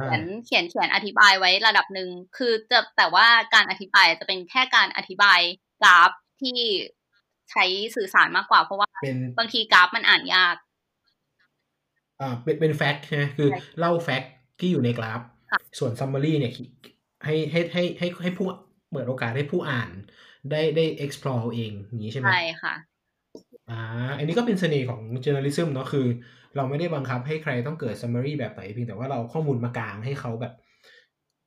[0.06, 5.40] เขียนเขียนเขียนอธิบายไว้ระดับหนึ่งคือจะแต่ว่าการอธิบายจะเป็นแค่การอธิบาย
[5.82, 6.12] กราฟ
[6.42, 6.60] ที่
[7.52, 10.56] ใช้สื่อสารมากกว่าเพราะว่าเป็นบางทีกราฟมันอ่านยาก
[12.20, 16.54] อ่าเป็นเป็นแฟกต์ใช่ไหมคือใช่เล่าแฟกต์ที่อยู่ในกราฟค่ะส่วน summary เนี่ย
[17.26, 18.46] ให้ให้ให้ให้ให้ผู้
[18.92, 19.90] เปิดโอกาสให้ผู้อ่าน
[20.52, 22.74] ได้ได้ explore เอาเองอย่างนี้ใช่ไหมใช่ค่ะ
[23.70, 23.80] อ่า
[24.18, 26.08] อันนี้ก็เป็นเสน่ห์ของ journalism เนาะคือ
[26.56, 30.54] เราไม่ได้บังคับให้ใครต้องเกิด summary แบบไหนเพียงแต่ว่าเราเอาข้อมูลมากางให้เขาแบบ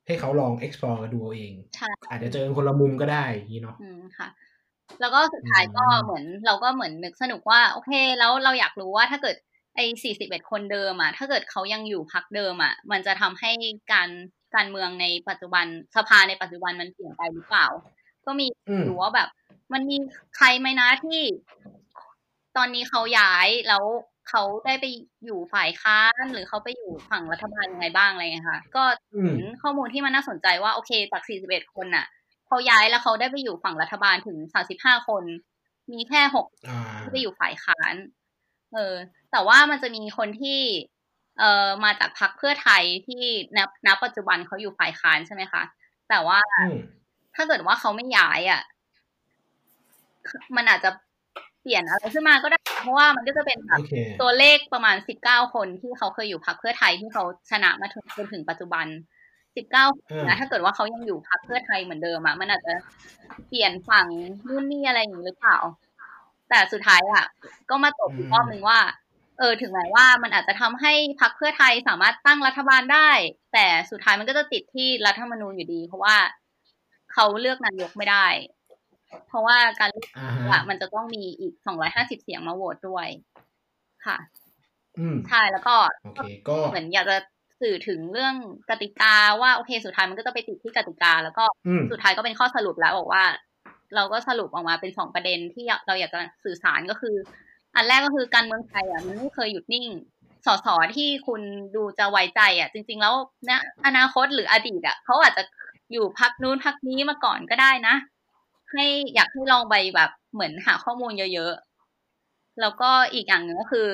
[0.07, 4.27] ให้เขาลอง explore กันดูเอาเองใช่อาจจะเจอคนละมุมก็ได้อย่างนี้เนาะอืมค่ะ
[5.01, 9.35] แล้วก็สุดท้ายก็อืมเหมือนเราก็เหมือนนึกสนุกว่า โอเค แล้วเราอยากรู้ว่าถ้าเกิด
[9.75, 13.51] ไอ้สี่สิบเอ็ดคนเดิมอะถ้าเกิดเขายังอยู่พักเดิมอะ มันจะทำให้
[13.93, 14.09] การ
[14.55, 15.65] การเมืองในปัจจุบัน
[15.95, 17.67] สภาในปัจจุบันมันเปลี่ยนไปหรือเปล่า
[18.25, 19.27] ก็มีอืมดูว่าแบบ
[19.73, 19.97] มันมี
[20.37, 21.21] ใครไหมนะที่
[22.57, 23.83] ตอนนี้เขาย้ายแล้ว
[24.29, 24.85] เขาได้ไป
[25.25, 28.83] อยู่ฝ่ายค้านหรือเขาไปอยู่ฝั่งรัฐบาลยังไงบ้างอะไรเงี้ยค่ะ ก็
[29.15, 32.05] อืมเห็นข้อมูลที่มันน่าสนใจว่าโอเคจาก 41 คนน่ะ
[32.47, 34.37] เขาย้ายแล้วเขาได้ไปอยู่ฝั่งรัฐบาลถึง
[34.73, 35.23] 35 คน
[35.91, 37.93] มีแค่6อ่าที่ไปอยู่ฝ่ายค้าน
[38.73, 38.95] เออ
[39.31, 40.61] แต่ว่ามันจะมีคนที่
[41.39, 43.23] เอ่อมาจากพรรคเพื่อไทยที่
[43.57, 45.63] ณณปัจจุบันเขาอยู่ฝ่ายค้านใช่ไหมคะ
[46.09, 46.77] แต่ว่าอืม
[47.35, 48.61] ถ้าเกิดว่าเขาไม่ย้ายอะ
[50.55, 58.85] มันอาจจะเปลี่ยนอะไรขึ้นมาก็ได้ เพราะว่ามันก็จะเป็นแบบโอเคตัวเลขประมาณสิบเก้าคนที่เขาเคยอยู่พรรคเพื่อไทยที่เขาชนะมาถึงจนถึงปัจจุบัน
[59.55, 62.73] สิบเก้าอ่านะถ้าเกิดว่าเขายังอยู่พรรคเพื่อไทยเหมือนเดิมอะมันอาจจะ
[63.47, 64.07] เปลี่ยนฝั่ง
[64.47, 65.57] นู่นนี่อะไรอย่างนี้หรือเปล่า
[66.49, 67.25] แต่สุดท้ายอะ
[67.69, 68.79] ก็มาตกอีกรอบหนึ่งว่า
[69.39, 73.09] เออ ถึงแม้ว่ามันอาจจะทำให้พรรคเพื่อไทยสามารถตั้งรัฐบาลได้
[73.53, 76.15] แต่สุดท้ายมันก็จะติดที่รัฐธรรมนูญอยู่ดี เพราะว่า
[77.13, 78.27] เขาเลือกนายกไม่ได้
[79.27, 81.53] เพราะว่าการเลือกอ่าอะฮะมันจะต้องมีอีก
[81.85, 83.07] 250เสียงมาโหวตด้วย
[84.05, 84.17] ค่ะ
[84.99, 87.17] อืมใช่แล้วก็โอเคก็เหมือนอยากจะ
[87.61, 88.35] สื่อถึงเรื่อง
[88.69, 93.23] กติกาว่าโอเค สุดท้ายมันก็จะไปติดที่กติกา แล้วก็อืมสุดท้ายก็เป็นข้อสรุปแล้วบอกว่า
[93.95, 97.15] เราก็สรุปออกมาเป็นสองประเด็นที่เราอยากจะสื่อสารก็คือ
[97.75, 99.85] อันแรกก็คือการเมืองไทยอะมันไม่เคยหยุดนิ่ง
[100.45, 101.41] สสที่คุณ
[101.75, 103.13] ดูจะไว้ใจอะ จริง ๆ แล้ว
[103.49, 103.51] ณ
[103.85, 105.43] อนาคตหรืออดีตอะเขาอาจจะ
[105.91, 107.95] อยู่พักนู้นพักนี้มาก่อนก็ได้นะ
[108.71, 113.87] ให้อยากให้ลองไปแบบเหมือนหาข้อมูลเยอะๆ แล้วก็อีกอย่างหนึ่งก็คือ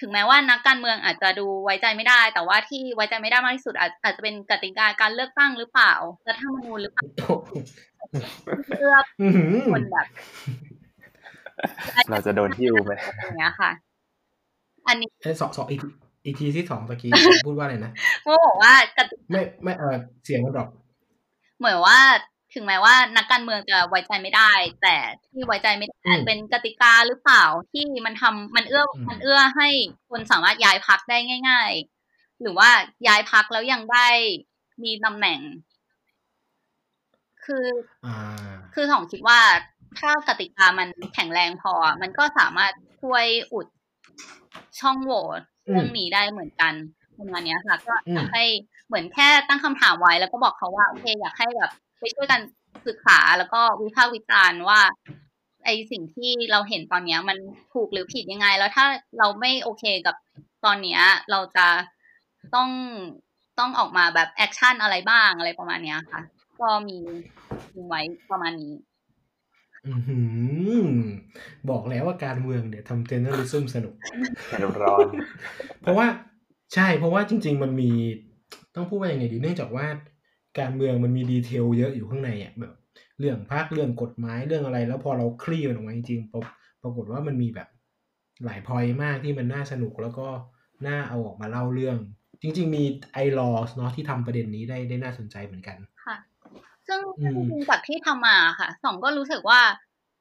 [0.00, 5.92] ถึงแม้ว่านักการเมืองอาจจะดูไว้ใจไม่ได้ แต่ว่าที่ไว้ใจไม่ได้มากที่สุด อาจอาจจะเป็นกติกาการเลือกตั้งหรือเปล่า
[6.28, 7.04] รัฐธรรมนูญหรือเปล่า
[8.78, 10.06] เลือกอื้อหือคนแบบ
[12.10, 12.92] เราจะโดนหิ้วไหม
[13.24, 13.70] อย่างเงี้ยค่ะ
[14.88, 15.80] อันนี้เอ้ยสองสองอีก
[16.24, 17.10] อีกทีที่สองตะกี้
[17.46, 17.92] พูดว่าอะไรนะ
[18.24, 20.68] ก็บอกว่ากติไม่ไม่เออเสียงมันดรอป
[21.58, 21.98] เหมือนว่า
[22.56, 24.52] ถึงแม้ว่านักการเมืองจะไว้ใจไม่ได้
[24.82, 24.96] แต่
[25.32, 29.68] ที่ไว้ใจไม่ได้อืมเป็นกติกาหรือเปล่าที่มันทำมันเอื้ออมมันเอื้อให้
[30.10, 31.70] คนสามารถย้ายพักได้ง่าย
[32.06, 32.70] ๆ หรือว่า
[33.08, 34.08] ย้ายพักแล้วยังได้
[34.84, 35.40] มีตำแหน่ง
[37.44, 37.66] คือ
[38.06, 39.40] อ่าคือของคิดว่า
[39.98, 43.66] ถ้ากติกามันแข็งแรงพอ มันก็สามารถช่วยอุด
[44.80, 45.24] ช่องโหว่
[45.68, 46.72] เรื่องนี้ได้เหมือนกัน
[47.18, 48.44] ประมาณเนี้ยค่ะ ก็อืมอยากให้
[48.86, 51.70] เหมือนแค่ตั้งคำถามไว้แล้วก็บอกเขาว่าโอเคอยากให้แบบ
[52.00, 52.40] ไปช่วยกัน
[52.86, 54.80] ศึกษาแล้วก็วิพากษ์วิจารณ์ว่า
[55.64, 57.38] ไอสิ่งที่เราเห็นตอนเนี้ยมัน
[57.74, 58.86] ถูกหรือผิดยังไง แล้วถ้า
[59.18, 60.16] เราไม่โอเคกับ
[60.64, 61.66] ตอนเนี้ยเราจะ
[62.54, 62.70] ต้อง
[63.58, 66.20] ต้องออกมาแบบ action อะไรบ้างอะไรประมาณเนี้ยค่ะ
[66.60, 66.98] ก็มี
[67.74, 68.74] มีไว้ประมาณนี้
[69.86, 70.18] อือหื
[70.86, 70.88] อ
[71.70, 73.94] บอกแล้วว่าการเมืองเนี่ยทำเจเนอริซึมสนุก
[74.52, 75.06] การร้อน
[75.82, 76.06] เพราะว่า
[76.74, 77.90] ใช่เพราะว่าจริง ๆ มันมี
[78.74, 79.86] ต้องพูดว่ายังไงดีเนื่องจากว่า
[80.60, 82.74] การเมืองมันมีดีเทลเยอะอยู่ข้างในอะแบบ
[83.18, 86.38] เรื่องพักเรื่องกฎหมายเรื่องอะไร แล้วพอเราคลี่มันออกมาจริงๆปร
[86.82, 87.68] ปรากฏว่ามันมีแบบ
[88.44, 90.28] หลายพอยมากที่มันน่าสนุกแล้วก็
[90.86, 91.98] น่าเอาออกมาเล่าเรื่อง
[92.42, 92.82] จริง ๆ มี
[93.12, 96.16] iLaw เนาะที่ทำประเด็นนี้ได้ได้น่าสนใจเหมือนกันค่ะ
[96.86, 99.60] ซึ่งอืมจริงๆจากที่ทำมาค่ะสองก็รู้สึกว่า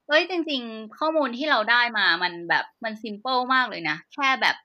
[0.08, 4.56] เอ้ยจริง ๆ ข้อมูลที่เราได้มามันแบบมันซิมเ l ิลมากเลยนะ แค่แบบ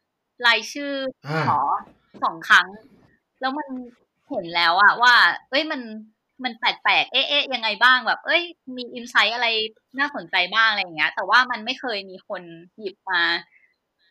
[0.46, 0.92] รายชื่อ
[1.26, 1.60] อ่าขอ
[2.22, 2.68] สองครั้ง
[3.40, 3.68] แล้วมัน
[4.30, 5.14] เห็นแล้วอะว่า
[5.50, 5.80] เอ้ยมัน
[6.44, 8.42] มันแปลกๆเอ๊ะเอ๊ะยังไงบ้างแบบ เอ้ย
[8.76, 9.48] มี insight อะไร
[9.98, 12.42] น่าสนใจบ้างอะไรอย่างเงี้ย แต่ว่ามันไม่เคยมีคน
[12.78, 13.22] หยิบมา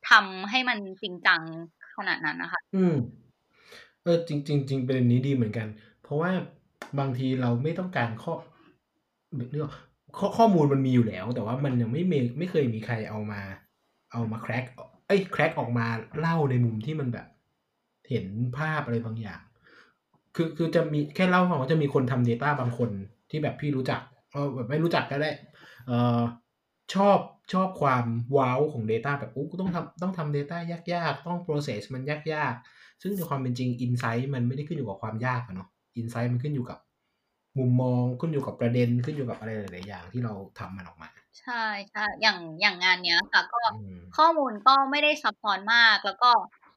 [0.09, 1.41] ทำให้มันจริงจัง
[1.95, 2.95] ขนาดนั้นนะคะ อืม
[4.03, 5.67] เออ จริงจริงจริงประเด็นนี้ดีเหมือนกัน
[6.03, 6.31] เพราะว่า
[6.99, 8.33] บางทีเราไม่ต้องการข้อ
[9.51, 9.73] เรียกว่า
[10.17, 13.41] ข้อข้อมูลมันมีอยู่แล้ว แต่ว่ามันยังไม่มีไม่เคยมีใครเอามา
[14.11, 14.65] เอามาแคร็ก
[15.07, 15.85] เอ้ยแคร็กออกมา
[16.19, 17.27] เล่าในมุมที่มันแบบ
[18.09, 18.25] เห็น
[18.57, 19.41] ภาพอะไรบางอย่าง
[20.35, 22.89] คือคือจะมีแค่เล่าให้ฟังว่าจะมีคนทำ Data บางคน
[23.29, 24.01] ที่แบบพี่รู้จัก
[24.31, 25.31] เออแบบไม่รู้จักก็ได้
[25.87, 26.21] เออ
[26.93, 27.17] ชอบ
[27.53, 28.05] ชอบความ
[28.37, 32.01] ว้าวของ Data แบบอู้ต้องทำต้องทำ Data ยากๆ ต้อง process มัน
[32.33, 35.69] ยากๆ ซึ่งในความเป็นจริง Insight มันไม่ได้ขึ้นอยู่กับความยากอะเนาะ
[35.99, 36.79] Insight มันขึ้นอยู่กับ
[37.57, 41.09] มุมมองขึ้นอยู่กับประเด็นขึ้นอยู่กับอะไรหลาย ๆ อย่างที่เราทำมันออกมา
[41.39, 46.29] ใช่ใช่อย่างอย่างงานเนี้ยค่ะก็อืมข้อมูลก็ไม่ได้ซับซ้อนมาก แล้วก็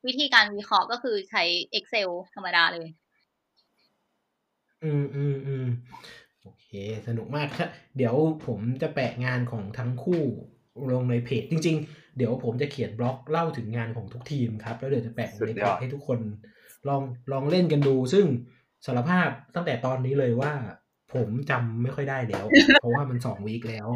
[0.07, 1.43] วิธีการวิเคราะห์ก็คือใช้
[1.79, 2.87] Excel ธรรมดาเลย
[4.85, 5.67] อืมอืมอืม
[6.43, 6.67] โอเค
[7.09, 8.15] สนุกมากครับ เดี๋ยว
[8.47, 10.23] ผมจะแปะงานของทั้งคู่
[10.93, 16.19] ลงในเพจ จริง ๆ เดี๋ยวผมจะเขียนบล็อกเล่าถึงงานของทุกทีมครับ แล้วเดี๋ยวจะแปะในเพจให้ทุกคน
[16.89, 17.03] ลอง
[17.33, 18.27] ลองเล่นกันดู ซึ่ง
[18.87, 20.53] สารภาพตั้งแต่ตอนนี้เลยว่า
[21.15, 22.45] ผมจำไม่ค่อยได้แล้ว
[22.81, 23.89] เพราะว่ามันสอง week แล้ว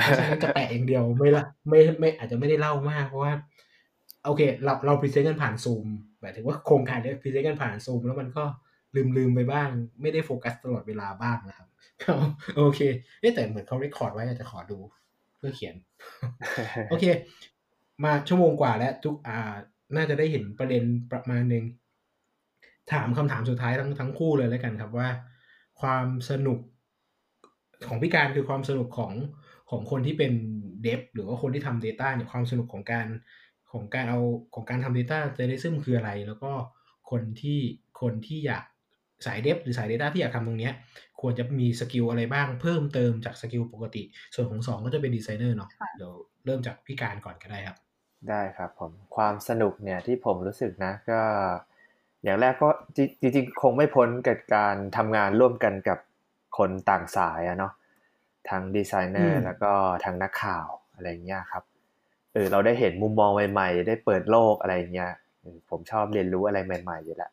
[0.00, 3.32] เพราะฉะนั้นจะแปะอย่างเดียวไม่ละไม่ไม่อาจจะไม่ได้เล่ามากเพราะว่า
[4.26, 5.86] โอเค เราเรา present กันผ่านซูม
[6.20, 8.44] หมายถึงว่าโครงการเนี้ย present กันผ่านซูมแล้วมันก็
[8.96, 9.68] ลืมลืมไปบ้าง
[10.02, 11.68] ไม่ได้โฟกัสตลอดเวลาบ้างนะครับ
[12.56, 12.80] โอเค
[13.20, 14.78] เอ๊แต่เหมือนเขา record ไว้อาจจะขอดู
[15.38, 15.74] เพื่อเขียน
[16.90, 17.04] โอเค
[18.04, 19.54] มาชั่วโมงกว่าแล้วทุกอ่า
[19.96, 21.64] น่าจะได้เห็นประเด็นประมาณหนึ่ง
[22.92, 25.08] ถามคำถามสุดท้ายทั้งทั้งคู่เลยแล้วกันครับว่า
[25.80, 26.58] ความสนุก
[27.88, 29.12] ของพี่การคือความสนุกของ
[29.70, 30.32] ของคนที่เป็น
[30.82, 33.06] dev หรือว่าคนที่ทำ Data เนี่ยความสนุกของการ
[33.72, 34.20] ของการเอา
[34.54, 36.52] ของการทำ Data j o u r n a l i s m คืออะไร แล้วก็
[37.10, 37.58] คนที่
[38.00, 38.64] คนที่อยาก
[39.26, 40.72] สาย dev หรือสาย Data ที่อยากทำตรงเนี้ย
[41.20, 44.02] ควรจะมี skill อะไรบ้างเพิ่มเติมจาก skill ปกติ
[44.34, 46.12] ส่วนของสองก็จะเป็นดีไซเนอร์เนาะเดี๋ยว
[46.46, 47.76] เริ่มจากพี่การก่อนก็ได้ครับ
[48.28, 51.20] ได้ครับผมความสนุกเนี่ยที่ผมรู้สึกนะก็
[52.22, 52.68] อย่างแรกก็
[53.20, 55.98] จริงๆ คงไม่พ้นกับการทำงานร่วมกันกับ
[56.58, 57.72] คนต่างสายอะเนาะ
[58.50, 59.72] ทั้งดีไซเนอร์แล้วก็
[60.04, 61.62] ทั้งนักข่าวอะไรเงี้ยครับ
[62.32, 65.12] เออเราได้เห็นมุมมองใหม่ ๆ ได้เปิดโลกอะไรเงี้ย
[65.70, 67.30] ผมชอบเรียนรู้อะไรใหม่ ๆ อยู่แล้ว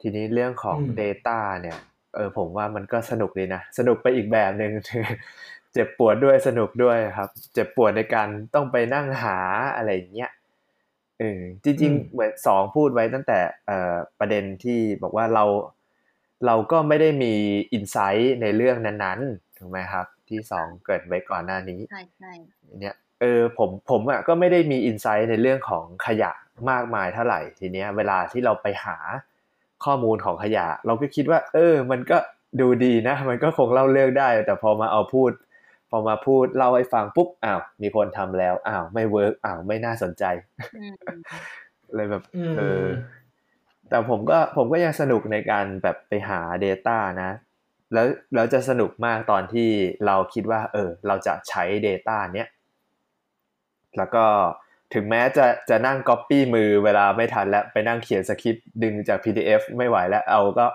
[0.00, 1.78] ทีนี้เรื่องของ Data เนี่ย
[2.14, 4.72] เออผมว่ามันก็สนุกดีนะ สนุกไปอีกแบบหนึ่ง
[5.72, 9.38] เจ็บปวดด้วยสนุกด้วยครับ เจ็บปวดในการต้องไปนั่งหา
[9.76, 10.30] อะไรเงี้ย
[11.18, 15.44] เออจริง ๆ เหมือนสองพูดไว้ตั้งแต่เอ่อประเด็นที่บอกว่าเรา
[16.46, 17.34] เราก็ไม่ได้มี
[17.72, 22.32] insight ในเรื่องนั้นๆถูกไหมครับ ที่สองเกริ่นไว้ก่อนหน้านี้ใช่ใช่
[22.80, 26.32] เนี่ยเออผมผมอะก็ไม่ได้มี insight ในเรื่องของขยะ
[26.70, 28.96] มากมายเท่าไหร่ทีเนี้ย เวลาที่เราไปหา
[29.84, 32.18] ข้อมูลของขยะ เราก็คิดว่า เออ มันก็
[32.60, 35.30] ดูดีนะ มันก็คงเล่าเรื่องได้ แต่พอมาเอาพูด
[35.90, 40.24] พอมาพูดเล่าให้ฟังปุ๊บอ้าวมีคนทำแล้วอ้าวไม่ work อ้าวไม่น่าสนใจ
[41.94, 42.22] เลยแบบ
[42.58, 42.86] เออ
[43.88, 47.30] แต่ผมก็ผมก็ยังสนุกในการแบบไปหา Data นะ
[47.92, 49.68] แล้วแล้วจะสนุกมากตอนที่
[50.06, 52.48] เราคิดว่า เออ เราจะใช้ Data เนี้ย
[53.96, 54.24] แล้วก็
[54.94, 60.66] ถึงแม้จะจะนั่งก๊อปปี้มือเวลาไม่ทันแล้วไปนั่งเขียนสคริปต์ดึงจาก PDF ไม่ไหวแล้วเอาก็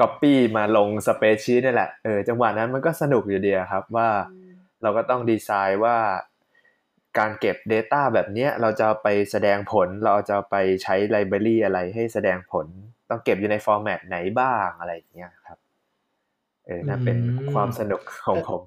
[0.00, 4.08] ก๊อปปี้มาลงสเปซชีตนี่แหละเออจังหวะนั้นมันก็สนุกอยู่ดีครับว่า
[4.82, 5.96] เราก็ต้องดีไซน์ว่า
[7.18, 12.66] การเก็บ Data แบบนี้เราจะไปแสดงผลเราจะไปใช้ไลบรารีอะไรให้แสดงผล
[13.10, 15.58] ต้องเก็บอยู่ในฟอร์แมตไหนบ้างอะไรอย่างเงี้ยครับ
[16.66, 17.18] เออน่าเป็น
[17.52, 18.62] ความสนุกของผม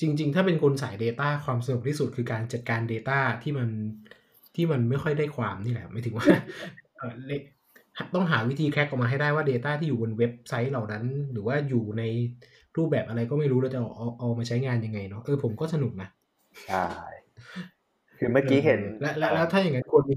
[0.00, 3.68] จริง ๆ ถ้าเป็นคนสาย Data ความสนุกที่สุดคือการจัดการ Data ที่มัน
[4.54, 6.26] ที่มันไม่ค่อยได้ความนี่แหละไม่ถึงว่า
[8.14, 12.02] ต้องหาวิธีแคร็กออกมาให้ได้ว่า Data ที่อยู่บนเว็บไซต์เหล่านั้น หรือว่าอยู่ใน
[12.76, 16.08] รูปแบบอะไรก็ไม่รู้เราจะเอาเอามาใช้งานยังไงเนาะเออผมก็สนุกนะ
[16.68, 16.86] ใช่
[18.18, 20.14] คือเมื่อกี้เห็น และแล้วถ้าอย่างนั้นควรมี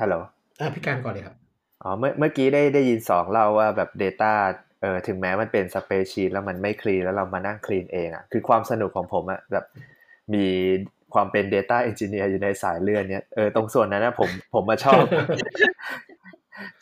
[0.00, 0.14] ฮัลโหล
[0.60, 1.36] อะพี่การก่อนเลยครับ
[1.82, 4.32] อ๋อเมื่อเมื่อกี้ได้ได้ยินสองเล่าว่าแบบ Data
[4.80, 9.64] เออถึงแม้มันเป็นสเปซชีตแล้วมันไม่คลีนแล้วเรามานั่งคลีนเองอะคือความสนุกของผมอะแบบ
[10.34, 10.46] มี
[11.14, 15.02] ความเป็น Data Engineer อยู่ในสายเลือดเนี้ยเออตรงส่วนนั้นนะผมผมมาชอบ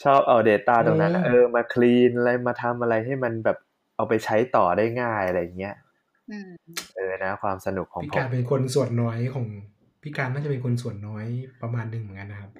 [0.04, 3.58] ชอบเอา Data ตรงนั้นเออมาคลีนอะไรมาทำอะไรให้มันแบบ
[3.96, 5.74] เอาไปใช้ต่อได้ง่ายอะไรเงี้ย
[6.96, 9.46] เออนะ ความสนุกของผมพี่การเป็นคนส่วนน้อยของ
[10.08, 11.26] พี่การน่าจะเป็นคนส่วนน้อย
[11.62, 12.50] ประมาณหนึ่งเหมือนกันนะครับ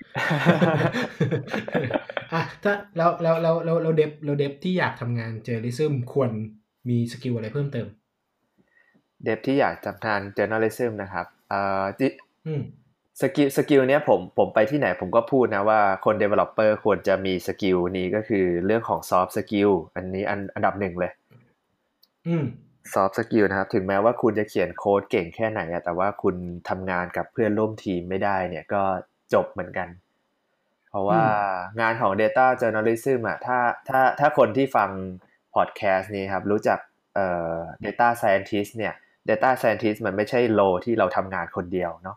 [2.33, 6.31] อะถ้าแล้วแล้วแล้วแล้วเรา dev เรา dev ที่อยากทำงาน journalism ควร
[6.89, 7.87] มี skill อะไรเพิ่มเติม
[9.23, 11.85] dev ที่อยากทำงาน journalism นะครับเอ่อ
[13.20, 21.12] skill skill เนี้ยผมผมไปที่ไหนผมก็พูดนะว่าคน developer ควรจะมี skill นี้ก็คือเรื่องของ soft skill อันนี้อันอันดับหนึ่งเลย
[22.29, 22.45] อืม
[22.94, 26.36] soft skill นะครับ ถึงแม้ว่าคุณจะเขียนโค้ดเก่งแค่ไหนอะแต่ว่าคุณ
[26.69, 28.82] ทำงานกับเพื่อนร่วมทีมไม่ได้เนี่ยก็
[29.35, 29.89] จบเหมือนกัน
[30.90, 31.23] เพราะว่า
[31.81, 33.59] งานของ Data Journalism อะถ้า
[33.89, 34.90] ถ้าถ้าคนที่ฟัง
[35.55, 36.78] พอดแคสต์นี้ครับ รู้จัก
[37.15, 38.94] เอ่อ Data Scientist เนี่ย
[39.28, 42.16] Data Scientist มันไม่ใช่ role ที่เราทำงานคนเดียวเนาะ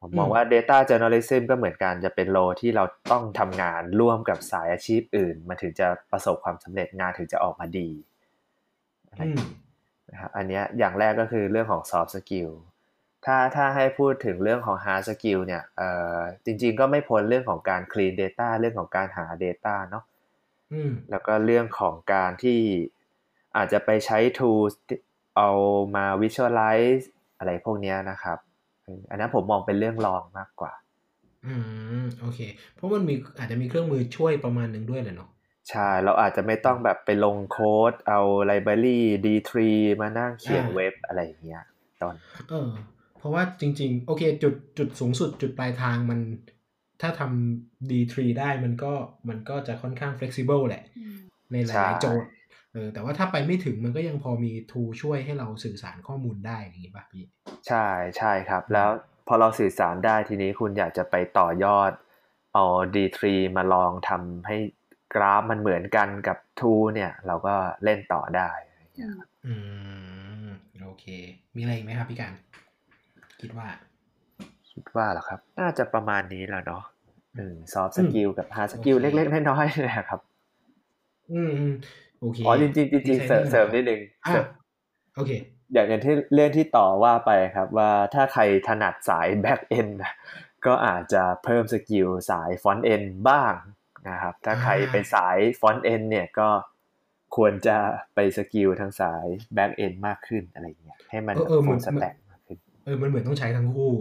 [0.00, 7.88] ผมมองว่า Data Journalism ก็เหมือนกันจะเป็น role ที่เราต้องทำงานร่วมกับสายอาชีพอื่น มันถึงจะประสบความสำเร็จงานถึงจะออกมาดี
[10.10, 12.50] นะครับอันนี้อย่างแรกก็คือเรื่องของ soft skill
[13.24, 20.04] ถ้าถ้าให้พูดถึงเรื่องของ hard skill เนี่ยเอ่อจริง ๆ ก็ไม่พ้นเรื่องของการ clean data เรื่องของการหา data เนาะ
[21.10, 22.60] แล้วก็เรื่องของการที่
[23.56, 24.72] อาจจะไปใช้ tools
[25.36, 25.50] เอา
[25.96, 27.04] มา visualize
[27.38, 28.38] อะไรพวกนี้นะครับ
[29.10, 30.72] อันนั้นผมมองเป็นเรื่องรองมากกว่า
[31.46, 31.54] อื
[32.02, 32.40] ม โอเค
[32.74, 35.30] เพราะมันมีอาจจะมีเครื่องมือช่วยประมาณหนึ่งด้วยเลยเนาะ
[35.70, 39.52] ใช่ เราอาจจะไม่ต้องแบบไปลงโค้ด เอาไลบรารี D3
[40.00, 41.64] มานั่งเขียนเว็บอะไรอย่างเงี้ย
[42.02, 42.14] ตอน
[42.50, 42.68] เออ
[43.18, 46.20] เพราะว่าจริง ๆ โอเคจุดจุดสูงสุดจุดปลายทางมัน
[47.00, 48.92] ถ้าทำ D3 ได้มันก็
[49.28, 50.84] มันก็จะค่อนข้าง flexible แหละ
[51.52, 52.28] ในหลายๆโจทย์
[52.72, 57.24] เออแต่ว่าถ้าไปไม่ถึงมันก็ยังพอมีทูช่วยให้เราสื่อสารข้อมูลได้อย่างนี้ป่ะพี่
[57.68, 57.86] ใช่
[58.18, 58.88] ใช่ครับ แล้ว
[59.28, 61.92] พอเราสื่อสารได้ทีนี้คุณอยากจะไปต่อยอด
[62.54, 62.64] เอา
[62.94, 63.20] D3
[63.56, 64.56] มาลองทำให้
[65.14, 69.54] กราฟมันเหมือนกันกับทูเนี่ย เราก็เล่นต่อได้อะไรอย่างเงี้ยครับอื
[70.46, 70.48] ม
[70.84, 71.04] โอเค
[71.56, 72.32] มีอะไรอีกไหมครับพี่การ
[73.40, 73.66] คิดว่า
[74.72, 76.84] คิดว่าเหรอครับ น่าจะประมาณนี้แหละเนาะ
[77.36, 80.20] อืมซอฟต์สอืมกับ hard skill โอเคเล็กๆน้อยๆนะครับ
[81.32, 81.74] อืมอืม
[82.20, 84.44] โอเคอ๋อจริงๆจริงๆเสริม Designer เสริมนิดนึงอะ
[85.16, 85.32] โอเค
[85.72, 90.12] อย่างอย่างที่เรื่องที่ต่อว่าไปครับ ว่าถ้าใครถนัดสาย back end นะ
[90.66, 93.54] ก็อาจจะเพิ่ม skill สาย front end บ้าง
[94.08, 96.48] นะครับ ถ้าใครอ่าเป็นสาย front end เนี่ยก็
[97.36, 97.76] ควรจะ
[98.14, 99.26] ไป skill ทางสาย
[99.56, 103.92] back end มากขึ้นอะไรอย่างเงี้ยให้มันเออเออเหมือน full stack มากขึ้นเออมันเหมือนต้องใช้ทั้งคู่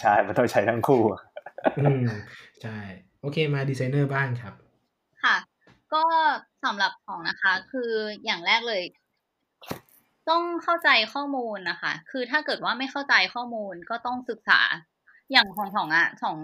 [0.00, 1.02] ใช่ มันต้องใช้ทั้งคู่
[1.78, 2.02] อืม
[2.62, 2.76] ใช่
[3.20, 4.54] โอเคมาดีไซเนอร์บ้างครับ
[5.24, 5.36] ค่ะ
[5.94, 6.02] ก็
[6.64, 7.90] สำหรับของนะคะ คือ
[8.24, 8.82] อย่างแรกเลย
[10.30, 14.60] ต้องเข้าใจข้อมูลนะคะ คือถ้าเกิดว่าไม่เข้าใจข้อมูลก็ต้องศึกษา
[15.32, 16.36] อย่างของของอะของ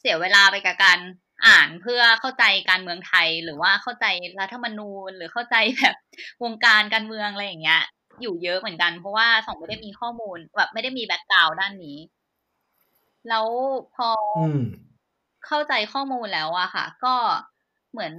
[0.00, 0.98] เสียเวลาไปกับการ
[1.46, 4.06] อ่านเพื่อเข้าใจการเมืองไทยหรือว่าเข้าใจ
[4.40, 5.94] รัฐธรรมนูญ หรือเข้าใจแบบ
[6.42, 7.82] วงการการเมืองอะไรอย่างเงี้ย
[8.20, 11.98] อยู่เยอะเหมือนกัน เพราะว่าสองไม่ได้มีข้อมูลแบบไม่ได้มีแบ็กกราวด้านนี้
[13.28, 13.48] แล้ว
[13.94, 14.08] พอ
[15.46, 17.14] เข้าใจข้อมูลแล้วอะค่ะ ก็
[17.90, 18.14] เหมือน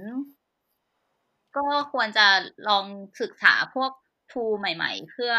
[1.56, 1.60] ก็
[1.92, 2.26] ควรจะ
[2.68, 2.86] ลอง
[3.20, 3.90] ศึกษาพวก
[4.32, 5.32] ทูใหม่ ๆ เพื่อ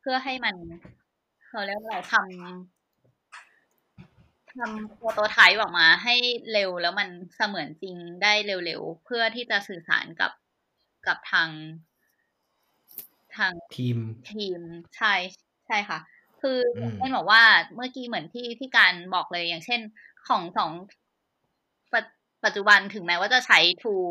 [0.00, 0.54] เพื่อให้มัน
[1.46, 2.73] เขาเรียกว่าอะไรทำ
[4.58, 6.14] ทำโปรโตไทป์ออกมาให้
[6.52, 10.32] เร็วแล้วมันเสมือนจริงได้เร็วๆ เพื่อที่จะสื่อสารกับ
[11.06, 11.50] กับทาง
[13.36, 13.98] ทางทีม
[14.32, 14.60] ทีม
[14.96, 15.14] ใช่
[15.66, 15.98] ใช่ค่ะ
[16.40, 17.42] คืออมเช่นบอกว่า
[17.74, 19.80] เมื่อกี้เหมือนที่ที่การบอกเลยอย่างเช่น
[20.28, 20.70] ของสอง
[21.92, 22.04] ปัจ
[22.44, 24.08] ปัจจุบันถึงแม้ว่าจะใช้ tool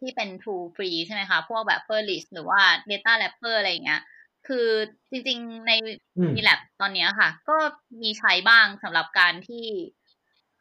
[0.00, 2.60] ที่เป็น tool ฟรีใช่ไหมคะ พวกแบบ f e r l i s หรือว่า
[2.90, 4.02] Data Wrapper อะไรอย่างเงี้ย
[4.48, 4.66] คือ
[5.10, 5.72] จริงๆใน
[6.16, 7.56] อืมมีแลบตอนเนี้ยค่ะ ก็
[8.02, 9.66] มีใช้บ้างสำหรับการที่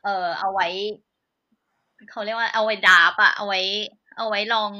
[0.04, 0.68] เอ่อเอาไว้
[2.10, 3.62] เขาเรียกว่าเอาไว้ดาบอะเอาไว้
[4.18, 4.72] เอาไว้ลอง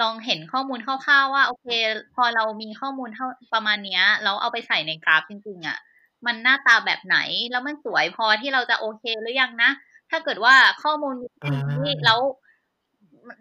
[0.00, 1.68] ลองเห็นข้อมูลคร่าวๆว่าโอเค
[2.14, 5.78] พอเรามีข้อมูลเท่าประมาณเนี้ยแล้วเอาไปใส่ในกราฟจริงๆอะ
[6.26, 7.16] มันหน้าตาแบบไหน
[7.50, 9.70] แล้วมันสวยพอที่เราจะโอเคหรือยังนะ
[10.10, 12.20] ถ้าเกิดว่าข้อมูลมีแค่นี้อ่าแล้ว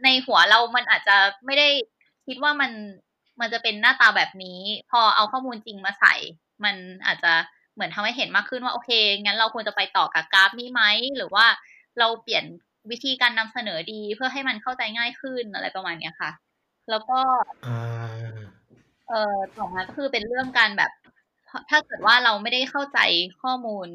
[0.03, 1.69] ในหัวเรามันอาจจะไม่ได้
[2.27, 2.71] คิดว่ามัน
[3.41, 4.59] มันจะเป็นหน้าตาแบบนี้
[4.91, 6.13] พอเอาข้อมูลจริงมาใส่
[6.63, 7.33] มันอาจจะ
[7.73, 8.89] เหมือนทำให้เห็นมากขึ้นว่าโอเค
[9.23, 10.81] งั้นเราควรจะไปต่อกับกราฟนี้ไหม
[11.17, 11.45] หรือว่า
[11.99, 12.45] เราเปลี่ยน
[12.91, 16.31] วิธีการนำเสนอดีเพื่อให้มันเข้าใจง่ายขึ้นอะไรประมาณเนี้ยค่ะ
[16.89, 17.19] แล้วก็
[17.65, 17.79] อ่า
[19.07, 20.91] เอ่อต่อมาก็คือเป็นเรื่องการแบบ
[21.69, 22.99] ถ้าเกิดว่าเราไม่ได้เข้าใจ
[23.41, 23.87] ข้อมูล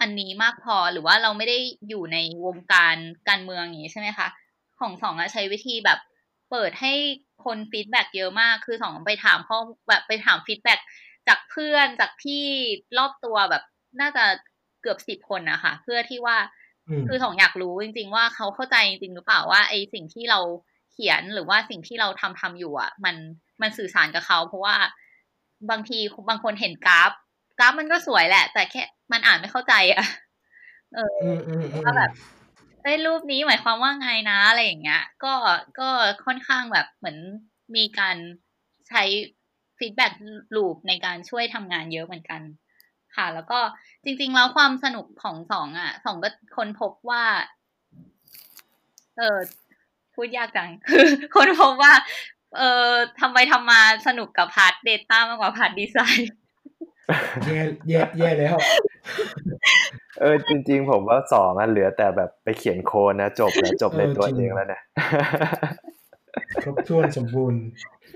[0.00, 2.96] อันนี้มากพอหรือว่าเราไม่ได้อยู่ในวงการ
[3.28, 4.28] การเมืองอย่างนี้ใช่ไหมคะ
[4.80, 5.98] ของสองอะใช้วิธีแบบ
[6.50, 6.92] เปิดให้
[7.44, 9.58] คน feedback เยอะมาก คือสองไปถามข้อ
[9.88, 10.80] แบบไปถาม feedback
[11.28, 12.44] จากเพื่อนจากพี่
[12.98, 13.62] รอบตัวแบบ
[14.00, 14.24] น่าจะ
[14.82, 16.36] เกือบสิบคนนะคะเพื่อที่ว่า
[16.88, 20.40] อืมคือสองอยากรู้จริง ๆ ว่าเขาเข้าใจจริงหรือเปล่าว่าไอสิ่งที่เรา
[20.92, 23.16] เขียนหรือว่าสิ่งที่เราทำทำอยู่อะ มัน
[23.62, 24.76] มันสื่อสารกับเขา เพราะว่า
[25.70, 25.98] บางที
[26.28, 27.12] บางคนเห็นกราฟ
[27.58, 30.04] กราฟมันก็สวยแหละ แต่แค่มันอ่านไม่เข้าใจอะ
[30.94, 32.10] เอออืมอืมอืมว่าแบบ
[32.82, 35.34] เอ้รูปนี้หมายความว่าไงนะอะไรอย่างเงี้ย ก็
[35.78, 35.88] ก็
[36.26, 37.18] ค่อนข้างแบบเหมือน
[37.76, 38.16] มีการ
[38.88, 39.02] ใช้
[39.78, 40.12] feedback
[40.56, 42.42] loop ในการช่วยทำงานเยอะเหมือนกัน
[43.16, 43.60] ค่ะ แล้วก็
[44.04, 47.24] จริง ๆ แล้วความสนุกของสองอะสองก็ค้นพบว่า
[49.18, 49.38] เออ
[50.14, 51.06] พูดยากจังคือ
[51.36, 51.94] ค้นพบว่า
[52.56, 52.90] เออ
[53.20, 56.32] ทำไปทำมาสนุกกับพาร์ท Data มากกว่า part ดีไซน์
[57.46, 58.56] แย่แย่แย่แล้ว
[60.20, 64.82] เออจริง ๆ ผมว่าสองอันเหลือแต่แบบไปเขียนโค้ดนะจบแล้วจบในเออตัวจริงเองแล้วเนี่ย
[66.62, 67.62] ครบถ้วนสมบูรณ์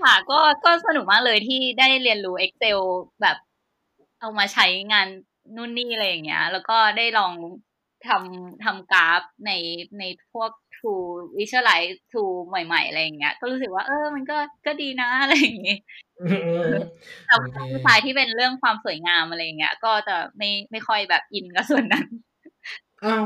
[0.01, 2.79] ค่ะก็ก็สนุกมากเลยที่ได้เรียนรู้ Excel
[3.21, 3.37] แบบ
[4.19, 5.07] เอามาใช้งาน
[5.55, 7.33] นู่นนี่อะไรอย่างเงี้ย แล้วก็ได้ลอง
[8.07, 9.51] ทำทำกราฟใน
[9.99, 10.03] ใน
[10.33, 10.51] พวก
[10.83, 11.07] tool
[11.37, 15.77] visualize tool ใหม่ๆอะไรอย่างเงี้ย ก็รู้สึกว่าเออ มันก็ก็ดีนะอะไรอย่างงี้
[16.19, 16.81] อืมอืมอืม
[17.25, 22.07] แต่โอเคดีไซน์ที่เป็นเรื่องความสวยงามอะไรอย่างเงี้ย ก็จะไม่ไม่ค่อยแบบอินกับส่วนนั้น
[23.03, 23.25] อ้าว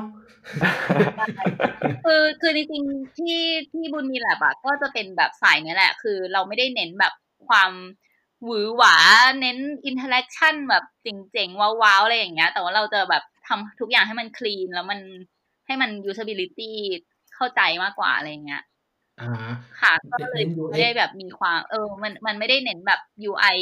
[2.05, 3.39] คือคือจริงๆที่
[3.71, 7.13] ที่บุญมีแลบอะก็จะเป็นแบบสายเนี้ยแหละ คือเราไม่ได้เน้นแบบ
[7.47, 7.71] ความ
[8.43, 8.95] หวือหวา
[9.41, 14.99] เน้น interaction แบบเจ๋งๆ ว้าวๆ อะไรอย่างเงี้ย แต่ว่าเราจะแบบทำทุกอย่างให้มัน clean แล้วมัน
[15.67, 16.73] ให้มัน usability
[17.37, 18.63] เข้าใจมากกว่าอะไรอย่างเงี้ย
[19.21, 19.31] อ่า
[19.81, 22.99] ค่ะ ก็เลยเน้น UX ไม่ได้แบบมีความ เออ มันมันไม่ได้เน้นแบบ
[23.29, 23.57] UI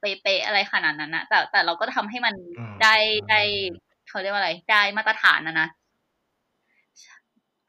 [0.00, 2.94] เป๊ะๆอะไรขนาดนั้นนะแต่แต่เราก็ทำให้มันอ่าได้
[3.30, 3.40] ได้
[4.08, 5.68] เขาเรียกว่าอะไร ได้มาตรฐานนะนะ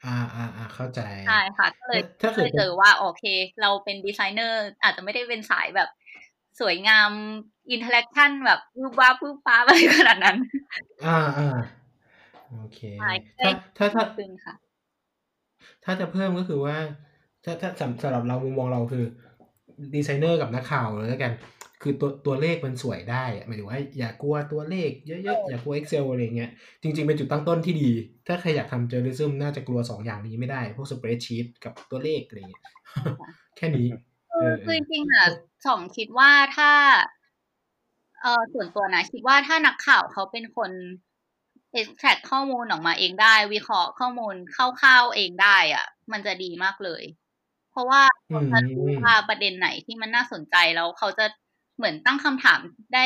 [0.04, 3.24] อ่าอ่าอ่าเข้าใจใช่ค่ะ ก็เลยถ้าก็เกิดเลยเจอว่าโอเค
[3.60, 5.88] เราเป็นดีไซเนอร์ อาจจะไม่ได้เป็นสายแบบ
[6.60, 7.10] สวยงาม
[7.70, 10.36] interaction แบบวูบวาบวูบป้าบอะไรขนาดนั้น
[11.06, 11.58] อ่าอ่า
[12.58, 14.54] โอเคใช่ถ้าถ้าถ้าขึ้นค่ะ
[15.84, 16.76] ถ้าจะเพิ่มก็คือว่า
[17.44, 19.04] ถ้าถ้าสำสำหรับเรามุมมองเราคือ
[19.94, 21.32] ดีไซเนอร์กับนักข่าวเลยแล้วกัน
[21.82, 26.50] คือตัวตัวเลขมันสวยได้อะหมายถึงว่าอย่ากลัวตัวเลขเยอะๆ อย่ากลัว Excel อะไรเงี้ย
[26.82, 27.90] จริง ๆ เป็นจุดตั้งต้นที่ดี
[28.26, 32.64] ถ้าใครอยากทำเจอริซึมน่าจะกลัวสองอย่างนี้ไม่ได้ พวกสเปรดชีตกับตัวเลขอะไรเงี้ย
[33.56, 33.88] แค่นี้
[34.30, 35.26] เออคือจริงๆอะ
[35.66, 36.70] สองคิดว่าถ้า
[38.22, 40.70] เออส่วนตัวนะ คิดว่าถ้านักข่าวเขาเป็นคน
[41.78, 47.02] extract ข้อมูลออกมาเองได้ วิเคราะห์ข้อมูลคร่าวๆเองได้อะมันจะดีมากเลย
[47.70, 51.26] เพราะว่าเขาจะรู้ว่าประเด็นไหนที่มันน่าสนใจแล้วเขาจะ
[51.76, 52.60] เหมือนตั้งคำถาม
[52.94, 53.04] ได้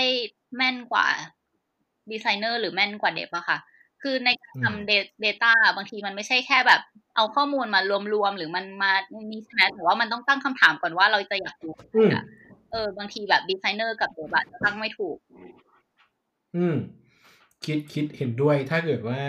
[0.56, 1.06] แม่นกว่า
[2.10, 3.58] ดีไซเนอร์หรือแม่นกว่า dev อะค่ะ
[4.02, 6.80] คือในการทำ data บางทีมันไม่ใช่แค่แบบ
[7.16, 7.80] เอาข้อมูลมา
[8.12, 8.92] รวมๆหรือมันมา
[9.30, 12.24] มีใช่ไหมแต่ว่ามันต้องตั้งคำถามก่อนว่าเราจะอยากรู้อืมอะ
[12.70, 15.16] เออบางทีแบบดีไซเนอร์กับ dev จะตั้งไม่ถูก
[16.56, 16.76] อืม
[17.64, 19.20] คิดคิดเห็นด้วยถ้าเกิดว่า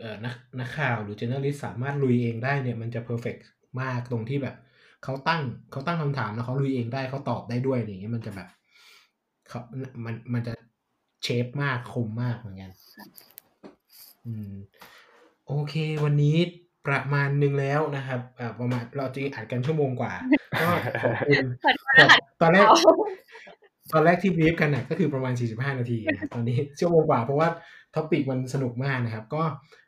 [0.00, 3.40] เอ่อนักนักข่าวหรือ journalist สามารถลุยเองได้เนี่ยมันจะ perfect
[3.80, 4.56] มากตรงที่แบบ
[5.04, 8.48] เขาตั้งเขาตั้งคำถามแล้วเขาลุยเองได้เขาตอบได้ด้วยอะไรอย่างเงี้ยมันจะแบบ
[9.48, 9.60] เขา
[10.04, 10.52] มันมันจะ
[11.22, 12.72] เชฟมากคมมากเหมือนกัน
[14.26, 14.52] อืม
[15.46, 15.74] โอเค
[16.04, 16.36] วันนี้
[16.86, 20.12] ประมาณหนึงแล้วนะครับอ่าประมาณเราจริงอัดกันชั่วโมงกว่า
[20.60, 20.68] ก็
[21.02, 22.66] ขอบคุณขอโทษนะคะตอนแรก
[23.92, 27.48] ตอนแรกที่บรีฟกันน่ะก็คือประมาณ 45 นาทีนะครับตอนนี้ชั่วโมงกว่าเพราะว่า
[27.94, 29.42] topic มันสนุกมากนะครับ ก็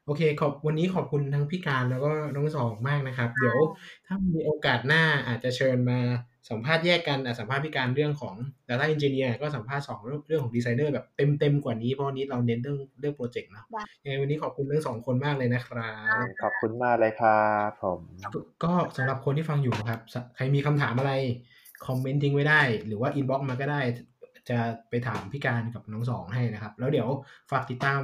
[0.06, 3.58] โอเคขอบวันนี้ขอบคุณทั้งพี่การแล้วก็น้องสองมากนะครับ เดี๋ยว
[4.06, 5.98] ถ้ามีโอกาสหน้าอาจจะเชิญมา
[6.50, 8.34] สัมภาษณ์แยกกันอะสัมภาษณ์พี่การเรื่องของ
[8.68, 15.92] Data Engineer ก็สัมภาษณ์สองเรื่องเรื่องของดีไซเนอร์แบบเต็มเต็มๆกว่านี้เพราะวันนี้เราเน้นเรื่องเรื่องโปรเจกต์เนาะได้ยังไงวันนี้ขอบคุณทั้งสองคนมากเลยนะครั
[16.22, 18.00] บขอบคุณมากเลยครับผม
[18.64, 21.12] ก็สำหรับคนที่ฟังอยู่นะครับใครมีคำถามอะไร
[21.86, 23.80] คอมเมนต์ทิ้งไว้ได้ หรือว่า inbox มาก็ได้
[24.50, 24.58] จะ
[24.90, 27.08] ไปถามพี่การกับน้องสองให้นะครับ แล้วเดี๋ยว
[27.50, 28.00] ฝากติดตาม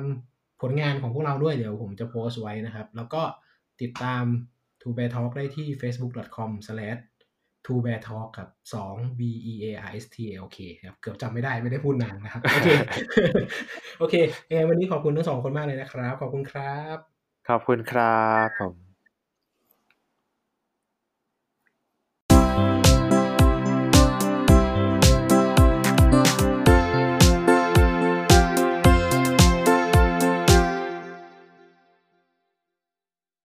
[0.61, 3.23] ผลงานของพวกเราด้วยเดี๋ยวผมจะโพสต์ไว้นะครับ แล้วก็
[3.83, 4.25] ติดตาม
[4.83, 8.49] t o b e a r Talk ได้ที่ facebook.com/to bear talk ครับ
[8.85, 9.21] 2 b
[9.53, 12.69] e a r s t l k ครับเกือบจำไม่ได้ไม่ได้พูดนานนะครับ โอเค
[13.99, 14.15] โอเค
[14.49, 16.97] ยังไงวันนี้ขอบคุณทั้งสองคนมากเลยนะครับ ขอบคุณครับ
[17.49, 18.84] ขอบคุณครับผม